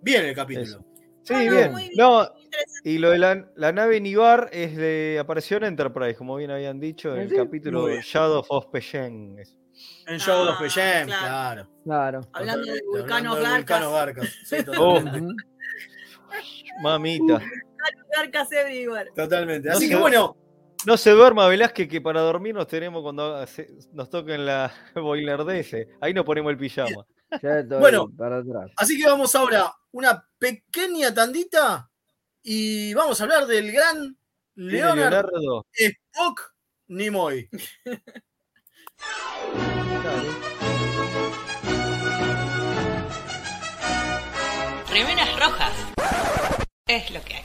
bien 0.00 0.24
el 0.24 0.34
capítulo. 0.34 0.84
Sí, 1.24 1.34
no, 1.34 1.40
bien. 1.52 1.72
muy 1.72 1.90
No, 1.96 2.28
y 2.84 2.98
lo 2.98 3.10
de 3.10 3.18
la, 3.18 3.48
la 3.56 3.72
nave 3.72 4.00
Nibar 4.00 4.50
es 4.52 4.76
de, 4.76 5.18
apareció 5.20 5.56
en 5.58 5.64
Enterprise, 5.64 6.16
como 6.16 6.36
bien 6.36 6.50
habían 6.50 6.80
dicho, 6.80 7.14
en 7.14 7.22
el 7.22 7.34
capítulo. 7.34 7.88
Shadow 8.00 8.44
of 8.48 8.66
Pesheng. 8.66 9.38
En 10.06 10.18
Shadow 10.18 10.50
of 10.50 10.56
Ah, 10.60 10.68
Gem, 10.68 11.06
claro. 11.06 11.22
claro. 11.24 11.68
Claro. 11.84 12.20
Hablando 12.32 12.72
de 12.72 12.80
vulcanos 12.90 13.40
garcas. 13.40 13.90
garcas. 13.90 14.28
Sí, 14.44 14.56
totalmente. 14.64 15.20
Ujú. 15.20 15.36
Mamita. 16.82 17.40
Everywhere. 18.52 19.10
Totalmente. 19.14 19.68
No 19.68 19.74
Así 19.74 19.88
que 19.88 19.96
bueno, 19.96 20.36
No 20.86 20.96
se 20.96 21.10
duerma, 21.10 21.46
Velázquez, 21.48 21.88
que 21.88 22.00
para 22.00 22.20
dormir 22.20 22.54
nos 22.54 22.66
tenemos 22.66 23.02
cuando 23.02 23.44
nos 23.92 24.10
toquen 24.10 24.44
la 24.46 24.72
boiler. 24.94 25.40
Ahí 26.00 26.12
nos 26.14 26.24
ponemos 26.24 26.50
el 26.50 26.58
pijama. 26.58 27.06
Bueno. 27.80 28.10
para 28.16 28.38
atrás. 28.38 28.70
así 28.76 28.98
que 29.00 29.06
vamos 29.06 29.34
ahora 29.34 29.72
una 29.92 30.26
pequeña 30.38 31.12
tandita 31.14 31.90
y 32.42 32.92
vamos 32.94 33.20
a 33.20 33.24
hablar 33.24 33.46
del 33.46 33.72
gran 33.72 34.16
Tiene 34.54 34.72
Leonard 34.72 34.96
Leonardo. 35.30 35.66
Spock 35.72 36.54
Nimoy. 36.88 37.48
Remeras 44.90 45.40
rojas. 45.40 45.72
Es 46.86 47.10
lo 47.10 47.22
que 47.22 47.36
hay. 47.36 47.44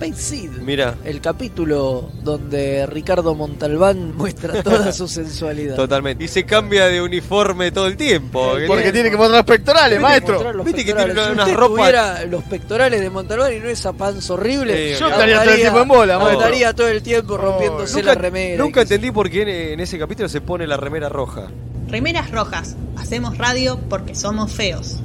Space 0.00 0.20
Seed, 0.22 0.50
Mira, 0.62 0.94
el 1.04 1.20
capítulo 1.20 2.10
donde 2.22 2.86
Ricardo 2.86 3.34
Montalbán 3.34 4.16
muestra 4.16 4.62
toda 4.62 4.92
su 4.92 5.06
sensualidad. 5.08 5.76
totalmente. 5.76 6.24
Y 6.24 6.28
se 6.28 6.44
cambia 6.44 6.86
de 6.86 7.02
uniforme 7.02 7.70
todo 7.70 7.86
el 7.86 7.96
tiempo. 7.96 8.52
Porque 8.66 8.92
tiene 8.92 9.10
que 9.10 9.16
mostrar 9.18 9.44
pectorales, 9.44 9.98
Tiene 9.98 10.20
que 10.24 10.32
mostrar 10.32 10.54
los 10.54 10.64
Viste 10.64 10.84
que 10.84 10.92
tiene 10.94 11.04
pectorales. 11.04 11.34
unas 11.34 11.44
si 11.46 11.50
usted 11.52 11.60
ropas. 11.60 11.76
tuviera 11.78 12.24
los 12.24 12.44
pectorales 12.44 13.00
de 13.00 13.10
Montalbán 13.10 13.52
y 13.54 13.58
no 13.60 13.68
esa 13.68 13.92
panza 13.92 14.34
horrible, 14.34 14.94
Sí, 14.94 15.00
Yo 15.00 15.08
estaría 15.08 15.42
todo 15.42 15.50
el 15.54 15.60
tiempo 15.60 15.80
en 15.82 15.88
bola, 15.88 16.18
maestro. 16.18 16.38
Estaría 16.40 16.72
todo 16.72 16.88
el 16.88 17.02
tiempo 17.02 17.36
rompiéndose 17.36 17.96
Nunca, 17.98 18.14
la 18.14 18.20
remera. 18.20 18.62
nunca 18.64 18.80
entendí 18.82 19.10
por 19.10 19.28
qué 19.30 19.42
en, 19.42 19.48
en 19.48 19.80
ese 19.80 19.98
capítulo 19.98 20.28
se 20.28 20.40
pone 20.40 20.66
la 20.66 20.76
remera 20.78 21.08
roja. 21.10 21.48
Remeras 21.88 22.30
rojas. 22.30 22.76
Hacemos 22.96 23.36
radio 23.36 23.78
porque 23.88 24.14
somos 24.14 24.50
feos. 24.52 24.96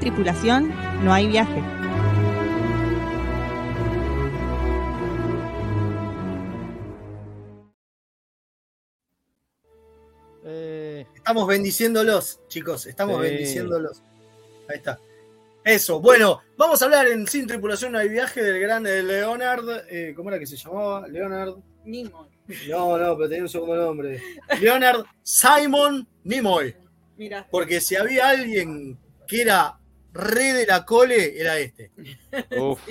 Tripulación 0.00 0.72
no 1.04 1.12
hay 1.12 1.28
viaje. 1.28 1.62
Eh, 10.44 11.06
Estamos 11.14 11.46
bendiciéndolos, 11.46 12.40
chicos. 12.48 12.86
Estamos 12.86 13.16
Sí. 13.16 13.22
bendiciéndolos. 13.30 14.02
Ahí 14.68 14.76
está. 14.76 14.98
Eso. 15.64 16.00
Bueno, 16.00 16.40
vamos 16.56 16.80
a 16.80 16.86
hablar 16.86 17.06
en 17.08 17.26
Sin 17.26 17.46
Tripulación 17.46 17.94
al 17.94 18.08
viaje 18.08 18.42
del 18.42 18.58
gran 18.60 18.86
eh, 18.86 19.02
Leonard. 19.02 19.84
eh, 19.90 20.14
¿Cómo 20.16 20.30
era 20.30 20.38
que 20.38 20.46
se 20.46 20.56
llamaba? 20.56 21.06
Leonard. 21.06 21.56
Nimoy. 21.84 22.28
No, 22.68 22.98
no, 22.98 23.16
pero 23.16 23.28
tenía 23.28 23.42
un 23.44 23.48
segundo 23.48 23.76
nombre. 23.76 24.20
Leonard 24.60 25.04
Simon 25.22 26.06
Nimoy. 26.24 26.74
Mira. 27.16 27.46
Porque 27.50 27.80
si 27.80 27.96
había 27.96 28.28
alguien 28.30 28.98
que 29.26 29.42
era 29.42 29.78
re 30.12 30.52
de 30.52 30.66
la 30.66 30.84
cole, 30.84 31.38
era 31.40 31.58
este. 31.58 31.90
uf. 32.58 32.80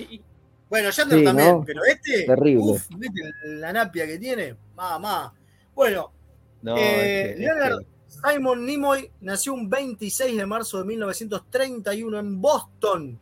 Bueno, 0.69 0.91
Yander 0.91 1.17
Sí, 1.19 1.25
también, 1.25 1.49
¿no? 1.49 1.63
pero 1.65 1.83
este. 1.83 2.25
Terrible. 2.25 2.63
Uf, 2.63 2.85
¿viste 2.95 3.21
la 3.45 3.73
napia 3.73 4.05
que 4.05 4.19
tiene? 4.19 4.55
Mamá. 4.75 5.33
Bueno, 5.73 6.13
No, 6.61 6.77
eh, 6.77 7.31
este- 7.31 7.39
Leonard 7.41 7.81
este- 7.81 8.29
Simon 8.33 8.65
Nimoy 8.67 9.11
nació 9.21 9.53
un 9.53 9.67
26 9.67 10.37
de 10.37 10.45
marzo 10.45 10.77
de 10.77 10.85
1931 10.85 12.19
en 12.19 12.39
Boston. 12.39 13.19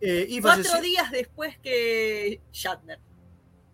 Eh, 0.00 0.26
y 0.28 0.40
Cuatro 0.40 0.64
falleció. 0.64 0.82
días 0.82 1.10
después 1.12 1.56
que 1.60 2.40
Shatner. 2.52 2.98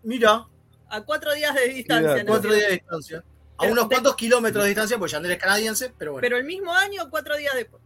Mira, 0.02 0.46
A 0.90 1.00
cuatro 1.02 1.32
días 1.32 1.54
de 1.54 1.68
distancia. 1.68 2.22
¿no? 2.22 2.26
cuatro 2.28 2.52
días 2.52 2.66
de 2.68 2.72
distancia. 2.74 3.24
A 3.56 3.64
unos 3.64 3.88
de- 3.88 3.94
cuantos 3.94 4.14
kilómetros 4.16 4.62
de 4.64 4.68
distancia, 4.68 4.98
pues 4.98 5.10
Yander 5.12 5.32
es 5.32 5.38
canadiense, 5.38 5.90
pero 5.96 6.12
bueno. 6.12 6.20
Pero 6.22 6.36
el 6.36 6.44
mismo 6.44 6.70
año, 6.74 7.08
cuatro 7.08 7.34
días 7.36 7.54
después. 7.54 7.82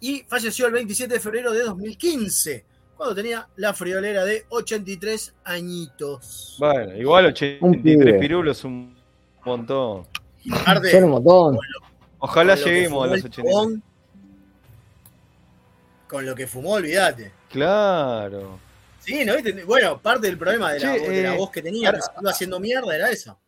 Y 0.00 0.20
falleció 0.28 0.66
el 0.66 0.72
27 0.72 1.14
de 1.14 1.20
febrero 1.20 1.52
de 1.52 1.62
2015, 1.64 2.64
cuando 2.96 3.14
tenía 3.14 3.48
la 3.56 3.72
friolera 3.74 4.24
de 4.24 4.44
83 4.48 5.34
añitos. 5.44 6.56
Bueno, 6.58 6.96
igual 6.96 7.24
Un 7.26 7.30
83 7.30 7.82
pibe. 7.82 8.18
pirulos 8.18 8.58
es 8.58 8.64
un 8.64 8.96
montón. 9.44 10.06
Son 10.90 11.04
un 11.04 11.10
montón. 11.10 11.58
Ojalá 12.18 12.56
lo 12.56 12.64
que 12.64 12.70
lleguemos 12.70 13.04
a 13.04 13.06
los 13.08 13.18
el 13.18 13.24
83. 13.26 13.52
chabón, 13.54 13.82
Con 16.08 16.24
lo 16.26 16.34
que 16.34 16.46
fumó, 16.46 16.72
olvídate. 16.72 17.32
Claro. 17.50 18.58
Sí, 19.00 19.24
¿no 19.24 19.34
viste? 19.36 19.64
Bueno, 19.64 20.00
parte 20.00 20.26
del 20.26 20.38
problema 20.38 20.72
de 20.72 20.80
la, 20.80 20.92
Che, 20.94 20.98
voz, 21.00 21.08
de 21.08 21.22
la 21.22 21.34
eh, 21.34 21.36
voz 21.38 21.50
que 21.50 21.62
tenía, 21.62 21.90
que 21.90 21.96
ahora- 21.96 22.00
se 22.02 22.20
iba 22.20 22.30
haciendo 22.30 22.60
mierda, 22.60 22.94
era 22.96 23.10
esa. 23.10 23.38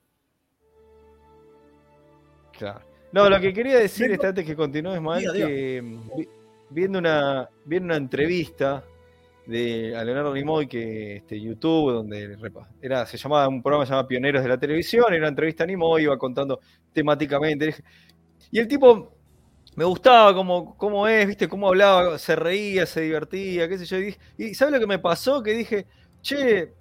Claro. 2.57 2.81
No, 3.13 3.29
lo 3.31 3.41
que 3.41 3.53
quería 3.55 3.79
decir 3.79 4.11
este, 4.13 4.27
antes 4.27 4.45
que 4.45 4.55
continúes, 4.55 5.01
diga. 5.21 5.33
que 5.33 5.81
mm, 5.83 6.11
viendo 6.71 6.99
una, 6.99 7.49
viendo 7.65 7.87
una 7.87 7.97
entrevista 7.97 8.85
de 9.47 9.97
a 9.97 10.05
Leonardo 10.05 10.35
Nimoy 10.35 10.67
que 10.67 11.17
este, 11.17 11.41
YouTube, 11.41 11.93
donde 11.93 12.37
era, 12.83 13.07
se 13.07 13.17
llamaba 13.17 13.49
un 13.49 13.63
programa 13.63 13.85
llamado 13.87 14.07
Pioneros 14.07 14.43
de 14.43 14.49
la 14.49 14.59
Televisión, 14.59 15.07
era 15.09 15.19
una 15.19 15.29
entrevista 15.29 15.65
a 15.65 15.67
Nimoy, 15.67 16.03
iba 16.03 16.19
contando 16.19 16.61
temáticamente. 16.93 17.75
Y 18.51 18.59
el 18.59 18.69
tipo 18.69 19.13
me 19.77 19.85
gustaba 19.85 20.35
cómo, 20.35 20.77
cómo 20.77 21.07
es, 21.09 21.27
viste, 21.27 21.49
cómo 21.49 21.69
hablaba, 21.69 22.19
se 22.19 22.37
reía, 22.37 22.85
se 22.85 23.01
divertía, 23.03 23.69
qué 23.69 23.79
sé 23.79 23.87
yo. 23.87 23.97
Y, 23.99 24.03
dije- 24.03 24.19
y 24.37 24.55
¿sabes 24.55 24.75
lo 24.75 24.81
que 24.81 24.87
me 24.87 24.99
pasó? 24.99 25.43
Que 25.43 25.53
dije, 25.55 25.87
che, 26.21 26.73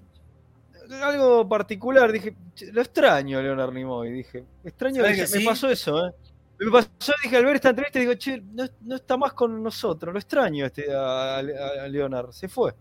algo 1.01 1.47
particular, 1.47 2.11
dije, 2.11 2.35
"Che, 2.55 2.71
lo 2.71 2.81
extraño 2.81 3.39
a 3.39 3.41
Leonardo 3.41 3.73
Nimoy, 3.73 4.11
dije, 4.11 4.43
extraño 4.63 5.01
¿Sabes 5.01 5.15
que 5.15 5.21
que 5.21 5.27
se- 5.27 5.39
me 5.39 5.45
pasó 5.45 5.69
eso, 5.69 6.07
¿eh? 6.07 6.11
Me 6.59 6.71
pasó, 6.71 7.13
dije, 7.23 7.37
al 7.37 7.45
ver 7.45 7.55
esta 7.57 7.69
entrevista, 7.69 7.99
digo, 7.99 8.13
che, 8.15 8.41
no, 8.53 8.65
no 8.81 8.95
está 8.95 9.15
más 9.15 9.33
con 9.33 9.61
nosotros, 9.61 10.11
lo 10.11 10.19
extraño 10.19 10.65
este, 10.65 10.91
a, 10.93 11.35
a- 11.35 11.39
a 11.39 11.87
Leonard, 11.87 12.31
se 12.31 12.47
fue. 12.47 12.73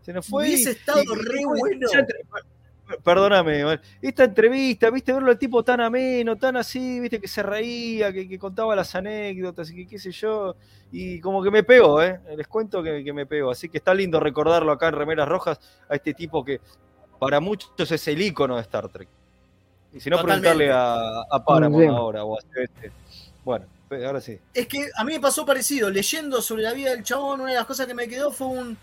Se 0.00 0.12
nos 0.12 0.26
fue. 0.26 0.44
Hubiese 0.44 0.70
y- 0.70 0.72
estado 0.72 1.02
y- 1.02 1.06
re 1.16 1.40
y- 1.40 1.44
bueno. 1.44 1.88
Perdóname, 3.04 3.78
esta 4.00 4.24
entrevista, 4.24 4.88
viste, 4.88 5.12
verlo 5.12 5.30
al 5.30 5.38
tipo 5.38 5.62
tan 5.62 5.78
ameno, 5.82 6.36
tan 6.36 6.56
así, 6.56 6.98
viste, 7.00 7.20
que 7.20 7.28
se 7.28 7.42
reía, 7.42 8.10
que, 8.10 8.26
que 8.26 8.38
contaba 8.38 8.74
las 8.74 8.94
anécdotas 8.94 9.70
y 9.70 9.74
que 9.76 9.86
qué 9.86 9.98
sé 9.98 10.10
yo, 10.10 10.56
y 10.90 11.20
como 11.20 11.42
que 11.42 11.50
me 11.50 11.62
pegó, 11.64 12.02
¿eh? 12.02 12.18
Les 12.34 12.48
cuento 12.48 12.82
que, 12.82 13.04
que 13.04 13.12
me 13.12 13.26
pegó. 13.26 13.50
Así 13.50 13.68
que 13.68 13.76
está 13.76 13.92
lindo 13.92 14.18
recordarlo 14.20 14.72
acá 14.72 14.88
en 14.88 14.94
Remeras 14.94 15.28
Rojas 15.28 15.60
a 15.86 15.96
este 15.96 16.14
tipo 16.14 16.42
que 16.42 16.62
para 17.18 17.40
muchos 17.40 17.92
es 17.92 18.08
el 18.08 18.22
ícono 18.22 18.56
de 18.56 18.62
Star 18.62 18.88
Trek. 18.88 19.08
Y 19.92 20.00
si 20.00 20.08
no, 20.08 20.16
Totalmente. 20.16 20.48
preguntarle 20.48 20.72
a, 20.72 21.20
a 21.30 21.44
Paramount 21.44 21.90
ahora 21.90 22.24
o 22.24 22.36
a 22.36 22.40
este. 22.40 22.90
Bueno, 23.48 23.64
pe- 23.88 24.04
ahora 24.04 24.20
sí. 24.20 24.38
Es 24.52 24.66
que 24.66 24.90
a 24.94 25.04
mí 25.04 25.14
me 25.14 25.20
pasó 25.20 25.46
parecido. 25.46 25.88
Leyendo 25.88 26.42
sobre 26.42 26.64
la 26.64 26.74
vida 26.74 26.90
del 26.90 27.02
chabón, 27.02 27.40
una 27.40 27.50
de 27.52 27.56
las 27.56 27.64
cosas 27.64 27.86
que 27.86 27.94
me 27.94 28.06
quedó 28.06 28.30
fue 28.30 28.46
un. 28.48 28.76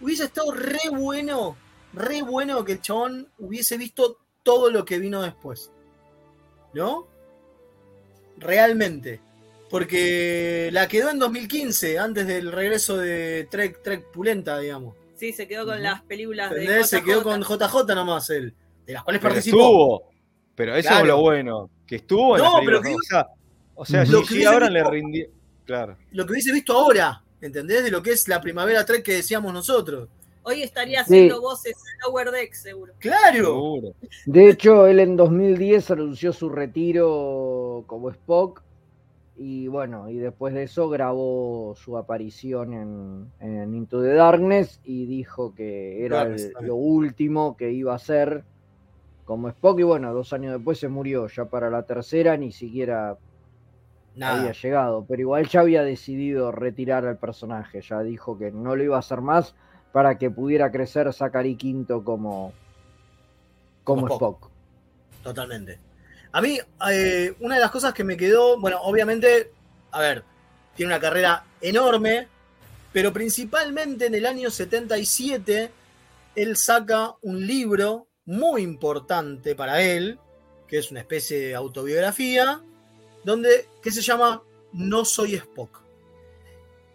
Hubiese 0.00 0.24
estado 0.26 0.52
re 0.52 0.78
bueno, 0.92 1.56
re 1.92 2.22
bueno 2.22 2.64
que 2.64 2.72
el 2.74 2.80
chabón 2.80 3.26
hubiese 3.40 3.76
visto 3.76 4.18
todo 4.44 4.70
lo 4.70 4.84
que 4.84 5.00
vino 5.00 5.20
después. 5.20 5.72
¿No? 6.74 7.08
Realmente. 8.38 9.20
Porque 9.68 10.68
la 10.72 10.86
quedó 10.86 11.10
en 11.10 11.18
2015, 11.18 11.98
antes 11.98 12.26
del 12.28 12.52
regreso 12.52 12.96
de 12.96 13.48
Trek, 13.50 13.82
Trek 13.82 14.04
Pulenta, 14.12 14.58
digamos. 14.60 14.94
Sí, 15.16 15.32
se 15.32 15.48
quedó 15.48 15.64
con 15.64 15.82
las 15.82 16.02
películas 16.02 16.52
de. 16.52 16.84
Se 16.84 17.02
quedó 17.02 17.24
con 17.24 17.42
JJ 17.42 17.94
nomás 17.96 18.30
él. 18.30 18.54
De 18.86 18.92
las 18.92 19.02
cuales 19.02 19.20
Pero 19.20 19.34
participó. 19.34 19.56
estuvo. 19.58 20.10
Pero 20.54 20.76
eso 20.76 20.88
Claro. 20.88 21.02
es 21.04 21.08
lo 21.08 21.20
bueno. 21.20 21.70
Que 21.84 21.96
estuvo 21.96 22.36
en 22.36 22.42
No, 22.44 22.58
las 22.58 22.64
pero 22.64 22.80
que-. 22.80 22.94
O 22.94 22.98
sea, 23.08 23.26
o 23.74 23.84
sea 23.84 24.04
Lo 24.04 24.22
que 24.22 24.46
ahora 24.46 24.68
le 24.70 24.80
visto- 24.80 24.90
rindió. 24.90 25.26
Claro. 25.64 25.96
Lo 26.12 26.26
que 26.26 26.32
hubiese 26.32 26.52
visto 26.52 26.72
ahora, 26.74 27.22
¿entendés? 27.40 27.84
De 27.84 27.90
lo 27.90 28.02
que 28.02 28.12
es 28.12 28.28
la 28.28 28.40
primavera 28.40 28.84
Trek 28.84 29.02
que 29.02 29.14
decíamos 29.14 29.52
nosotros. 29.52 30.08
Hoy 30.42 30.62
estaría 30.62 30.98
Sí. 31.04 31.14
haciendo 31.14 31.40
voces 31.40 31.72
en 31.72 32.00
Lower 32.06 32.30
Deck, 32.30 32.52
seguro. 32.52 32.92
¡Claro! 32.98 33.80
De 34.26 34.48
hecho, 34.50 34.86
él 34.86 35.00
en 35.00 35.16
2010 35.16 35.90
anunció 35.90 36.34
su 36.34 36.50
retiro 36.50 37.84
como 37.86 38.10
Spock 38.10 38.62
y 39.36 39.66
bueno, 39.68 40.10
y 40.10 40.18
después 40.18 40.52
de 40.54 40.64
eso 40.64 40.88
grabó 40.90 41.74
su 41.76 41.96
aparición 41.96 42.74
en, 42.74 43.32
en 43.40 43.74
Into 43.74 44.02
the 44.02 44.12
Darkness 44.12 44.80
y 44.84 45.06
dijo 45.06 45.54
que 45.54 46.04
era 46.04 46.22
el- 46.22 46.52
lo 46.60 46.76
último 46.76 47.56
que 47.56 47.72
iba 47.72 47.92
a 47.92 47.96
hacer 47.96 48.44
como 49.24 49.48
Spock 49.48 49.80
y 49.80 49.82
bueno, 49.82 50.12
dos 50.12 50.34
años 50.34 50.52
después 50.52 50.78
se 50.78 50.88
murió, 50.88 51.26
ya 51.28 51.46
para 51.46 51.70
la 51.70 51.84
tercera 51.84 52.36
ni 52.36 52.52
siquiera 52.52 53.16
Nada. 54.16 54.40
había 54.40 54.52
llegado, 54.52 55.04
pero 55.08 55.20
igual 55.20 55.48
ya 55.48 55.60
había 55.60 55.82
decidido 55.82 56.52
retirar 56.52 57.04
al 57.04 57.18
personaje, 57.18 57.80
ya 57.82 58.00
dijo 58.02 58.38
que 58.38 58.52
no 58.52 58.76
lo 58.76 58.84
iba 58.84 58.96
a 58.96 59.00
hacer 59.00 59.20
más 59.20 59.54
para 59.92 60.18
que 60.18 60.30
pudiera 60.30 60.70
crecer 60.70 61.12
Zachary 61.12 61.56
Quinto 61.56 62.04
como, 62.04 62.52
como. 63.82 64.08
Spock. 64.08 64.50
Totalmente. 65.22 65.78
A 66.32 66.40
mí, 66.40 66.58
eh, 66.90 67.34
una 67.40 67.54
de 67.54 67.60
las 67.60 67.70
cosas 67.70 67.94
que 67.94 68.04
me 68.04 68.16
quedó, 68.16 68.58
bueno, 68.60 68.80
obviamente, 68.82 69.52
a 69.92 70.00
ver, 70.00 70.24
tiene 70.74 70.92
una 70.92 71.00
carrera 71.00 71.44
enorme, 71.60 72.26
pero 72.92 73.12
principalmente 73.12 74.06
en 74.06 74.14
el 74.16 74.26
año 74.26 74.50
77, 74.50 75.70
él 76.34 76.56
saca 76.56 77.14
un 77.22 77.46
libro 77.46 78.08
muy 78.26 78.62
importante 78.62 79.54
para 79.54 79.80
él, 79.80 80.18
que 80.66 80.78
es 80.78 80.90
una 80.90 81.00
especie 81.00 81.38
de 81.38 81.54
autobiografía, 81.54 82.60
donde, 83.24 83.68
que 83.82 83.90
se 83.90 84.02
llama 84.02 84.42
No 84.72 85.04
soy 85.04 85.34
Spock. 85.34 85.80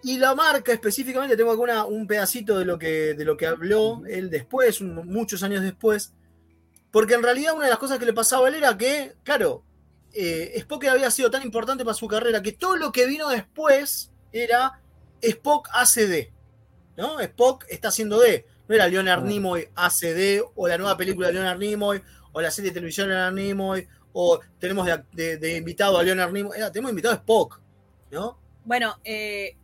Y 0.01 0.17
la 0.17 0.33
marca 0.33 0.71
específicamente, 0.71 1.35
tengo 1.35 1.51
alguna, 1.51 1.85
un 1.85 2.07
pedacito 2.07 2.57
de 2.57 2.65
lo 2.65 2.79
que, 2.79 3.13
de 3.15 3.25
lo 3.25 3.35
que 3.35 3.47
habló 3.47 4.01
él 4.07 4.29
después, 4.29 4.79
un- 4.79 4.95
muchos 5.07 5.43
años 5.43 5.61
después, 5.61 6.13
porque 6.91 7.15
en 7.15 7.23
realidad 7.23 7.53
una 7.53 7.65
de 7.65 7.71
las 7.71 7.79
cosas 7.79 7.99
que 7.99 8.05
le 8.05 8.13
pasaba 8.13 8.45
a 8.45 8.49
él 8.49 8.55
era 8.55 8.77
que, 8.77 9.13
claro, 9.23 9.63
eh, 10.13 10.53
Spock 10.55 10.85
había 10.85 11.11
sido 11.11 11.29
tan 11.29 11.43
importante 11.43 11.83
para 11.83 11.93
su 11.93 12.07
carrera 12.07 12.41
que 12.41 12.53
todo 12.53 12.77
lo 12.77 12.91
que 12.91 13.05
vino 13.05 13.29
después 13.29 14.11
era 14.31 14.81
Spock 15.21 15.69
ACD. 15.73 16.31
¿No? 16.97 17.19
Spock 17.19 17.65
está 17.69 17.89
haciendo 17.89 18.19
D. 18.19 18.45
No 18.67 18.75
era 18.75 18.87
Leonard 18.87 19.23
Nimoy 19.23 19.69
ACD 19.75 20.41
o 20.55 20.67
la 20.67 20.77
nueva 20.77 20.97
película 20.97 21.27
de 21.27 21.33
Leonard 21.35 21.57
Nimoy 21.59 22.01
o 22.33 22.41
la 22.41 22.51
serie 22.51 22.71
de 22.71 22.75
televisión 22.75 23.07
de 23.07 23.13
Leonard 23.13 23.33
Nimoy 23.35 23.87
o 24.13 24.39
tenemos 24.59 24.85
de, 24.85 25.03
de- 25.13 25.37
de 25.37 25.57
invitado 25.57 25.97
a 25.97 26.03
Leonard 26.03 26.31
Nimoy. 26.31 26.57
Tenemos 26.71 26.91
invitado 26.91 27.13
a 27.13 27.17
Spock. 27.17 27.59
¿No? 28.11 28.39
Bueno, 28.65 28.97
eh, 29.03 29.55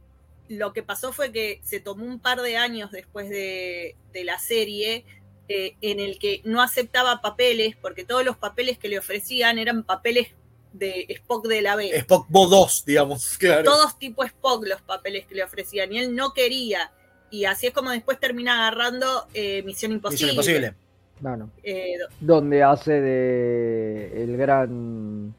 lo 0.50 0.72
que 0.74 0.84
pasó 0.84 1.12
fue 1.12 1.32
que 1.32 1.60
se 1.64 1.80
tomó 1.80 2.06
un 2.06 2.20
par 2.20 2.42
de 2.42 2.58
años 2.58 2.92
después 2.92 3.30
de, 3.30 3.96
de 4.14 4.24
la 4.24 4.38
serie 4.40 5.04
eh, 5.48 5.76
en 5.82 6.00
el 6.00 6.20
que 6.20 6.42
no 6.46 6.62
aceptaba 6.62 7.22
papeles, 7.22 7.76
porque 7.82 8.04
todos 8.06 8.24
los 8.24 8.38
papeles 8.38 8.78
que 8.78 8.88
le 8.88 9.00
ofrecían 9.00 9.58
eran 9.60 9.84
papeles 9.84 10.30
de 10.74 11.06
Spock 11.10 11.48
de 11.48 11.62
la 11.62 11.76
B. 11.76 11.90
Spock 12.00 12.28
Bo 12.30 12.48
2, 12.48 12.84
digamos. 12.86 13.38
Claro. 13.40 13.64
Todos 13.64 13.98
tipo 13.98 14.24
Spock 14.24 14.66
los 14.68 14.82
papeles 14.82 15.26
que 15.26 15.36
le 15.36 15.44
ofrecían 15.44 15.92
y 15.94 16.00
él 16.00 16.16
no 16.16 16.34
quería. 16.34 16.92
Y 17.32 17.46
así 17.46 17.68
es 17.68 17.74
como 17.74 17.90
después 17.92 18.20
termina 18.20 18.54
agarrando 18.68 19.28
eh, 19.34 19.64
Misión 19.64 19.92
Imposible. 19.94 20.34
Misión 20.34 20.56
Imposible. 20.58 20.76
Claro. 21.20 21.50
Eh, 21.64 21.96
Donde 22.20 22.64
hace 22.64 23.02
de 23.02 24.24
el 24.24 24.38
gran. 24.38 25.34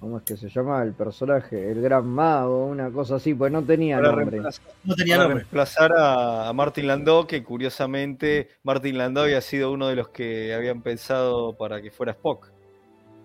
¿Cómo 0.00 0.18
es 0.18 0.22
que 0.24 0.36
se 0.36 0.48
llama 0.48 0.82
el 0.84 0.92
personaje? 0.92 1.70
El 1.72 1.82
gran 1.82 2.06
mago, 2.06 2.66
una 2.66 2.88
cosa 2.90 3.16
así, 3.16 3.34
pues 3.34 3.50
no 3.50 3.62
tenía 3.64 3.96
Para 3.96 4.12
nombre. 4.12 4.40
No 4.84 4.94
tenía 4.94 5.16
para 5.16 5.24
nombre. 5.28 5.42
reemplazar 5.42 5.92
a, 5.92 6.48
a 6.48 6.52
Martin 6.52 6.86
Landau, 6.86 7.26
que 7.26 7.42
curiosamente 7.42 8.48
Martin 8.62 8.96
Landau 8.96 9.24
había 9.24 9.40
sido 9.40 9.72
uno 9.72 9.88
de 9.88 9.96
los 9.96 10.08
que 10.10 10.54
habían 10.54 10.82
pensado 10.82 11.56
para 11.56 11.82
que 11.82 11.90
fuera 11.90 12.12
Spock. 12.12 12.48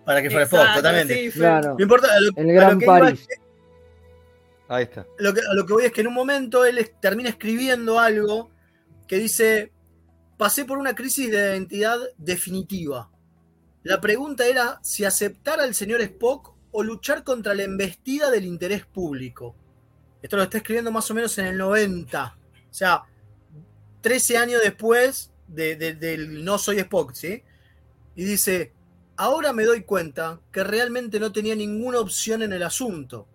Para 0.04 0.20
que 0.20 0.30
fuera 0.30 0.46
Spock, 0.46 0.74
totalmente. 0.74 1.14
sí, 1.14 1.30
fue- 1.30 1.40
Claro. 1.42 1.74
No 1.78 1.82
importa, 1.82 2.08
a 2.12 2.20
lo, 2.20 2.30
El 2.36 2.50
a 2.50 2.52
gran 2.52 2.72
lo 2.74 2.78
que 2.80 2.86
París. 2.86 3.28
Ahí 4.66 4.82
está. 4.84 5.06
lo 5.18 5.32
que, 5.32 5.40
a 5.48 5.54
lo 5.54 5.66
que 5.66 5.72
voy 5.74 5.84
es 5.84 5.92
que 5.92 6.00
en 6.00 6.08
un 6.08 6.14
momento 6.14 6.64
él 6.64 6.78
es- 6.78 6.92
termina 7.00 7.28
escribiendo 7.28 8.00
algo 8.00 8.50
que 9.06 9.16
dice, 9.18 9.70
pasé 10.36 10.64
por 10.64 10.78
una 10.78 10.94
crisis 10.94 11.30
de 11.30 11.36
identidad 11.38 11.98
definitiva. 12.16 13.10
La 13.82 14.00
pregunta 14.00 14.46
era 14.46 14.80
si 14.82 15.04
aceptar 15.04 15.60
al 15.60 15.74
señor 15.74 16.00
Spock 16.00 16.54
o 16.72 16.82
luchar 16.82 17.22
contra 17.22 17.54
la 17.54 17.64
embestida 17.64 18.30
del 18.30 18.44
interés 18.46 18.84
público. 18.86 19.54
Esto 20.22 20.36
lo 20.36 20.42
está 20.42 20.58
escribiendo 20.58 20.90
más 20.90 21.10
o 21.10 21.14
menos 21.14 21.36
en 21.38 21.46
el 21.46 21.58
90. 21.58 22.36
O 22.70 22.74
sea, 22.74 23.02
13 24.00 24.36
años 24.38 24.60
después 24.62 25.30
de- 25.46 25.76
de- 25.76 25.94
del 25.94 26.44
No 26.44 26.58
Soy 26.58 26.78
Spock, 26.78 27.12
¿sí? 27.12 27.42
Y 28.16 28.24
dice, 28.24 28.72
ahora 29.16 29.52
me 29.52 29.64
doy 29.64 29.82
cuenta 29.82 30.40
que 30.50 30.64
realmente 30.64 31.20
no 31.20 31.30
tenía 31.32 31.54
ninguna 31.54 32.00
opción 32.00 32.42
en 32.42 32.52
el 32.52 32.62
asunto. 32.62 33.28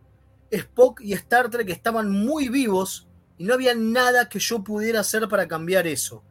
Spock 0.52 1.02
y 1.02 1.14
Star 1.14 1.50
Trek 1.50 1.70
estaban 1.70 2.10
muy 2.10 2.50
vivos 2.50 3.08
y 3.38 3.44
no 3.44 3.54
había 3.54 3.76
nada 3.76 4.28
que 4.28 4.40
yo 4.40 4.64
pudiera 4.64 5.02
hacer 5.02 5.28
para 5.30 5.48
cambiar 5.48 5.86
eso. 5.86 6.24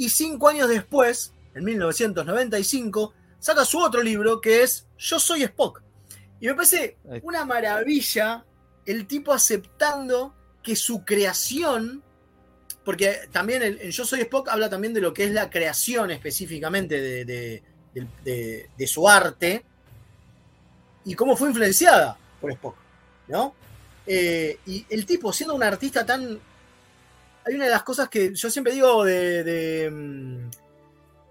Y 0.00 0.08
cinco 0.08 0.48
años 0.48 0.68
después, 0.68 1.32
en 1.54 1.62
1995, 1.64 3.12
saca 3.38 3.64
su 3.66 3.78
otro 3.78 4.02
libro 4.02 4.40
que 4.40 4.62
es 4.62 4.86
Yo 4.96 5.20
soy 5.20 5.42
Spock. 5.42 5.82
Y 6.40 6.46
me 6.46 6.54
parece 6.54 6.96
una 7.22 7.44
maravilla 7.44 8.44
el 8.86 9.06
tipo 9.06 9.30
aceptando 9.32 10.34
que 10.62 10.74
su 10.74 11.04
creación, 11.04 12.02
porque 12.82 13.28
también 13.30 13.62
el, 13.62 13.78
el 13.78 13.90
Yo 13.92 14.06
soy 14.06 14.20
Spock 14.22 14.48
habla 14.48 14.70
también 14.70 14.94
de 14.94 15.02
lo 15.02 15.12
que 15.12 15.24
es 15.24 15.32
la 15.32 15.50
creación 15.50 16.10
específicamente 16.10 16.98
de, 17.00 17.24
de- 17.26 17.62
de- 17.94 18.06
de- 18.24 18.70
de 18.78 18.86
su 18.86 19.06
arte 19.06 19.64
y 21.04 21.14
cómo 21.14 21.36
fue 21.36 21.48
influenciada 21.48 22.16
por 22.40 22.52
Spock, 22.52 22.76
¿no? 23.28 23.54
Eh, 24.06 24.58
y 24.66 24.86
el 24.88 25.04
tipo, 25.04 25.30
siendo 25.32 25.54
un 25.54 25.62
artista 25.62 26.06
tan... 26.06 26.40
Hay 27.46 27.54
una 27.54 27.64
de 27.64 27.70
las 27.70 27.82
cosas 27.82 28.08
que 28.08 28.34
yo 28.34 28.50
siempre 28.50 28.72
digo 28.74 29.04
de, 29.04 29.42
de, 29.44 29.90
mm, 29.90 30.50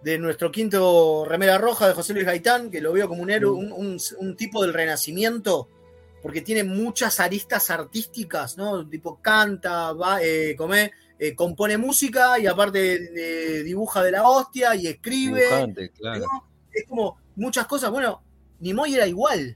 de 0.04 0.18
nuestro 0.18 0.52
quinto 0.52 1.26
remera 1.26 1.58
roja 1.58 1.88
de 1.88 1.94
José 1.94 2.14
Luis 2.14 2.26
Gaitán, 2.26 2.72
que 2.72 2.82
lo 2.82 2.94
veo 2.94 3.08
como 3.08 3.22
un 3.22 3.30
héroe, 3.30 3.52
un, 3.52 3.72
un- 3.72 3.98
un 4.18 4.36
tipo 4.36 4.62
del 4.64 4.74
renacimiento, 4.74 5.68
porque 6.22 6.42
tiene 6.42 6.64
muchas 6.64 7.20
aristas 7.20 7.70
artísticas, 7.70 8.58
¿no? 8.58 8.88
Tipo 8.88 9.20
canta, 9.22 9.94
va, 9.94 10.22
eh, 10.22 10.56
come, 10.58 10.92
eh, 11.18 11.36
compone 11.36 11.78
música 11.78 12.40
y 12.40 12.48
aparte 12.48 13.60
eh, 13.60 13.64
dibuja 13.64 14.04
de 14.04 14.12
la 14.12 14.28
hostia 14.28 14.76
y 14.76 14.88
escribe. 14.88 15.42
Dibujante, 15.46 15.92
claro. 15.92 16.20
¿no? 16.22 16.50
Es 16.74 16.86
como 16.88 17.18
muchas 17.36 17.68
cosas. 17.68 17.92
Bueno, 17.92 18.22
Nimoy 18.60 18.96
era 18.96 19.08
igual. 19.08 19.56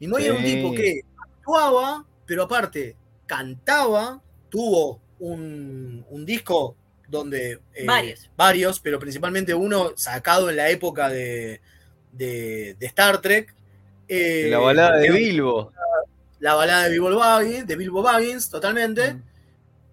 Nimoy 0.00 0.24
era 0.24 0.34
un 0.34 0.44
tipo 0.44 0.72
que 0.72 1.00
actuaba, 1.18 2.06
pero 2.24 2.44
aparte 2.44 2.96
cantaba, 3.26 4.22
tuvo 4.48 5.00
un, 5.20 6.04
un 6.08 6.26
disco 6.26 6.76
donde... 7.08 7.60
eh, 7.74 7.84
Varios. 7.86 8.30
Varios, 8.36 8.80
pero 8.80 8.98
principalmente 8.98 9.54
uno 9.54 9.92
sacado 9.96 10.50
en 10.50 10.56
la 10.56 10.68
época 10.70 11.08
de, 11.08 11.60
de, 12.12 12.76
de 12.78 12.86
Star 12.86 13.20
Trek. 13.20 13.54
eh, 14.08 14.48
la 14.50 14.58
balada 14.58 14.98
de 14.98 15.10
Bilbo. 15.10 15.72
la 16.40 16.54
balada 16.54 16.84
de 16.84 16.90
Bilbo 16.90 17.16
Baggins, 17.16 17.66
de 17.66 17.76
Bilbo 17.76 18.02
Baggins 18.02 18.48
totalmente. 18.50 19.14
Mm. 19.14 19.22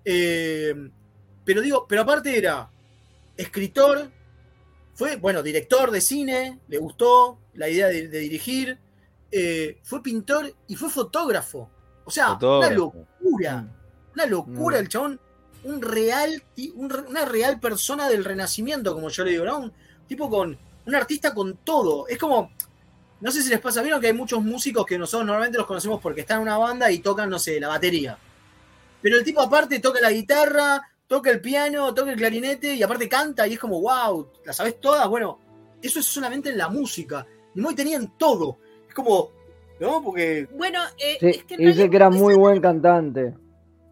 Eh, 0.05 0.89
pero 1.43 1.61
digo, 1.61 1.86
pero 1.88 2.01
aparte 2.01 2.38
era 2.38 2.69
escritor, 3.38 4.09
fue, 4.93 5.17
bueno, 5.17 5.43
director 5.43 5.91
de 5.91 6.01
cine, 6.01 6.59
le 6.67 6.78
gustó 6.78 7.39
la 7.53 7.69
idea 7.69 7.88
de, 7.88 8.07
de 8.07 8.19
dirigir, 8.19 8.78
eh, 9.32 9.78
fue 9.84 10.01
pintor 10.03 10.53
y 10.67 10.76
fue 10.76 10.89
fotógrafo. 10.89 11.69
O 12.05 12.11
sea, 12.11 12.30
Fotógrafo. 12.34 12.57
una 12.57 12.69
locura, 12.69 13.74
una 14.16 14.26
locura 14.26 14.78
Mm. 14.78 14.82
el 14.82 14.89
chabón, 14.89 15.20
un 15.63 15.82
real, 15.82 16.43
un 16.76 17.05
una 17.09 17.26
real 17.26 17.59
persona 17.59 18.07
del 18.09 18.24
renacimiento, 18.26 18.93
como 18.93 19.09
yo 19.09 19.24
le 19.24 19.32
digo, 19.32 19.45
¿no? 19.45 19.59
Un 19.59 19.74
tipo 20.07 20.30
con, 20.30 20.57
un 20.86 20.95
artista 20.95 21.34
con 21.34 21.57
todo. 21.57 22.07
Es 22.07 22.18
como, 22.18 22.51
no 23.22 23.32
sé 23.32 23.41
si 23.41 23.49
les 23.49 23.59
pasa, 23.59 23.82
vieron 23.82 23.99
que 23.99 24.07
hay 24.07 24.13
muchos 24.13 24.43
músicos 24.43 24.86
que 24.86 24.97
nosotros 24.97 25.26
normalmente 25.26 25.57
los 25.57 25.68
conocemos 25.68 25.99
porque 26.01 26.22
están 26.22 26.38
en 26.38 26.43
una 26.43 26.57
banda 26.57 26.91
y 26.91 26.99
tocan, 26.99 27.30
no 27.30 27.39
sé, 27.39 27.59
la 27.59 27.68
batería. 27.68 28.18
Pero 29.01 29.18
el 29.18 29.24
tipo 29.24 29.41
aparte 29.41 29.80
toca 29.80 29.99
la 30.01 30.11
guitarra, 30.11 30.82
toca 31.07 31.30
el 31.32 31.41
piano, 31.41 31.93
toca 31.93 32.11
el 32.11 32.18
clarinete 32.18 32.76
y 32.76 32.84
aparte 32.84 33.09
canta 33.09 33.47
y 33.47 33.53
es 33.53 33.59
como, 33.59 33.82
wow, 33.82 34.28
¿la 34.45 34.53
sabes 34.53 34.80
todas? 34.80 35.07
Bueno, 35.07 35.39
eso 35.82 35.99
es 35.99 36.05
solamente 36.05 36.49
en 36.49 36.57
la 36.57 36.70
música. 36.70 37.26
Nimoy 37.53 37.76
tenía 37.76 37.97
en 37.97 38.18
todo. 38.18 38.57
Es 38.88 38.93
como, 38.93 39.32
¿no? 39.80 40.01
Porque 40.03 40.47
Bueno, 40.55 40.80
eh, 40.97 41.18
Sí, 41.20 41.28
es 41.28 41.43
que 41.43 41.55
y 41.55 41.66
dice 41.66 41.89
que 41.89 41.95
era 41.95 42.09
muy 42.09 42.36
buen 42.36 42.61
cantante. 42.61 43.36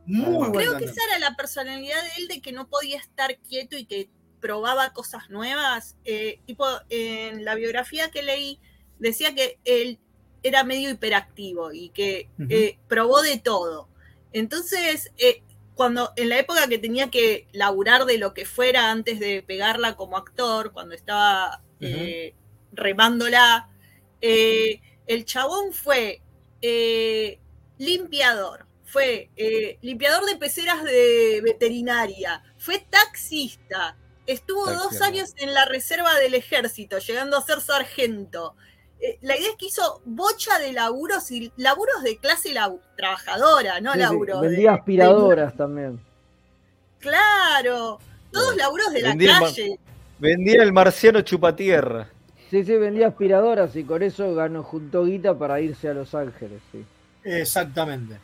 Muy 0.05 0.49
buen 0.49 0.51
creo 0.51 0.77
que 0.77 0.85
esa 0.85 1.01
era 1.09 1.19
la 1.19 1.35
personalidad 1.35 2.01
de 2.03 2.09
él 2.21 2.27
de 2.27 2.41
que 2.41 2.51
no 2.51 2.67
podía 2.67 2.97
estar 2.97 3.37
quieto 3.37 3.77
y 3.77 3.85
que 3.85 4.09
probaba 4.39 4.91
cosas 4.93 5.29
nuevas. 5.29 5.95
Eh, 6.03 6.39
tipo, 6.45 6.65
en 6.89 7.45
la 7.45 7.55
biografía 7.55 8.11
que 8.11 8.23
leí 8.23 8.59
decía 8.99 9.33
que 9.33 9.59
él 9.63 9.99
era 10.43 10.63
medio 10.63 10.89
hiperactivo 10.89 11.71
y 11.71 11.89
que 11.89 12.29
eh, 12.49 12.77
probó 12.87 13.21
de 13.21 13.37
todo. 13.37 13.87
Entonces, 14.33 15.11
eh, 15.17 15.41
cuando 15.75 16.13
en 16.15 16.29
la 16.29 16.39
época 16.39 16.67
que 16.67 16.77
tenía 16.77 17.09
que 17.09 17.47
laburar 17.51 18.05
de 18.05 18.17
lo 18.17 18.33
que 18.33 18.45
fuera 18.45 18.91
antes 18.91 19.19
de 19.19 19.43
pegarla 19.43 19.95
como 19.95 20.17
actor, 20.17 20.71
cuando 20.71 20.93
estaba 20.93 21.61
eh, 21.79 22.35
remándola, 22.71 23.69
eh, 24.21 24.81
el 25.07 25.25
chabón 25.25 25.73
fue 25.73 26.21
eh, 26.61 27.39
limpiador, 27.77 28.67
fue 28.93 29.29
eh, 29.35 29.79
limpiador 29.81 30.23
de 30.25 30.35
peceras 30.37 30.83
de 30.83 31.41
veterinaria, 31.43 32.43
fue 32.59 32.77
taxista, 32.87 33.97
estuvo 34.27 34.65
Taxi, 34.65 34.83
dos 34.83 35.01
años 35.01 35.33
en 35.37 35.51
la 35.55 35.65
reserva 35.65 36.13
del 36.19 36.35
ejército, 36.35 36.99
llegando 36.99 37.35
a 37.37 37.41
ser 37.41 37.59
sargento. 37.59 38.53
Eh, 39.01 39.17
la 39.21 39.35
idea 39.35 39.49
es 39.49 39.55
que 39.57 39.65
hizo 39.65 39.99
bocha 40.05 40.59
de 40.59 40.73
laburos 40.73 41.31
y 41.31 41.51
laburos 41.57 42.03
de 42.03 42.17
clase 42.17 42.53
lau- 42.53 42.79
trabajadora, 42.95 43.81
no 43.81 43.93
Sí, 43.93 43.97
sí, 43.97 44.03
laburo 44.03 44.41
de- 44.41 44.47
vendía 44.49 44.71
de- 44.71 44.77
aspiradoras 44.77 45.57
también. 45.57 45.99
Claro, 46.99 47.99
todos 48.31 48.55
laburos 48.55 48.93
de 48.93 49.01
la 49.01 49.09
Vendía 49.09 49.39
calle. 49.39 49.79
Vendía 50.19 50.61
el 50.63 50.71
marciano 50.71 51.21
chupatierra. 51.21 52.09
Sí, 52.51 52.63
sí, 52.63 52.75
vendía 52.77 53.07
aspiradoras 53.07 53.75
y 53.75 53.83
con 53.83 54.03
eso 54.03 54.35
ganó 54.35 54.61
junto 54.61 55.03
guita 55.05 55.37
para 55.37 55.59
irse 55.59 55.89
a 55.89 55.93
Los 55.95 56.13
Ángeles. 56.13 56.61
Sí. 56.71 56.85
Exactamente. 57.23 58.17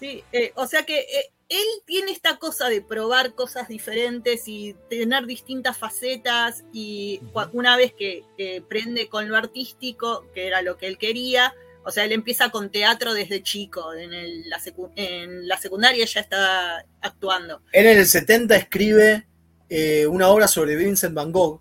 Sí, 0.00 0.24
eh, 0.32 0.52
o 0.56 0.66
sea 0.66 0.84
que 0.84 0.98
eh, 1.00 1.30
él 1.48 1.66
tiene 1.84 2.10
esta 2.10 2.38
cosa 2.38 2.68
de 2.68 2.80
probar 2.80 3.34
cosas 3.34 3.68
diferentes 3.68 4.48
y 4.48 4.74
tener 4.88 5.26
distintas 5.26 5.76
facetas 5.76 6.64
y 6.72 7.20
una 7.52 7.76
vez 7.76 7.92
que, 7.92 8.24
que 8.38 8.62
prende 8.66 9.08
con 9.08 9.28
lo 9.28 9.36
artístico, 9.36 10.24
que 10.34 10.46
era 10.46 10.62
lo 10.62 10.76
que 10.78 10.86
él 10.86 10.96
quería, 10.96 11.52
o 11.84 11.90
sea, 11.90 12.04
él 12.04 12.12
empieza 12.12 12.50
con 12.50 12.70
teatro 12.70 13.14
desde 13.14 13.42
chico, 13.42 13.92
en, 13.94 14.12
el- 14.14 14.48
la, 14.48 14.58
secu- 14.58 14.92
en 14.96 15.46
la 15.48 15.58
secundaria 15.58 16.04
ya 16.06 16.20
está 16.20 16.84
actuando. 17.00 17.62
Él 17.72 17.86
en 17.86 17.98
el 17.98 18.06
70 18.06 18.56
escribe 18.56 19.26
eh, 19.68 20.06
una 20.06 20.28
obra 20.28 20.46
sobre 20.48 20.76
Vincent 20.76 21.14
Van 21.14 21.32
Gogh, 21.32 21.60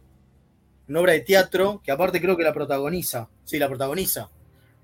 una 0.87 0.99
obra 1.01 1.13
de 1.13 1.21
teatro 1.21 1.81
que 1.83 1.91
aparte 1.91 2.21
creo 2.21 2.35
que 2.37 2.43
la 2.43 2.53
protagoniza. 2.53 3.29
Sí, 3.43 3.59
la 3.59 3.67
protagoniza. 3.67 4.29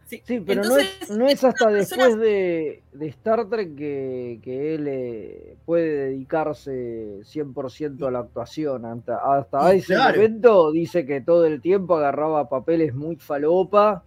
Sí, 0.05 0.21
Sí, 0.23 0.39
pero 0.39 0.61
Entonces, 0.61 1.09
no, 1.09 1.15
es, 1.15 1.17
no 1.17 1.27
es 1.27 1.43
hasta 1.43 1.69
después 1.71 2.19
de, 2.19 2.83
de 2.93 3.07
Star 3.07 3.49
Trek 3.49 3.75
que, 3.75 4.39
que 4.43 4.75
él 4.75 4.87
eh, 4.87 5.57
puede 5.65 6.09
dedicarse 6.09 7.21
100% 7.21 8.07
a 8.07 8.11
la 8.11 8.19
actuación. 8.19 8.85
Hasta, 8.85 9.17
hasta 9.17 9.73
ese 9.73 9.95
claro. 9.95 10.17
momento 10.17 10.71
dice 10.71 11.07
que 11.07 11.21
todo 11.21 11.45
el 11.45 11.59
tiempo 11.59 11.95
agarraba 11.95 12.47
papeles 12.49 12.93
muy 12.93 13.15
falopa 13.15 14.03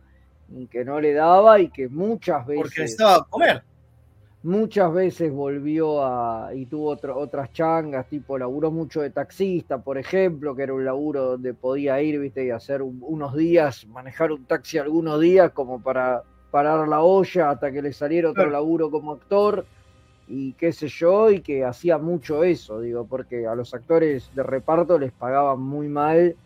y 0.56 0.66
que 0.68 0.84
no 0.84 1.00
le 1.00 1.14
daba 1.14 1.58
y 1.58 1.68
que 1.68 1.88
muchas 1.88 2.46
veces... 2.46 2.62
Porque 2.62 2.80
necesitaba 2.82 3.26
comer. 3.28 3.62
Muchas 4.42 4.92
veces 4.92 5.32
volvió 5.32 6.04
a 6.04 6.54
y 6.54 6.66
tuvo 6.66 6.90
otro- 6.90 7.18
otras 7.18 7.52
changas, 7.52 8.08
tipo 8.08 8.38
laburó 8.38 8.70
mucho 8.70 9.00
de 9.00 9.10
taxista, 9.10 9.78
por 9.78 9.98
ejemplo, 9.98 10.54
que 10.54 10.62
era 10.62 10.74
un 10.74 10.84
laburo 10.84 11.24
donde 11.32 11.54
podía 11.54 12.00
ir, 12.00 12.18
viste, 12.20 12.46
y 12.46 12.50
hacer 12.50 12.82
un- 12.82 12.98
unos 13.02 13.34
días, 13.36 13.86
manejar 13.88 14.32
un 14.32 14.44
taxi 14.44 14.78
algunos 14.78 15.20
días 15.20 15.50
como 15.52 15.80
para 15.82 16.22
parar 16.50 16.86
la 16.88 17.02
olla 17.02 17.50
hasta 17.50 17.70
que 17.72 17.82
le 17.82 17.92
saliera 17.92 18.30
otro 18.30 18.48
laburo 18.48 18.90
como 18.90 19.12
actor 19.12 19.66
y 20.28 20.52
qué 20.54 20.72
sé 20.72 20.88
yo, 20.88 21.30
y 21.30 21.40
que 21.40 21.64
hacía 21.64 21.98
mucho 21.98 22.44
eso, 22.44 22.80
digo, 22.80 23.06
porque 23.06 23.46
a 23.46 23.54
los 23.54 23.74
actores 23.74 24.30
de 24.34 24.42
reparto 24.42 24.98
les 24.98 25.12
pagaban 25.12 25.60
muy 25.60 25.88
mal 25.88 26.36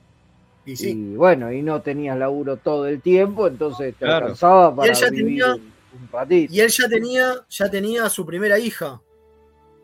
Y 0.64 0.76
sí. 0.76 1.12
y 1.12 1.16
bueno, 1.16 1.52
y 1.52 1.60
no 1.60 1.82
tenías 1.82 2.16
laburo 2.16 2.56
todo 2.56 2.86
el 2.86 3.00
tiempo, 3.02 3.48
entonces 3.48 3.94
te 3.96 4.04
Claro. 4.04 4.26
alcanzaba 4.26 4.70
Y 4.72 4.76
para 4.76 4.92
él 4.92 4.94
ya 4.98 5.10
vivir 5.10 5.42
tenía- 5.44 5.71
un, 5.94 6.02
un 6.02 6.08
ratito. 6.12 6.52
Y 6.52 6.60
él 6.60 6.68
ya 6.70 6.88
tenía, 6.88 7.34
ya 7.48 7.70
tenía 7.70 8.04
a 8.06 8.10
su 8.10 8.24
primera 8.26 8.58
hija 8.58 9.00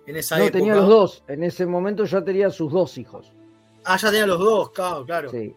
en 0.06 0.16
esa 0.16 0.38
No, 0.38 0.44
época. 0.44 0.58
tenía 0.58 0.74
los 0.74 0.88
dos. 0.88 1.24
En 1.28 1.42
ese 1.44 1.66
momento 1.66 2.04
ya 2.04 2.22
tenía 2.24 2.50
sus 2.50 2.72
dos 2.72 2.96
hijos. 2.98 3.32
Ah, 3.84 3.96
ya 3.96 4.10
tenía 4.10 4.26
los 4.26 4.38
dos, 4.38 4.70
claro, 4.72 5.04
claro. 5.04 5.30
Sí. 5.30 5.54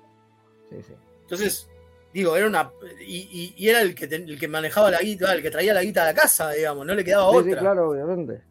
Sí, 0.69 0.77
sí. 0.87 0.93
Entonces, 1.21 1.69
digo, 2.13 2.35
era 2.35 2.47
una. 2.47 2.71
Y, 3.01 3.17
y- 3.31 3.53
y 3.57 3.69
era 3.69 3.81
el 3.81 3.93
que, 3.95 4.07
ten- 4.07 4.27
el 4.29 4.39
que 4.39 4.47
manejaba 4.47 4.91
la 4.91 4.99
guita, 4.99 5.33
el 5.33 5.41
que 5.41 5.51
traía 5.51 5.73
la 5.73 5.83
guita 5.83 6.03
a 6.03 6.05
la 6.07 6.13
casa, 6.13 6.51
digamos, 6.51 6.85
no 6.85 6.93
le 6.95 7.03
quedaba 7.03 7.29
Sí, 7.31 7.37
otra. 7.37 7.51
sí, 7.53 7.57
claro, 7.59 7.89
obviamente. 7.89 8.41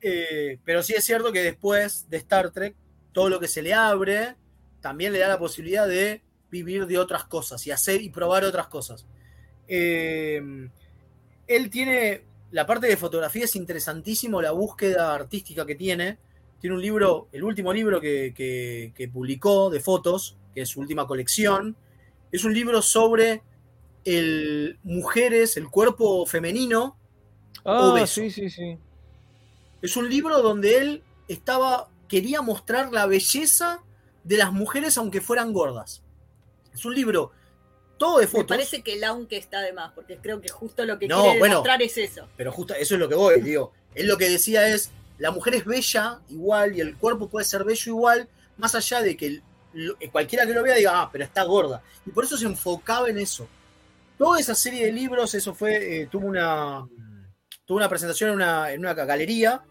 Eh, 0.00 0.58
pero 0.64 0.82
sí 0.82 0.92
es 0.94 1.04
cierto 1.04 1.32
que 1.32 1.42
después 1.42 2.08
de 2.10 2.18
Star 2.18 2.50
Trek, 2.50 2.74
todo 3.12 3.28
lo 3.30 3.40
que 3.40 3.48
se 3.48 3.62
le 3.62 3.72
abre 3.72 4.36
también 4.82 5.12
le 5.14 5.18
da 5.20 5.28
la 5.28 5.38
posibilidad 5.38 5.88
de 5.88 6.22
vivir 6.50 6.86
de 6.86 6.98
otras 6.98 7.24
cosas 7.24 7.66
y 7.66 7.70
hacer 7.70 8.02
y 8.02 8.10
probar 8.10 8.44
otras 8.44 8.66
cosas. 8.66 9.06
Eh, 9.66 10.68
él 11.46 11.70
tiene, 11.70 12.22
la 12.50 12.66
parte 12.66 12.86
de 12.86 12.96
fotografía 12.96 13.44
es 13.44 13.56
interesantísimo, 13.56 14.40
la 14.42 14.52
búsqueda 14.52 15.14
artística 15.14 15.64
que 15.66 15.74
tiene. 15.74 16.18
Tiene 16.60 16.76
un 16.76 16.82
libro, 16.82 17.28
el 17.32 17.44
último 17.44 17.72
libro 17.72 18.00
que, 18.00 18.32
que- 18.34 18.92
que 18.96 19.08
publicó 19.08 19.68
de 19.70 19.80
fotos, 19.80 20.36
que 20.54 20.62
es 20.62 20.68
su 20.70 20.80
última 20.80 21.06
colección, 21.06 21.76
es 22.32 22.44
un 22.44 22.54
libro 22.54 22.80
sobre 22.82 23.42
el 24.04 24.78
mujeres, 24.82 25.56
el 25.56 25.68
cuerpo 25.68 26.26
femenino 26.26 26.96
Ah, 27.64 27.90
obeso. 27.92 28.20
sí, 28.20 28.30
sí, 28.30 28.50
sí. 28.50 28.76
Es 29.82 29.96
un 29.96 30.08
libro 30.08 30.42
donde 30.42 30.78
él 30.78 31.02
estaba, 31.28 31.88
quería 32.08 32.42
mostrar 32.42 32.92
la 32.92 33.06
belleza 33.06 33.80
de 34.22 34.36
las 34.36 34.52
mujeres 34.52 34.96
aunque 34.98 35.20
fueran 35.20 35.52
gordas. 35.52 36.02
Es 36.74 36.84
un 36.84 36.94
libro 36.94 37.30
todo 37.98 38.18
de 38.18 38.26
Me 38.26 38.30
fotos, 38.32 38.48
parece 38.56 38.82
que 38.82 38.94
el 38.94 39.04
aunque 39.04 39.36
está 39.36 39.60
de 39.60 39.72
más, 39.72 39.92
porque 39.92 40.16
creo 40.18 40.40
que 40.40 40.48
justo 40.48 40.84
lo 40.84 40.98
que 40.98 41.08
No, 41.08 41.22
quiere 41.22 41.38
bueno. 41.38 41.54
demostrar 41.56 41.82
es 41.82 41.96
eso. 41.98 42.28
pero 42.36 42.52
justo 42.52 42.74
eso 42.74 42.94
es 42.94 43.00
lo 43.00 43.08
que 43.08 43.14
voy, 43.14 43.40
digo. 43.40 43.72
Él 43.94 44.06
lo 44.08 44.16
que 44.18 44.28
decía 44.28 44.66
es, 44.68 44.90
la 45.18 45.30
mujer 45.30 45.54
es 45.54 45.64
bella 45.64 46.20
igual 46.28 46.76
y 46.76 46.80
el 46.80 46.96
cuerpo 46.96 47.28
puede 47.28 47.44
ser 47.44 47.64
bello 47.64 47.92
igual, 47.92 48.28
más 48.58 48.74
allá 48.74 49.00
de 49.02 49.16
que 49.16 49.26
el- 49.26 49.42
lo- 49.72 49.96
cualquiera 50.12 50.46
que 50.46 50.52
lo 50.52 50.62
vea 50.62 50.74
diga, 50.76 51.00
ah, 51.02 51.08
pero 51.12 51.24
está 51.24 51.42
gorda. 51.44 51.82
Y 52.06 52.10
por 52.10 52.24
eso 52.24 52.36
se 52.36 52.46
enfocaba 52.46 53.08
en 53.08 53.18
eso. 53.18 53.46
Toda 54.18 54.38
esa 54.40 54.54
serie 54.54 54.86
de 54.86 54.92
libros, 54.92 55.34
eso 55.34 55.54
fue, 55.54 56.02
eh, 56.02 56.06
tuvo 56.10 56.26
una 56.26 56.86
tuvo 57.66 57.78
una 57.78 57.88
presentación 57.88 58.30
en 58.30 58.36
una, 58.36 58.72
en 58.72 58.80
una 58.80 58.92
galería, 58.94 59.62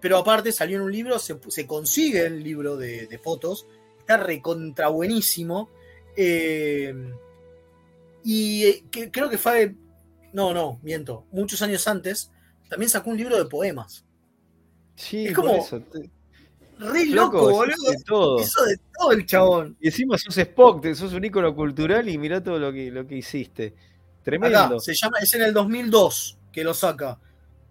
pero 0.00 0.16
aparte 0.16 0.50
salió 0.52 0.78
en 0.78 0.82
un 0.84 0.90
libro, 0.92 1.18
se, 1.18 1.36
se 1.48 1.66
consigue 1.66 2.24
el 2.26 2.42
libro 2.42 2.76
de, 2.78 3.06
de 3.06 3.18
fotos, 3.18 3.66
está 3.98 4.16
recontra 4.16 4.88
buenísimo. 4.88 5.68
eh, 6.16 6.94
y 8.24 8.64
eh, 8.64 8.84
que- 8.90 9.10
creo 9.10 9.28
que 9.30 9.38
fue, 9.38 9.74
no, 10.32 10.52
no, 10.54 10.78
miento, 10.82 11.26
muchos 11.32 11.60
años 11.62 11.86
antes, 11.88 12.30
también 12.68 12.88
sacó 12.90 13.10
un 13.10 13.16
libro 13.16 13.36
de 13.36 13.44
poemas. 13.46 14.04
Sí, 14.94 15.26
Es 15.26 15.34
como- 15.34 15.54
eso, 15.54 15.80
te- 15.80 16.10
Re 16.78 17.06
loco, 17.06 17.48
boludo. 17.50 17.90
de 17.90 17.96
todo. 18.04 18.40
Hizo 18.40 18.64
de 18.64 18.76
todo 18.98 19.12
el 19.12 19.24
chabón. 19.24 19.76
Y 19.80 19.86
encima 19.88 20.18
sos 20.18 20.36
Spock, 20.36 20.84
sos 20.94 21.12
un 21.12 21.24
ícono 21.24 21.54
cultural 21.54 22.08
y 22.08 22.18
mirá 22.18 22.42
todo 22.42 22.58
lo 22.58 22.72
que, 22.72 22.90
lo 22.90 23.06
que 23.06 23.16
hiciste. 23.18 23.74
Tremendo. 24.24 24.58
Acá, 24.58 24.80
se 24.80 24.94
llama, 24.94 25.18
es 25.20 25.32
en 25.34 25.42
el 25.42 25.52
2002 25.54 26.38
que 26.50 26.64
lo 26.64 26.74
saca. 26.74 27.18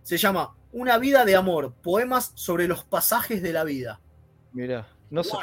Se 0.03 0.17
llama 0.17 0.55
Una 0.73 0.97
vida 0.97 1.25
de 1.25 1.35
amor, 1.35 1.73
poemas 1.81 2.31
sobre 2.35 2.67
los 2.69 2.85
pasajes 2.85 3.41
de 3.41 3.51
la 3.51 3.65
vida. 3.65 3.99
Mirá. 4.53 4.87
No 5.11 5.23
sé, 5.25 5.35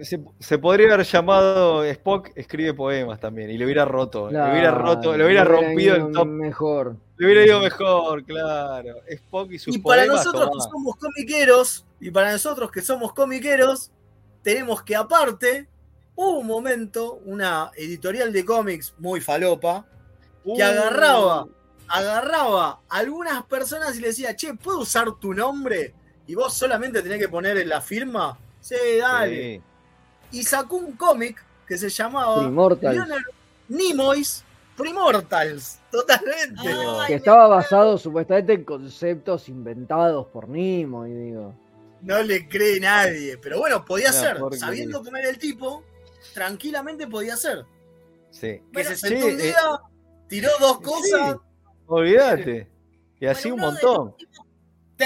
se, 0.00 0.24
se 0.40 0.58
podría 0.58 0.94
haber 0.94 1.06
llamado 1.06 1.84
Spock 1.84 2.30
escribe 2.34 2.72
poemas 2.72 3.20
también 3.20 3.50
y 3.50 3.58
le 3.58 3.66
hubiera 3.66 3.84
roto, 3.84 4.30
le 4.30 4.38
hubiera 4.50 4.70
roto, 4.70 5.14
le 5.14 5.26
hubiera 5.26 5.44
rompido 5.44 5.96
ido 5.96 6.06
el 6.06 6.12
top, 6.14 6.26
Mejor. 6.26 6.96
le 7.18 7.26
hubiera 7.26 7.44
ido 7.44 7.60
mejor, 7.60 8.24
claro. 8.24 8.94
Spock 9.06 9.52
y 9.52 9.58
sus 9.58 9.76
Y 9.76 9.78
para 9.80 10.06
poemas, 10.06 10.24
nosotros 10.24 10.50
que 10.50 10.70
somos 10.70 10.96
comiqueros, 10.96 11.84
y 12.00 12.10
para 12.10 12.32
nosotros 12.32 12.70
que 12.70 12.80
somos 12.80 13.12
comiqueros, 13.12 13.90
tenemos 14.42 14.82
que 14.82 14.96
aparte, 14.96 15.68
hubo 16.14 16.38
un 16.38 16.46
momento, 16.46 17.20
una 17.26 17.70
editorial 17.76 18.32
de 18.32 18.44
cómics 18.46 18.94
muy 18.98 19.20
falopa, 19.20 19.84
que 20.42 20.50
Uh. 20.52 20.62
agarraba, 20.64 21.46
agarraba 21.86 22.80
a 22.88 22.96
algunas 22.98 23.44
personas 23.44 23.94
y 23.96 24.00
le 24.00 24.08
decía, 24.08 24.34
che, 24.34 24.54
¿puedo 24.54 24.80
usar 24.80 25.12
tu 25.20 25.34
nombre? 25.34 25.92
Y 26.26 26.34
vos 26.34 26.54
solamente 26.54 27.02
tenés 27.02 27.18
que 27.18 27.28
poner 27.28 27.58
en 27.58 27.68
la 27.68 27.82
firma. 27.82 28.38
Sí, 28.62 28.76
dale. 28.98 29.60
Sí. 30.30 30.38
Y 30.38 30.42
sacó 30.44 30.76
un 30.76 30.92
cómic 30.92 31.44
que 31.66 31.76
se 31.76 31.90
llamaba 31.90 32.40
Primortals. 32.40 32.94
Leonard 32.94 33.24
Nimoy's 33.68 34.44
Primortals. 34.76 35.78
Totalmente. 35.90 36.62
que 37.06 37.14
estaba 37.14 37.48
basado 37.48 37.98
supuestamente 37.98 38.54
en 38.54 38.64
conceptos 38.64 39.48
inventados 39.48 40.26
por 40.28 40.48
Nimo, 40.48 41.06
y 41.06 41.12
digo. 41.12 41.54
No 42.00 42.22
le 42.22 42.48
cree 42.48 42.80
nadie. 42.80 43.36
Pero 43.38 43.58
bueno, 43.58 43.84
podía 43.84 44.12
ser. 44.12 44.38
Sabiendo 44.58 45.02
cómo 45.04 45.16
era 45.18 45.28
el 45.28 45.38
tipo, 45.38 45.84
tranquilamente 46.32 47.06
podía 47.06 47.36
ser. 47.36 47.66
Sí. 48.30 48.62
Que 48.72 48.84
se 48.84 48.96
Sí, 48.96 49.08
sentó 49.08 49.26
un 49.26 49.32
eh, 49.32 49.42
día, 49.42 49.80
tiró 50.28 50.48
dos 50.58 50.80
cosas. 50.80 51.36
Olvídate. 51.86 52.70
Y 53.20 53.26
así 53.26 53.50
un 53.50 53.60
montón. 53.60 54.14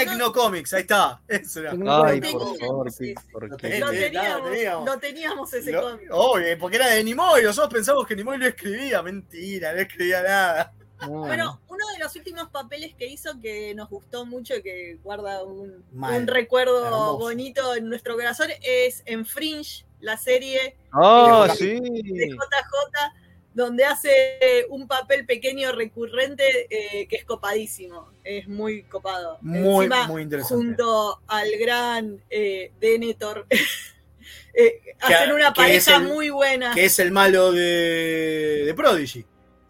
Tecnocomics, 0.05 0.73
ahí 0.73 0.81
está. 0.81 1.21
Eso 1.27 1.59
era. 1.61 1.71
Ay, 1.71 2.21
por 2.21 2.57
favor, 2.59 2.87
qué 2.97 3.67
Eh, 3.67 3.77
eh, 3.77 4.11
nada, 4.13 4.99
teníamos, 4.99 5.53
ese 5.53 5.71
Lo- 5.71 5.81
cómic. 5.81 6.07
Obvio, 6.11 6.57
porque 6.59 6.75
era 6.77 6.87
de 6.89 7.03
Nimoy. 7.03 7.43
Nosotros 7.43 7.73
pensamos 7.73 8.05
que 8.07 8.15
Nimoy 8.15 8.37
lo 8.37 8.47
escribía. 8.47 9.01
Mentira, 9.01 9.73
no 9.73 9.79
escribía 9.79 10.23
nada. 10.23 10.73
Bueno, 11.07 11.61
uno 11.67 11.85
de 11.93 11.99
los 11.99 12.15
últimos 12.15 12.49
papeles 12.49 12.95
que 12.95 13.05
hizo 13.05 13.39
que 13.39 13.75
nos 13.75 13.87
gustó 13.87 14.25
mucho 14.25 14.55
y 14.55 14.63
que 14.63 14.97
guarda 15.03 15.43
un, 15.43 15.85
Mal. 15.93 16.21
un 16.21 16.27
recuerdo 16.27 16.85
Hermoso. 16.85 17.19
bonito 17.19 17.75
en 17.75 17.87
nuestro 17.87 18.15
corazón 18.15 18.49
es 18.63 19.03
en 19.05 19.23
Fringe, 19.23 19.85
la 19.99 20.17
serie 20.17 20.75
Ah, 20.91 21.45
de- 21.49 21.55
sí. 21.55 21.79
de 21.79 22.29
JJ, 22.29 23.13
donde 23.57 23.83
hace 23.85 24.67
un 24.69 24.87
papel 24.87 25.25
pequeño 25.25 25.71
recurrente 25.71 26.67
eh, 26.69 27.07
que 27.07 27.15
es 27.15 27.25
copadísimo. 27.25 28.11
Es 28.23 28.47
muy 28.47 28.83
copado. 28.83 29.39
Muy, 29.41 29.85
Encima, 29.85 30.07
muy 30.07 30.21
interesante. 30.21 30.55
Junto 30.63 31.21
al 31.27 31.49
gran 31.59 32.21
eh, 32.29 32.71
Denethor. 32.79 33.47
eh, 34.53 34.79
hacen 34.99 35.31
una 35.31 35.53
que 35.53 35.61
pareja 35.61 35.95
el- 35.95 36.03
muy 36.03 36.29
buena. 36.29 36.71
Que 36.75 36.85
es 36.85 36.99
el 36.99 37.11
malo 37.11 37.51
de, 37.51 38.63
de 38.65 38.73
Prodigy. 38.75 39.25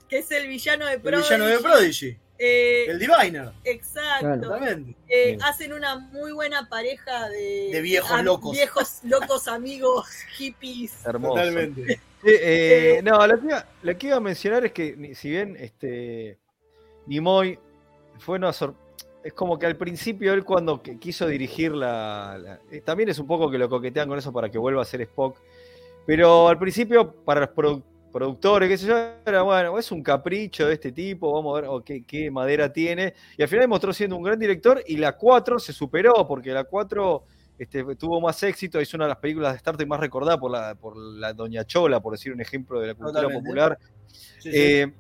que 0.10 0.18
es 0.18 0.32
el 0.32 0.48
villano 0.50 0.86
de 0.86 0.94
El 0.96 1.02
Prodigy. 1.02 1.24
villano 1.24 1.48
de 1.48 1.60
Prodigy. 1.60 2.18
Eh, 2.40 2.86
El 2.88 3.00
Diviner. 3.00 3.52
Exacto. 3.64 4.56
Eh, 5.08 5.38
hacen 5.44 5.74
una 5.74 5.98
muy 5.98 6.32
buena 6.32 6.68
pareja 6.70 7.30
de, 7.30 7.70
De 7.74 7.82
viejos 7.82 8.12
am- 8.12 8.26
locos. 8.26 8.52
Viejos 8.52 9.00
locos 9.04 9.48
amigos 9.48 10.08
hippies. 10.38 11.06
Hermoso. 11.06 11.34
Totalmente. 11.36 12.00
Sí, 12.24 12.30
eh, 12.42 13.02
no, 13.04 13.26
lo 13.28 13.40
que, 13.40 13.46
iba, 13.48 13.66
lo 13.84 13.98
que 13.98 14.08
iba 14.08 14.16
a 14.18 14.20
mencionar 14.20 14.66
es 14.66 14.72
que 14.72 15.14
si 15.16 15.30
bien 15.30 15.56
este 15.60 16.38
Nimoy 17.06 17.58
fue 18.20 18.38
una 18.38 18.52
sor- 18.54 18.74
es 19.24 19.34
como 19.34 19.58
que 19.60 19.66
al 19.66 19.76
principio 19.76 20.34
él 20.34 20.44
cuando 20.44 20.82
quiso 20.82 21.28
dirigir 21.28 21.74
la, 21.74 22.38
la- 22.40 22.60
eh, 22.72 22.82
también 22.82 23.10
es 23.10 23.20
un 23.20 23.28
poco 23.28 23.50
que 23.52 23.58
lo 23.58 23.70
coquetean 23.70 24.08
con 24.10 24.18
eso 24.18 24.32
para 24.34 24.50
que 24.50 24.58
vuelva 24.58 24.82
a 24.82 24.86
ser 24.86 25.02
Spock, 25.02 25.38
pero 26.06 26.48
al 26.48 26.58
principio 26.58 27.12
para 27.24 27.42
los 27.42 27.50
produ- 27.50 27.84
productores, 28.18 28.68
qué 28.68 28.78
sé 28.80 28.88
yo, 28.88 28.98
era 29.26 29.44
bueno, 29.44 29.78
es 29.78 29.92
un 29.92 30.02
capricho 30.02 30.66
de 30.68 30.74
este 30.74 30.92
tipo, 30.92 31.32
vamos 31.32 31.56
a 31.58 31.62
ver 31.62 31.70
oh, 31.70 31.84
qué, 31.84 32.04
qué 32.04 32.32
madera 32.32 32.74
tiene, 32.74 33.14
y 33.38 33.44
al 33.44 33.48
final 33.48 33.62
demostró 33.66 33.94
siendo 33.94 34.16
un 34.18 34.24
gran 34.24 34.40
director 34.40 34.82
y 34.88 34.98
la 34.98 35.12
4 35.16 35.60
se 35.60 35.72
superó 35.72 36.26
porque 36.28 36.50
la 36.52 36.64
4 36.64 37.24
este, 37.60 37.84
tuvo 37.96 38.20
más 38.20 38.42
éxito, 38.42 38.80
es 38.80 38.92
una 38.96 39.06
de 39.06 39.10
las 39.10 39.18
películas 39.20 39.52
de 39.54 39.58
Star 39.58 39.78
Trek 39.78 39.88
más 39.88 40.00
recordada 40.00 40.40
por 40.40 40.50
la, 40.50 40.74
por 40.74 40.98
la 40.98 41.32
Doña 41.34 41.64
Chola, 41.64 42.00
por 42.00 42.14
decir 42.14 42.34
un 42.34 42.42
ejemplo 42.42 42.80
de 42.80 42.88
la 42.88 42.94
cultura 42.96 43.22
Totalmente. 43.22 43.44
popular. 43.44 43.78
Sí, 44.40 44.52
sí. 44.52 44.52
Eh, 44.54 44.94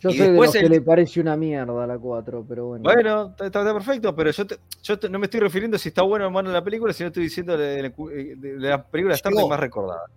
Yo 0.00 0.10
y 0.10 0.16
soy 0.18 0.26
de 0.26 0.32
los 0.34 0.52
que 0.52 0.68
le 0.68 0.80
parece 0.80 1.20
una 1.20 1.36
mierda 1.36 1.86
la 1.86 1.98
4, 1.98 2.44
pero 2.48 2.66
bueno. 2.66 2.82
Bueno, 2.82 3.34
está, 3.38 3.62
perfecto, 3.72 4.12
pero 4.14 4.30
yo, 4.32 4.44
te- 4.46 4.58
yo 4.82 4.98
te- 4.98 5.08
no 5.08 5.18
me 5.20 5.26
estoy 5.26 5.38
refiriendo 5.40 5.78
si 5.78 5.88
está 5.90 6.02
buena 6.02 6.26
o 6.26 6.30
mala 6.32 6.50
la 6.50 6.64
película, 6.64 6.92
sino 6.92 7.08
estoy 7.08 7.22
diciendo 7.22 7.56
de, 7.56 7.82
de- 7.82 8.36
de- 8.36 8.56
de 8.58 8.68
las 8.68 8.84
películas 8.86 9.14
de 9.14 9.18
Star 9.18 9.32
Trek 9.32 9.48
más 9.48 9.60
recordadas. 9.60 10.10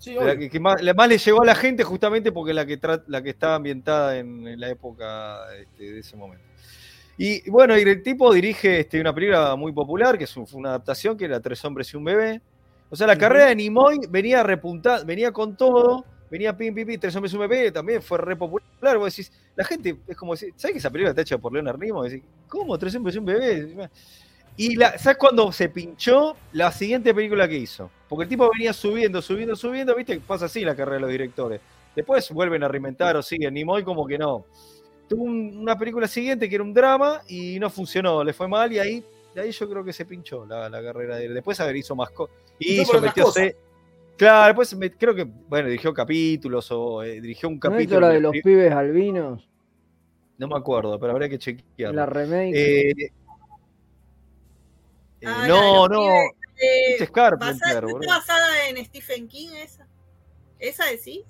Sí, 0.00 0.14
la 0.14 0.34
que, 0.36 0.48
que 0.48 0.58
más, 0.58 0.80
la 0.82 0.94
más 0.94 1.08
le 1.10 1.18
llegó 1.18 1.42
a 1.42 1.44
la 1.44 1.54
gente 1.54 1.84
justamente 1.84 2.32
porque 2.32 2.54
la 2.54 2.64
que, 2.64 2.80
tra- 2.80 3.04
la 3.06 3.22
que 3.22 3.28
estaba 3.30 3.56
ambientada 3.56 4.16
en, 4.16 4.48
en 4.48 4.58
la 4.58 4.70
época 4.70 5.40
este, 5.60 5.92
de 5.92 5.98
ese 6.00 6.16
momento. 6.16 6.42
Y 7.18 7.48
bueno, 7.50 7.76
y 7.78 7.82
el 7.82 8.02
tipo 8.02 8.32
dirige 8.32 8.80
este, 8.80 8.98
una 8.98 9.14
película 9.14 9.54
muy 9.56 9.72
popular, 9.72 10.16
que 10.16 10.24
es 10.24 10.34
un- 10.38 10.46
fue 10.46 10.58
una 10.58 10.70
adaptación, 10.70 11.18
que 11.18 11.26
era 11.26 11.38
Tres 11.38 11.62
hombres 11.66 11.92
y 11.92 11.98
un 11.98 12.04
bebé. 12.04 12.40
O 12.88 12.96
sea, 12.96 13.06
la 13.06 13.16
carrera 13.18 13.46
de 13.48 13.56
Nimoy 13.56 13.98
venía 14.08 14.42
repuntada, 14.42 15.04
venía 15.04 15.32
con 15.32 15.54
todo, 15.54 16.06
venía 16.30 16.56
pim, 16.56 16.74
pim, 16.74 16.86
pim, 16.86 16.98
Tres 16.98 17.14
hombres 17.14 17.34
y 17.34 17.36
un 17.36 17.42
bebé, 17.42 17.70
también 17.70 18.00
fue 18.00 18.16
re 18.16 18.36
popular. 18.36 18.96
Vos 18.96 19.14
decís, 19.14 19.30
la 19.54 19.64
gente 19.64 19.98
es 20.08 20.16
como 20.16 20.32
decir, 20.32 20.54
¿sabes 20.56 20.72
que 20.72 20.78
esa 20.78 20.88
película 20.90 21.10
está 21.10 21.20
hecha 21.20 21.36
por 21.36 21.52
Leonard 21.52 21.78
Nimoy? 21.78 22.08
Decís, 22.08 22.24
¿cómo? 22.48 22.78
Tres 22.78 22.94
hombres 22.94 23.14
y 23.16 23.18
un 23.18 23.26
bebé. 23.26 23.90
Y 24.56 24.76
la, 24.76 24.98
¿sabes 24.98 25.16
cuándo 25.18 25.50
se 25.52 25.68
pinchó 25.68 26.36
la 26.52 26.70
siguiente 26.70 27.14
película 27.14 27.48
que 27.48 27.56
hizo? 27.56 27.90
Porque 28.08 28.24
el 28.24 28.28
tipo 28.28 28.50
venía 28.52 28.72
subiendo, 28.72 29.22
subiendo, 29.22 29.56
subiendo, 29.56 29.94
viste 29.94 30.14
que 30.14 30.20
pasa 30.20 30.46
así 30.46 30.64
la 30.64 30.74
carrera 30.74 30.96
de 30.96 31.00
los 31.02 31.10
directores. 31.10 31.60
Después 31.96 32.30
vuelven 32.30 32.62
a 32.62 32.68
reinventar 32.68 33.16
o 33.16 33.22
siguen. 33.22 33.54
Nimoy 33.54 33.82
como 33.82 34.06
que 34.06 34.18
no. 34.18 34.44
Tuvo 35.08 35.24
un- 35.24 35.56
una 35.58 35.76
película 35.78 36.06
siguiente 36.06 36.48
que 36.48 36.54
era 36.54 36.64
un 36.64 36.74
drama 36.74 37.22
y 37.26 37.58
no 37.58 37.68
funcionó, 37.70 38.22
le 38.22 38.32
fue 38.32 38.46
mal 38.48 38.72
y 38.72 38.78
ahí, 38.78 39.04
de 39.34 39.40
ahí 39.40 39.50
yo 39.50 39.68
creo 39.68 39.82
que 39.84 39.92
se 39.92 40.04
pinchó 40.04 40.44
la, 40.46 40.68
la 40.68 40.82
carrera 40.82 41.16
de 41.16 41.24
él. 41.26 41.34
Después 41.34 41.58
a 41.60 41.66
ver, 41.66 41.76
hizo 41.76 41.96
más 41.96 42.10
cosas. 42.10 42.36
Hizo 42.58 43.00
metió 43.00 43.26
Claro, 44.16 44.46
después 44.48 44.76
me- 44.76 44.90
creo 44.92 45.14
que, 45.14 45.24
bueno, 45.24 45.68
dirigió 45.68 45.94
capítulos 45.94 46.70
o 46.70 47.02
eh, 47.02 47.20
dirigió 47.22 47.48
un 47.48 47.54
¿No 47.54 47.70
es 47.70 47.72
capítulo. 47.72 48.00
la 48.00 48.08
en 48.08 48.14
de 48.16 48.20
los 48.20 48.32
pibes 48.42 48.70
albinos? 48.72 49.48
No 50.36 50.46
me 50.48 50.56
acuerdo, 50.56 50.98
pero 51.00 51.12
habría 51.12 51.28
que 51.28 51.38
chequearlo. 51.38 51.96
La 51.96 52.04
remake. 52.06 52.52
Eh, 52.54 53.12
eh, 55.20 55.26
Ah, 55.26 55.44
no, 55.48 55.88
no. 55.88 56.00
pibes, 56.00 56.30
eh, 56.62 56.96
Es 57.00 57.10
Carpenter, 57.10 57.54
basada- 57.60 57.80
boludo. 57.80 58.00
¿Está 58.02 58.14
basada 58.18 58.68
en 58.68 58.84
Stephen 58.84 59.28
King 59.28 59.48
esa? 59.62 59.86
¿Esa 60.58 60.86
decís? 60.86 61.24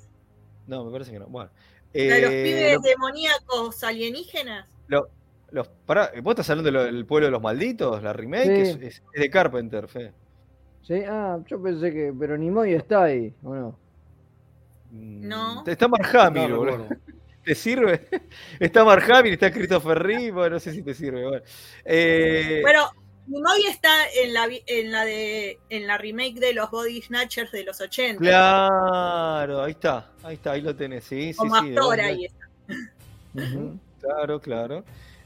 No, 0.66 0.84
me 0.84 0.92
parece 0.92 1.12
que 1.12 1.18
no. 1.18 1.26
Bueno. 1.26 1.50
¿La 1.92 2.14
de 2.16 2.20
los 2.22 2.30
Eh, 2.30 2.42
pibes 2.44 2.74
lo- 2.74 2.80
demoníacos 2.82 3.82
alienígenas? 3.84 4.68
lo- 4.88 5.08
los, 5.50 5.66
pará, 5.86 6.12
¿Vos 6.22 6.32
estás 6.32 6.50
hablando 6.50 6.84
del 6.84 7.04
pueblo 7.06 7.26
de 7.26 7.32
los 7.32 7.42
malditos? 7.42 8.00
La 8.02 8.12
remake 8.12 8.44
Sí. 8.44 8.60
es, 8.62 8.68
es- 8.76 9.02
es 9.12 9.20
de 9.20 9.30
Carpenter, 9.30 9.88
Fe. 9.88 10.12
Sí, 10.82 11.02
ah, 11.08 11.38
yo 11.46 11.60
pensé 11.62 11.92
que. 11.92 12.12
Pero 12.18 12.36
Nimoy 12.38 12.74
está 12.74 13.04
ahí, 13.04 13.34
¿o 13.42 13.54
no? 13.54 13.78
No. 14.92 15.64
Está 15.66 15.88
Mark 15.88 16.16
Hamill, 16.16 16.50
No 16.50 16.56
boludo. 16.58 16.88
¿Te 17.44 17.54
sirve? 17.54 18.06
Está 18.60 18.84
Mark 18.84 19.10
Hamill, 19.10 19.32
está 19.32 19.50
Christopher 19.50 19.98
Reeve, 19.98 20.30
bueno, 20.30 20.56
no 20.56 20.60
sé 20.60 20.72
si 20.72 20.82
te 20.82 20.94
sirve. 20.94 21.26
Bueno, 21.26 21.42
Eh, 21.84 22.58
Bueno, 22.62 22.90
Nimoy 23.30 23.64
está 23.68 23.90
en 24.22 24.34
la, 24.34 24.48
en 24.66 24.90
la 24.92 25.04
de 25.04 25.58
en 25.68 25.86
la 25.86 25.96
remake 25.98 26.34
de 26.40 26.52
los 26.52 26.70
Body 26.70 27.00
Snatchers 27.00 27.52
de 27.52 27.64
los 27.64 27.80
80. 27.80 28.18
claro, 28.18 29.62
ahí 29.62 29.70
está, 29.72 30.10
ahí 30.22 30.34
está, 30.34 30.52
ahí 30.52 30.60
lo 30.62 30.74
tenés, 30.74 31.04
sí, 31.04 31.32
sí, 31.32 31.38
Como 31.38 31.54
sí. 31.54 31.68
actor 31.68 31.84
Bond 31.84 32.00
ahí 32.00 32.16
Night. 32.18 32.32
Ujú, 33.34 33.78
Claro, 34.00 34.40
claro. 34.40 34.84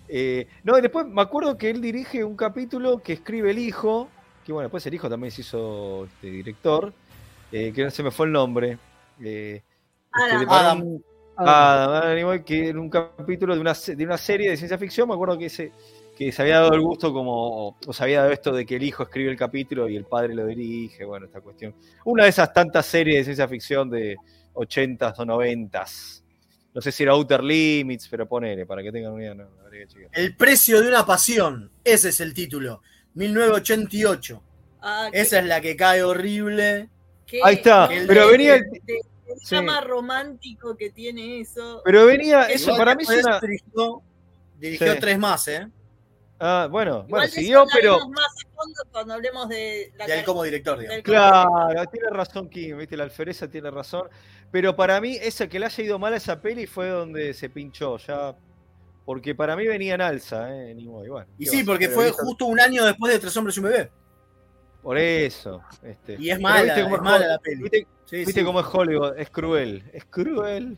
Eh, 0.09 0.47
no, 0.65 0.77
y 0.77 0.83
después 0.83 1.07
me 1.07 1.23
acuerdo 1.23 1.57
que 1.57 1.71
él 1.71 1.81
dirige 1.81 2.23
un 2.25 2.37
capítulo 2.37 2.99
que 2.99 3.15
escribe 3.15 3.51
el 3.53 3.59
hijo, 3.59 4.11
que 4.45 4.53
bueno, 4.53 4.67
después 4.67 4.85
el 4.87 4.95
hijo 4.95 5.09
también 5.09 5.31
se 5.31 5.41
hizo 5.41 6.05
este, 6.05 6.27
director, 6.31 6.93
eh, 7.51 7.73
que 7.75 7.85
no 7.85 7.91
se 7.91 8.03
me 8.03 8.11
fue 8.11 8.27
el 8.27 8.33
nombre. 8.33 8.79
eh, 9.23 9.63
este, 10.15 10.31
Adam. 10.37 10.47
para 10.47 10.61
Adam. 10.73 10.83
un- 10.83 11.05
Adam, 11.37 11.91
Adam 11.91 12.15
Nimoy, 12.17 12.45
que 12.45 12.69
en 12.69 12.79
un 12.79 12.89
capítulo 12.91 13.55
de 13.55 13.61
una, 13.61 13.73
de 13.73 14.05
una 14.05 14.19
serie 14.19 14.51
de 14.51 14.57
ciencia 14.57 14.77
ficción, 14.79 15.09
me 15.09 15.15
acuerdo 15.15 15.37
que 15.39 15.47
ese 15.47 15.73
que 16.17 16.31
se 16.33 16.43
había 16.43 16.61
dado 16.61 16.75
el 16.75 16.81
gusto 16.81 17.13
como, 17.13 17.77
o 17.87 17.93
se 17.93 18.03
había 18.05 18.21
dado 18.21 18.33
esto 18.33 18.53
de 18.53 18.65
que 18.65 18.77
el 18.77 18.83
hijo 18.85 19.03
escribe 19.03 19.31
el 19.31 19.37
capítulo 19.37 19.89
y 19.89 19.97
el 19.97 20.05
padre 20.05 20.35
lo 20.35 20.47
dirige, 20.47 21.05
bueno, 21.05 21.27
esta 21.27 21.41
cuestión. 21.41 21.75
Una 22.05 22.25
de 22.25 22.31
esas 22.31 22.53
tantas 22.53 22.87
series 22.87 23.19
de 23.19 23.25
ciencia 23.25 23.49
ficción 23.49 23.91
de 23.91 24.17
80s 24.55 25.15
o 25.19 25.25
90s. 25.25 26.23
No 26.73 26.81
sé 26.81 26.91
si 26.93 27.03
era 27.05 27.13
Outer 27.13 27.43
Limits, 27.43 28.09
pero 28.09 28.27
ponele, 28.29 28.67
para 28.67 28.83
que 28.83 28.91
tengan 28.93 29.13
una 29.13 29.23
idea. 29.23 29.35
No, 29.35 29.45
habría 29.65 29.83
que 29.87 29.93
chequear. 29.93 30.11
El 30.13 30.37
precio 30.37 30.81
de 30.83 30.89
una 30.89 31.05
pasión. 31.07 31.71
Ese 31.85 32.09
es 32.09 32.21
el 32.21 32.35
título. 32.35 32.81
1988. 33.15 34.43
Ah, 34.83 35.09
qué- 35.13 35.21
Esa 35.21 35.39
es 35.39 35.45
la 35.47 35.61
que 35.61 35.77
cae 35.77 36.03
horrible. 36.03 36.89
qué- 37.27 37.41
Ahí 37.43 37.55
está, 37.57 37.89
qué- 37.89 38.05
pero 38.07 38.29
venía 38.29 38.57
el- 38.57 38.63
de- 38.71 38.81
de- 38.85 39.01
el 39.33 39.39
Sí. 39.41 39.55
drama 39.55 39.81
romántico 39.81 40.77
que 40.77 40.91
tiene 40.91 41.41
eso. 41.41 41.81
Pero 41.85 42.07
venía, 42.07 42.45
eso 42.51 42.77
para 42.77 42.95
mí 42.95 43.03
es 43.05 43.25
una. 43.25 43.41
Dirigió, 43.41 44.03
dirigió 44.59 44.93
Sí. 44.95 44.99
tres 45.01 45.19
más, 45.19 45.49
¿eh? 45.49 45.69
Ah, 46.41 46.69
bueno, 46.71 47.05
Igual 47.07 47.09
bueno, 47.09 47.29
siguió, 47.29 47.65
pero. 47.73 48.09
más 48.09 48.27
a 48.45 48.55
fondo 48.57 48.83
cuando 48.91 49.15
hablemos 49.15 49.49
de 49.49 49.93
la 49.97 50.07
De 50.07 50.19
él 50.19 50.25
como 50.25 50.43
director, 50.43 50.79
digamos. 50.79 51.03
Claro, 51.05 51.87
tiene 51.91 52.11
razón 52.11 52.49
Kim, 52.51 52.77
viste, 52.79 52.97
la 52.97 53.05
alfereza 53.05 53.49
tiene 53.49 53.71
razón. 53.71 54.09
Pero 54.51 54.75
para 54.77 55.01
mí, 55.01 55.17
esa 55.21 55.49
que 55.49 55.59
le 55.59 55.67
haya 55.67 55.85
ido 55.85 55.99
mal 55.99 56.13
a 56.13 56.17
esa 56.17 56.41
peli 56.41 56.67
fue 56.67 56.89
donde 56.89 57.35
se 57.35 57.49
pinchó, 57.51 57.97
ya. 57.99 58.35
Porque 59.05 59.35
para 59.35 59.55
mí 59.55 59.67
venía 59.67 59.95
en 59.95 60.01
alza, 60.01 60.49
¿eh? 60.55 60.75
Nimoy, 60.75 61.09
bueno, 61.09 61.27
Y 61.39 61.45
¿qué 61.45 61.51
sí, 61.51 61.63
porque 61.65 61.89
fue 61.89 62.11
justo 62.11 62.47
un 62.47 62.59
año 62.59 62.85
después 62.85 63.13
de 63.13 63.19
Tres 63.19 63.37
Hombres 63.37 63.57
y 63.57 63.61
un 63.61 63.67
Bebé. 63.67 63.91
Por 64.83 64.99
eso. 64.99 65.63
Este. 65.83 66.17
Y 66.19 66.31
es 66.31 66.41
mala, 66.41 66.63
viste 66.63 66.83
cómo 66.83 66.97
es 66.97 67.03
mala 67.03 67.27
la 67.27 67.39
peli. 67.39 67.63
Viste, 67.63 67.87
Sí, 68.07 68.17
viste 68.19 68.41
sí. 68.41 68.45
cómo 68.45 68.61
es 68.61 68.67
Hollywood, 68.71 69.19
es 69.19 69.31
cruel, 69.31 69.83
es 69.93 70.05
cruel. 70.05 70.77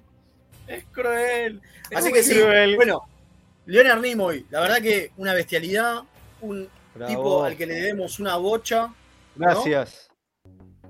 Es 0.69 0.85
cruel. 0.93 1.61
Es 1.91 1.99
Así 1.99 2.13
que 2.13 2.23
sí, 2.23 2.35
cruel. 2.41 2.77
bueno, 2.77 3.03
Leonard 3.67 4.01
Nimoy, 4.01 4.47
la 4.51 4.61
verdad 4.61 4.81
que 4.81 5.11
una 5.17 5.35
bestialidad, 5.35 6.03
un 6.41 6.69
Bravo. 6.95 7.11
tipo 7.13 7.45
al 7.45 7.57
que 7.57 7.67
le 7.67 7.75
debemos 7.75 8.19
una 8.21 8.37
bocha. 8.37 8.87
¿no? 8.87 8.95
Gracias. 9.37 10.09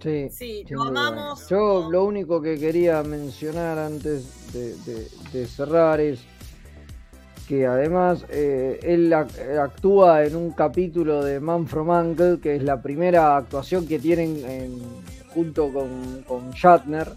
Sí, 0.03 0.29
Sí, 0.31 0.65
lo 0.69 0.83
amamos. 0.83 1.49
Yo 1.49 1.89
lo 1.91 2.05
único 2.05 2.41
que 2.43 2.59
quería 2.59 3.03
mencionar 3.03 3.79
antes 3.79 4.53
de, 4.53 4.75
de- 4.85 5.09
de 5.33 5.47
cerrar 5.47 6.01
es 6.01 6.21
que 7.49 7.65
además 7.67 8.25
eh, 8.29 8.79
él 8.83 9.11
eh, 9.13 9.59
actúa 9.59 10.25
en 10.25 10.37
un 10.37 10.51
capítulo 10.53 11.25
de 11.25 11.41
Man 11.41 11.67
from 11.67 11.89
Uncle, 11.89 12.39
que 12.41 12.57
es 12.57 12.63
la 12.63 12.83
primera 12.83 13.37
actuación 13.37 13.87
que 13.87 13.99
tienen 13.99 14.45
en- 14.45 14.83
junto 15.33 15.73
con, 15.73 16.23
con 16.27 16.51
Shatner. 16.51 17.09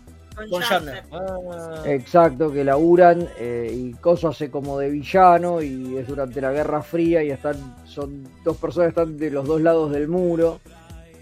Con 0.50 0.62
Shatner. 0.62 1.04
Ah, 1.12 1.84
Exacto, 1.86 2.52
que 2.52 2.64
laburan 2.64 3.28
eh, 3.38 3.72
y 3.74 3.92
Coso 3.94 4.30
hace 4.30 4.50
como 4.50 4.80
de 4.80 4.90
villano 4.90 5.62
y 5.62 5.98
es 5.98 6.08
durante 6.08 6.40
la 6.42 6.52
Guerra 6.52 6.82
Fría 6.82 7.24
y 7.24 7.32
están, 7.32 7.76
son 7.86 8.24
dos 8.44 8.58
personas 8.58 8.94
que 8.94 9.02
están 9.02 9.18
de 9.18 9.32
los 9.32 9.48
dos 9.48 9.62
lados 9.62 9.92
del 9.92 10.08
muro. 10.08 10.60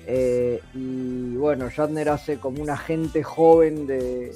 eh, 0.05 0.61
y 0.73 1.35
bueno, 1.35 1.69
Shatner 1.69 2.09
hace 2.09 2.37
como 2.37 2.61
un 2.61 2.69
agente 2.69 3.23
joven 3.23 3.87
de, 3.87 4.33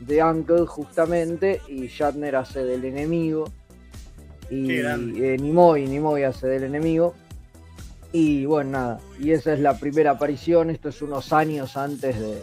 de 0.00 0.22
Uncle 0.22 0.66
justamente 0.66 1.60
y 1.68 1.88
Shatner 1.88 2.36
hace 2.36 2.64
del 2.64 2.84
enemigo. 2.84 3.50
Y 4.50 4.72
eh, 4.80 5.36
Nimoy, 5.38 5.86
Nimoy 5.86 6.24
hace 6.24 6.46
del 6.48 6.64
enemigo. 6.64 7.14
Y 8.12 8.44
bueno, 8.44 8.70
nada, 8.70 9.00
y 9.20 9.30
esa 9.30 9.52
es 9.52 9.60
la 9.60 9.78
primera 9.78 10.10
aparición, 10.12 10.70
esto 10.70 10.88
es 10.88 11.00
unos 11.00 11.32
años 11.32 11.76
antes 11.76 12.18
de, 12.18 12.42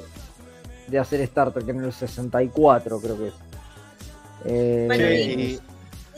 de 0.88 1.00
hacer 1.00 1.22
Star 1.22 1.52
Trek, 1.54 1.68
en 1.70 1.84
el 1.84 1.94
64 1.94 3.00
creo 3.02 3.18
que 3.18 3.28
es. 3.28 3.34
Eh, 4.46 4.84
Bueno, 4.88 5.08
Sí, 5.08 5.14
y- 5.14 5.60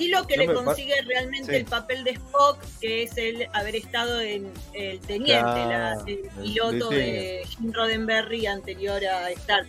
Y 0.01 0.07
lo 0.07 0.26
que 0.26 0.38
No 0.38 0.43
le 0.45 0.53
consigue 0.53 0.93
realmente 1.01 1.51
Sí. 1.51 1.57
el 1.57 1.65
papel 1.65 2.05
de 2.05 2.11
Spock, 2.11 2.57
que 2.80 3.03
es 3.03 3.17
el 3.17 3.47
haber 3.51 3.76
estado 3.76 4.22
en 4.22 4.49
el 4.74 4.97
teniente, 5.01 5.34
la- 5.43 5.65
Claro, 5.95 6.03
el 6.07 6.13
el- 6.20 6.30
piloto 6.41 6.89
sí. 6.89 6.95
de 6.95 7.41
Gene 7.49 7.74
Roddenberry 7.74 8.45
anterior 8.45 9.03
a 9.03 9.30
Star 9.32 9.65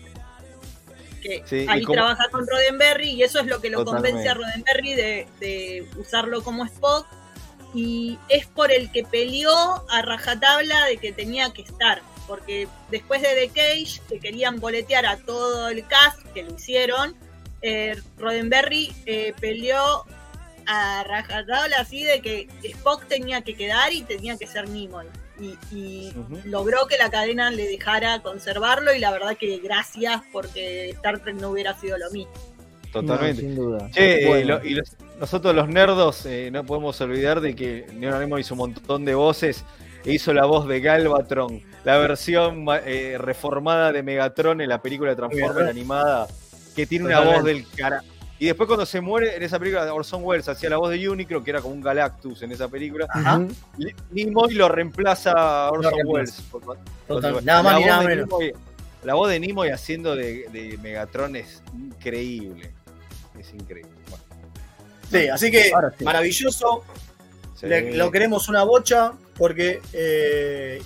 Trek. 1.20 1.44
Que 1.44 1.66
ahí 1.68 1.82
como- 1.82 1.94
trabaja 1.94 2.28
con 2.30 2.46
Roddenberry 2.46 3.10
y 3.10 3.22
eso 3.24 3.40
es 3.40 3.46
lo 3.46 3.60
que 3.60 3.70
lo 3.70 3.84
convence 3.84 4.28
a. 4.28 4.34
Roddenberry 4.34 4.94
de, 4.94 5.26
de 5.40 5.88
usarlo 5.98 6.42
como 6.44 6.64
Spock. 6.64 7.06
Y 7.74 8.16
es 8.28 8.46
por 8.46 8.70
el 8.70 8.90
que 8.92 9.02
peleó 9.04 9.52
a 9.88 10.02
rajatabla 10.02 10.86
de 10.86 10.96
que 10.98 11.12
tenía 11.12 11.52
que 11.52 11.62
estar. 11.62 12.02
Porque 12.30 12.68
después 12.92 13.22
de 13.22 13.28
The 13.34 13.48
Cage, 13.48 14.00
que 14.08 14.20
querían 14.20 14.60
boletear 14.60 15.04
a 15.04 15.16
todo 15.16 15.68
el 15.68 15.84
cast, 15.88 16.22
que 16.32 16.44
lo 16.44 16.54
hicieron, 16.54 17.16
eh, 17.60 17.96
Roddenberry 18.18 18.92
eh, 19.04 19.34
peleó 19.40 20.04
a 20.64 21.02
rajatabla 21.02 21.78
así 21.80 22.04
de 22.04 22.20
que 22.20 22.46
Spock 22.62 23.06
tenía 23.08 23.40
que 23.40 23.56
quedar 23.56 23.92
y 23.92 24.02
tenía 24.02 24.36
que 24.38 24.46
ser 24.46 24.68
Nimoy. 24.68 25.06
Y, 25.72 26.12
logró 26.44 26.86
que 26.86 26.98
la 26.98 27.10
cadena 27.10 27.50
le 27.50 27.66
dejara 27.66 28.22
conservarlo 28.22 28.94
y 28.94 29.00
la 29.00 29.10
verdad 29.10 29.36
que 29.36 29.58
gracias 29.58 30.20
porque 30.30 30.90
Star 30.90 31.18
Trek 31.18 31.34
no 31.34 31.50
hubiera 31.50 31.74
sido 31.80 31.98
lo 31.98 32.08
mismo. 32.12 32.32
Totalmente. 32.92 33.42
No, 33.42 33.48
sin 33.48 33.56
duda. 33.56 33.90
Che, 33.90 34.40
eh, 34.40 34.44
lo- 34.44 34.64
y 34.64 34.74
los- 34.74 34.96
nosotros 35.18 35.52
los 35.52 35.68
nerdos 35.68 36.24
eh, 36.26 36.50
no 36.52 36.64
podemos 36.64 37.00
olvidar 37.00 37.40
de 37.40 37.56
que 37.56 37.86
Leonard 37.98 38.20
Nimoy 38.20 38.42
hizo 38.42 38.54
un 38.54 38.58
montón 38.58 39.04
de 39.04 39.16
voces. 39.16 39.64
e 40.04 40.14
hizo 40.14 40.32
la 40.32 40.46
voz 40.46 40.66
de 40.66 40.80
Galvatron, 40.80 41.62
la 41.84 41.96
versión 41.98 42.66
eh, 42.84 43.16
reformada 43.18 43.92
de 43.92 44.02
Megatron 44.02 44.60
en 44.60 44.68
la 44.68 44.80
película 44.82 45.10
de 45.10 45.16
Transformers 45.16 45.54
Bien. 45.56 45.68
animada, 45.68 46.26
que 46.76 46.86
tiene 46.86 47.06
una 47.06 47.16
Totalmente. 47.16 47.40
voz 47.40 47.66
del 47.68 47.76
cara. 47.76 48.02
Y 48.38 48.46
después 48.46 48.66
cuando 48.66 48.86
se 48.86 49.00
muere 49.02 49.36
en 49.36 49.42
esa 49.42 49.58
película, 49.58 49.92
Orson 49.92 50.22
Welles 50.24 50.48
hacía 50.48 50.70
la 50.70 50.78
voz 50.78 50.90
de 50.90 51.08
Unicron, 51.08 51.44
que 51.44 51.50
era 51.50 51.60
como 51.60 51.74
un 51.74 51.82
Galactus 51.82 52.42
en 52.42 52.52
esa 52.52 52.68
película. 52.68 53.06
Ajá. 53.10 53.42
Nimoy 54.10 54.54
lo 54.54 54.68
reemplaza 54.68 55.32
a 55.32 55.70
Orson. 55.70 55.92
Welles. 56.06 56.42
Total, 57.06 57.44
nada 57.44 57.62
más 57.62 57.72
la 57.74 57.78
ni 57.78 57.84
voz 57.84 57.90
nada 57.90 58.02
de 58.02 58.08
menos. 58.08 58.28
Nimoy- 58.30 58.54
la 59.04 59.14
voz 59.14 59.28
de 59.30 59.40
Nimoy 59.40 59.68
haciendo 59.70 60.16
de, 60.16 60.46
de 60.52 60.78
Megatron 60.82 61.36
es 61.36 61.62
increíble. 61.74 62.72
Es 63.38 63.52
increíble. 63.52 63.92
Bueno, 64.08 64.24
Sí, 65.10 65.28
así 65.28 65.50
que 65.50 65.64
sí. 65.64 66.04
maravilloso. 66.04 66.84
sí. 67.56 67.66
Le- 67.66 67.94
lo 67.96 68.10
queremos 68.10 68.48
una 68.48 68.62
bocha 68.62 69.12
porque 69.36 69.80
eh, 69.92 70.82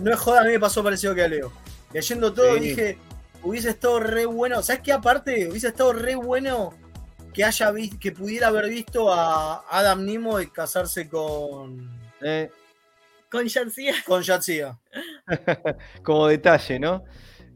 no 0.00 0.12
es 0.12 0.18
joda, 0.18 0.40
a 0.40 0.44
mí 0.44 0.50
me 0.52 0.60
pasó 0.60 0.82
parecido 0.82 1.14
que 1.14 1.22
a 1.24 1.28
Leo. 1.28 1.52
Leyendo 1.92 2.32
todo 2.32 2.54
Sí. 2.54 2.60
dije, 2.60 2.98
hubiese 3.42 3.70
estado 3.70 4.00
re 4.00 4.26
bueno. 4.26 4.62
¿Sabes 4.62 4.82
qué? 4.82 4.92
Aparte, 4.92 5.48
hubiese 5.48 5.68
estado 5.68 5.92
re 5.92 6.14
bueno 6.16 6.74
que 7.32 7.44
haya 7.44 7.70
visto, 7.70 7.96
que 8.00 8.12
pudiera 8.12 8.48
haber 8.48 8.68
visto 8.68 9.12
a 9.12 9.64
Adam 9.70 10.04
Nimoy 10.04 10.50
casarse 10.50 11.08
con, 11.08 11.96
Eh, 12.20 12.50
Con 13.30 13.46
García, 13.46 13.94
con 14.06 14.22
Yatsia. 14.22 14.78
como 16.02 16.26
detalle, 16.28 16.78
¿no? 16.80 17.04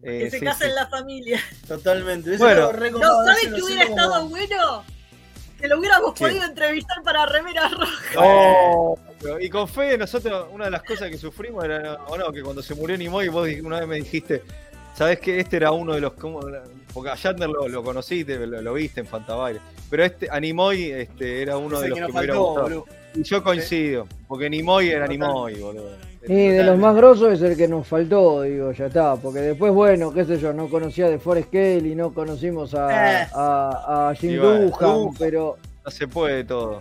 Eh, 0.03 0.25
que 0.25 0.31
se 0.31 0.39
sí, 0.41 0.45
casa 0.45 0.65
sí. 0.65 0.71
en 0.71 0.75
la 0.75 0.87
familia. 0.89 1.41
Totalmente. 1.67 2.29
Hubiese 2.29 2.45
Bueno. 2.45 2.61
estado 2.67 2.73
re 2.73 2.91
No, 2.91 3.25
¿sabes 3.25 3.51
lo 3.51 3.65
hubiera 3.65 3.83
estado 3.85 4.13
como- 4.15 4.29
bueno? 4.31 4.85
Que 5.61 5.69
lo 5.69 5.79
hubiéramos 5.79 6.13
¿Qué? 6.15 6.25
podido 6.25 6.45
entrevistar 6.45 7.03
para 7.05 7.25
Remeras 7.27 7.71
Rojas. 7.73 8.15
No, 8.17 8.95
pero- 9.23 9.41
y 9.41 9.49
con 9.49 9.69
Fede, 9.69 9.97
nosotros, 9.99 10.47
una 10.53 10.67
de 10.67 10.71
las 10.73 10.83
cosas 10.83 11.11
que 11.11 11.17
sufrimos 11.19 11.65
era, 11.65 11.95
o 12.09 12.17
no, 12.17 12.33
que 12.33 12.43
cuando 12.43 12.63
se 12.63 12.75
murió 12.75 12.97
Nimoy, 12.97 13.29
vos 13.29 13.49
una 13.63 13.81
vez 13.81 13.89
me 13.89 13.97
dijiste, 13.97 14.43
¿sabés 14.95 15.19
que 15.21 15.39
Este 15.41 15.57
era 15.57 15.71
uno 15.73 15.95
de 15.95 16.01
los. 16.01 16.13
como- 16.15 16.41
porque 16.93 17.11
a 17.11 17.15
Shatner 17.15 17.49
lo, 17.49 17.69
lo 17.69 17.83
conociste, 17.83 18.47
lo, 18.47 18.61
lo 18.61 18.75
viste 18.75 19.01
en 19.01 19.07
Fantabaile. 19.07 19.61
Pero 19.89 20.05
este, 20.05 20.29
a 20.31 20.39
Nimoy 20.41 20.91
este, 20.91 21.41
era 21.43 21.57
uno 21.57 21.77
Ese 21.77 21.85
de 21.85 21.89
los 21.91 21.99
que 21.99 22.05
que, 22.05 22.07
nos 22.09 22.15
me 22.15 22.21
hubiera 22.21 22.35
faltó. 22.35 22.87
Y 23.15 23.23
yo 23.23 23.43
coincido, 23.43 24.07
porque 24.29 24.49
Nimoy 24.51 24.89
era. 24.89 25.07
Nimoy, 25.07 25.55
boludo. 25.55 25.91
Y 26.29 26.35
de 26.49 26.63
los 26.63 26.79
más 26.79 26.95
grosos 26.95 27.33
es 27.33 27.43
el 27.43 27.57
que 27.57 27.67
nos 27.67 27.87
faltó, 27.87 28.43
digo, 28.43 28.71
ya 28.73 28.87
está. 28.87 29.17
Porque 29.17 29.41
después, 29.41 29.73
bueno, 29.73 30.13
qué 30.15 30.25
sé 30.25 30.39
yo, 30.39 30.53
no 30.53 30.69
conocía 30.69 31.09
de 31.11 31.19
Forest 31.19 31.53
Gale 31.53 31.79
y 31.89 31.95
no 31.97 32.15
conocimos 32.15 32.75
a, 32.75 33.23
Eh. 33.23 33.29
a, 33.35 34.09
a 34.11 34.15
Jim 34.15 34.41
bueno, 34.41 34.71
Doohan. 34.79 35.15
pero 35.19 35.57
No 35.85 35.91
se 35.91 36.07
puede 36.07 36.45
todo. 36.45 36.81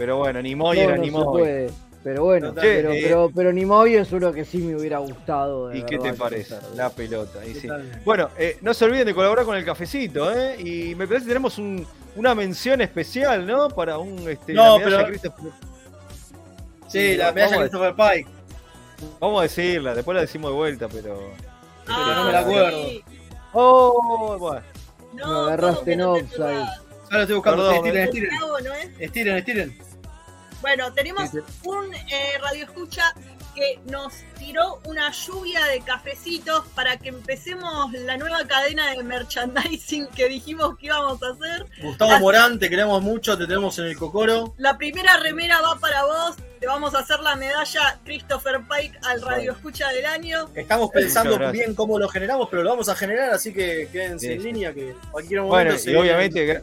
Pero 0.00 0.16
bueno, 0.16 0.40
Nimoy 0.40 0.78
no, 0.78 0.82
era 0.82 0.96
no 0.96 1.04
se 1.04 1.10
Nimoy. 1.10 1.24
puede. 1.42 1.70
Pero 2.02 2.24
bueno, 2.24 2.54
pero, 2.54 2.90
eh, 2.92 3.00
pero, 3.04 3.30
pero 3.36 3.52
Nimoy 3.52 3.96
es 3.96 4.10
uno 4.12 4.32
que 4.32 4.46
sí 4.46 4.56
me 4.56 4.74
hubiera 4.74 4.96
gustado. 5.00 5.74
¿Y 5.74 5.82
qué 5.82 5.98
te 5.98 6.14
parece? 6.14 6.56
La 6.74 6.88
pelota. 6.88 7.44
y 7.44 7.52
sí. 7.52 7.68
Bueno, 8.02 8.30
eh, 8.38 8.56
no 8.62 8.72
se 8.72 8.86
olviden 8.86 9.04
de 9.06 9.14
colaborar 9.14 9.44
con 9.44 9.54
el 9.58 9.64
cafecito, 9.66 10.32
¿eh? 10.34 10.56
Y 10.58 10.94
me 10.94 11.06
parece 11.06 11.26
que 11.26 11.28
tenemos 11.32 11.58
un- 11.58 11.86
una 12.16 12.34
mención 12.34 12.80
especial, 12.80 13.46
¿no? 13.46 13.68
Para 13.68 13.98
un 13.98 14.26
este, 14.26 14.54
No, 14.54 14.78
la 14.78 14.84
medalla 14.86 14.96
pero- 15.04 15.08
Christopher- 15.08 15.52
Sí, 16.88 17.16
la 17.16 17.32
medalla 17.32 17.58
Christopher 17.58 17.94
Pike. 17.94 18.30
vamos 19.20 19.40
a 19.40 19.42
decirla, 19.42 19.94
después 19.94 20.14
la 20.14 20.22
decimos 20.22 20.50
de 20.52 20.56
vuelta, 20.56 20.88
pero. 20.88 21.20
Pero 21.84 22.14
no 22.14 22.24
me 22.24 22.32
la 22.32 22.40
acuerdo. 22.40 22.70
sí. 22.88 23.04
Oh, 23.52 24.36
bueno. 24.40 24.62
Me 25.12 25.20
No, 25.20 25.40
agarraste 25.42 25.98
¿cómo 25.98 26.14
que 26.14 26.20
en 26.20 26.24
offside. 26.24 26.66
estoy 27.20 27.34
buscando. 27.36 27.68
Perdón, 27.68 27.74
estiren, 27.86 27.96
eh. 27.96 28.04
estiren. 28.04 28.94
Estiren, 28.98 29.36
estiren. 29.36 29.89
Bueno, 30.60 30.92
tenemos 30.92 31.30
Sí, 31.30 31.38
un 31.64 31.94
eh, 31.94 32.38
radio 32.40 32.64
escucha 32.64 33.14
que 33.54 33.80
nos 33.86 34.14
tiró 34.38 34.80
una 34.84 35.10
lluvia 35.10 35.64
de 35.66 35.80
cafecitos 35.80 36.64
para 36.74 36.96
que 36.98 37.08
empecemos 37.08 37.92
la 37.92 38.16
nueva 38.16 38.46
cadena 38.46 38.90
de 38.92 39.02
merchandising 39.02 40.06
que 40.08 40.28
dijimos 40.28 40.78
que 40.78 40.86
íbamos 40.86 41.20
a 41.22 41.30
hacer. 41.30 41.66
Gustavo 41.82 42.18
Morán, 42.20 42.58
te 42.58 42.70
queremos 42.70 43.02
mucho, 43.02 43.36
te 43.36 43.46
tenemos 43.46 43.78
en 43.80 43.86
el 43.86 43.96
cocoro. 43.96 44.54
La 44.58 44.78
primera 44.78 45.16
remera 45.18 45.60
va 45.60 45.78
para 45.78 46.04
vos. 46.04 46.36
Te 46.60 46.66
vamos 46.66 46.94
a 46.94 46.98
hacer 46.98 47.20
la 47.20 47.36
medalla 47.36 47.98
Christopher 48.04 48.60
Pike 48.68 48.98
al 49.02 49.22
radio 49.22 49.52
escucha 49.52 49.88
del 49.88 50.04
año. 50.04 50.48
Estamos 50.54 50.90
pensando 50.90 51.50
bien 51.50 51.74
cómo 51.74 51.98
lo 51.98 52.06
generamos, 52.08 52.48
pero 52.50 52.62
lo 52.62 52.70
vamos 52.70 52.88
a 52.90 52.94
generar, 52.94 53.30
así 53.32 53.52
que 53.54 53.88
quédense 53.90 54.26
Sí, 54.26 54.32
en 54.34 54.42
línea 54.42 54.74
que 54.74 54.94
cualquier 55.10 55.40
momento 55.40 55.54
Bueno, 55.56 55.78
se 55.78 55.90
y 55.90 55.96
obviamente, 55.96 56.62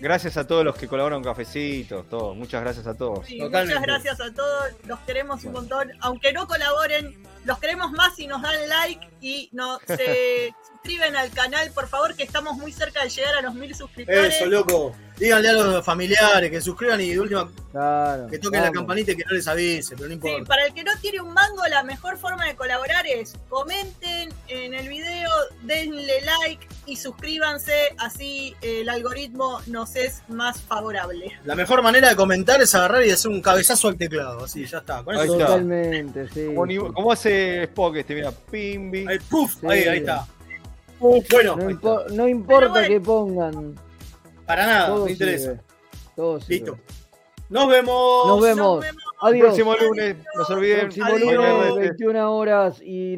gracias 0.00 0.36
a 0.36 0.46
todos 0.46 0.64
los 0.64 0.76
que 0.76 0.88
colaboran 0.88 1.22
con 1.22 1.32
cafecitos, 1.32 2.08
todos. 2.08 2.36
Muchas 2.36 2.62
gracias 2.62 2.86
a 2.86 2.96
todos. 2.96 3.26
Sí, 3.26 3.38
Totalmente. 3.38 3.78
muchas 3.78 4.02
gracias 4.02 4.20
a 4.20 4.34
todos, 4.34 4.64
los 4.84 4.98
queremos 5.00 5.44
un 5.44 5.52
montón. 5.52 5.92
Aunque 6.00 6.32
no 6.32 6.46
colaboren, 6.46 7.16
los 7.44 7.58
queremos 7.58 7.92
más 7.92 8.14
si 8.16 8.26
nos 8.26 8.42
dan 8.42 8.68
like 8.68 9.08
y 9.20 9.48
no 9.52 9.78
se 9.86 10.54
suscriben 10.86 11.16
al 11.16 11.30
canal, 11.30 11.70
por 11.72 11.88
favor, 11.88 12.14
que 12.14 12.22
estamos 12.22 12.56
muy 12.56 12.72
cerca 12.72 13.02
de 13.02 13.10
llegar 13.10 13.34
a 13.36 13.42
los 13.42 13.54
mil 13.54 13.74
suscriptores. 13.74 14.36
Eso, 14.36 14.46
loco. 14.46 14.94
Díganle 15.18 15.48
a 15.48 15.52
los 15.54 15.84
familiares 15.84 16.50
que 16.50 16.60
suscriban 16.60 17.00
y 17.00 17.08
de 17.14 17.20
última 17.20 17.50
Claro. 17.72 18.26
que 18.26 18.38
toquen 18.38 18.60
la 18.62 18.70
campanita 18.70 19.12
y 19.12 19.16
que 19.16 19.24
no 19.24 19.34
les 19.34 19.48
avise, 19.48 19.96
pero 19.96 20.08
no 20.08 20.08
Sí, 20.10 20.14
importa. 20.28 20.44
para 20.44 20.66
el 20.66 20.74
que 20.74 20.84
no 20.84 20.92
tiene 21.00 21.20
un 21.22 21.32
mango, 21.32 21.62
la 21.70 21.82
mejor 21.84 22.18
forma 22.18 22.44
de 22.46 22.54
colaborar 22.54 23.06
es 23.06 23.34
comenten 23.48 24.28
en 24.48 24.74
el 24.74 24.88
video, 24.90 25.30
denle 25.62 26.20
like 26.20 26.68
y 26.84 26.96
suscríbanse, 26.96 27.72
así 27.98 28.54
el 28.60 28.90
algoritmo 28.90 29.60
nos 29.68 29.96
es 29.96 30.22
más 30.28 30.60
favorable. 30.60 31.32
La 31.46 31.54
mejor 31.54 31.82
manera 31.82 32.10
de 32.10 32.16
comentar 32.16 32.60
es 32.60 32.74
agarrar 32.74 33.02
y 33.06 33.10
hacer 33.10 33.30
un 33.30 33.40
cabezazo 33.40 33.88
al 33.88 33.96
teclado, 33.96 34.44
así, 34.44 34.66
ya 34.66 34.78
está. 34.78 35.02
Con 35.02 35.14
eso 35.14 35.22
Ahí 35.22 35.28
se- 35.30 35.34
está. 35.36 35.46
Totalmente, 35.46 36.28
sí. 36.28 36.46
Como, 36.54 37.10
hace 37.12 37.62
Spock 37.64 37.96
este, 37.96 38.14
mira, 38.14 38.30
pimbi. 38.32 39.06
Ahí, 39.08 39.18
puf, 39.30 39.54
Sí. 39.60 39.66
ahí, 39.66 39.82
ahí 39.84 39.98
está. 40.00 40.26
Bueno, 40.98 41.56
No, 41.56 41.70
impo- 41.70 42.28
importa 42.30 42.68
bueno. 42.70 42.88
que 42.88 43.00
pongan. 43.00 43.74
para 44.46 44.66
nada, 44.66 44.86
Todo 44.88 45.04
me 45.06 45.12
interesa. 45.12 45.50
sirve. 45.50 45.60
Todo 46.14 46.40
sirve. 46.40 46.54
Listo. 46.54 46.78
Nos 47.48 47.68
vemos. 47.68 48.26
Nos 48.28 48.40
vemos. 48.42 48.80
vemos. 48.80 49.02
Adiós. 49.22 49.46
Próximo 49.46 49.74
lunes, 49.76 50.16
no 50.36 50.44
se 50.44 50.52
olviden. 50.52 50.80
Próximo 50.80 51.06
Adiós. 51.06 51.20
lunes, 51.34 51.50
Adiós. 51.50 51.78
21 51.78 52.30
horas 52.36 52.80
y 52.82 53.14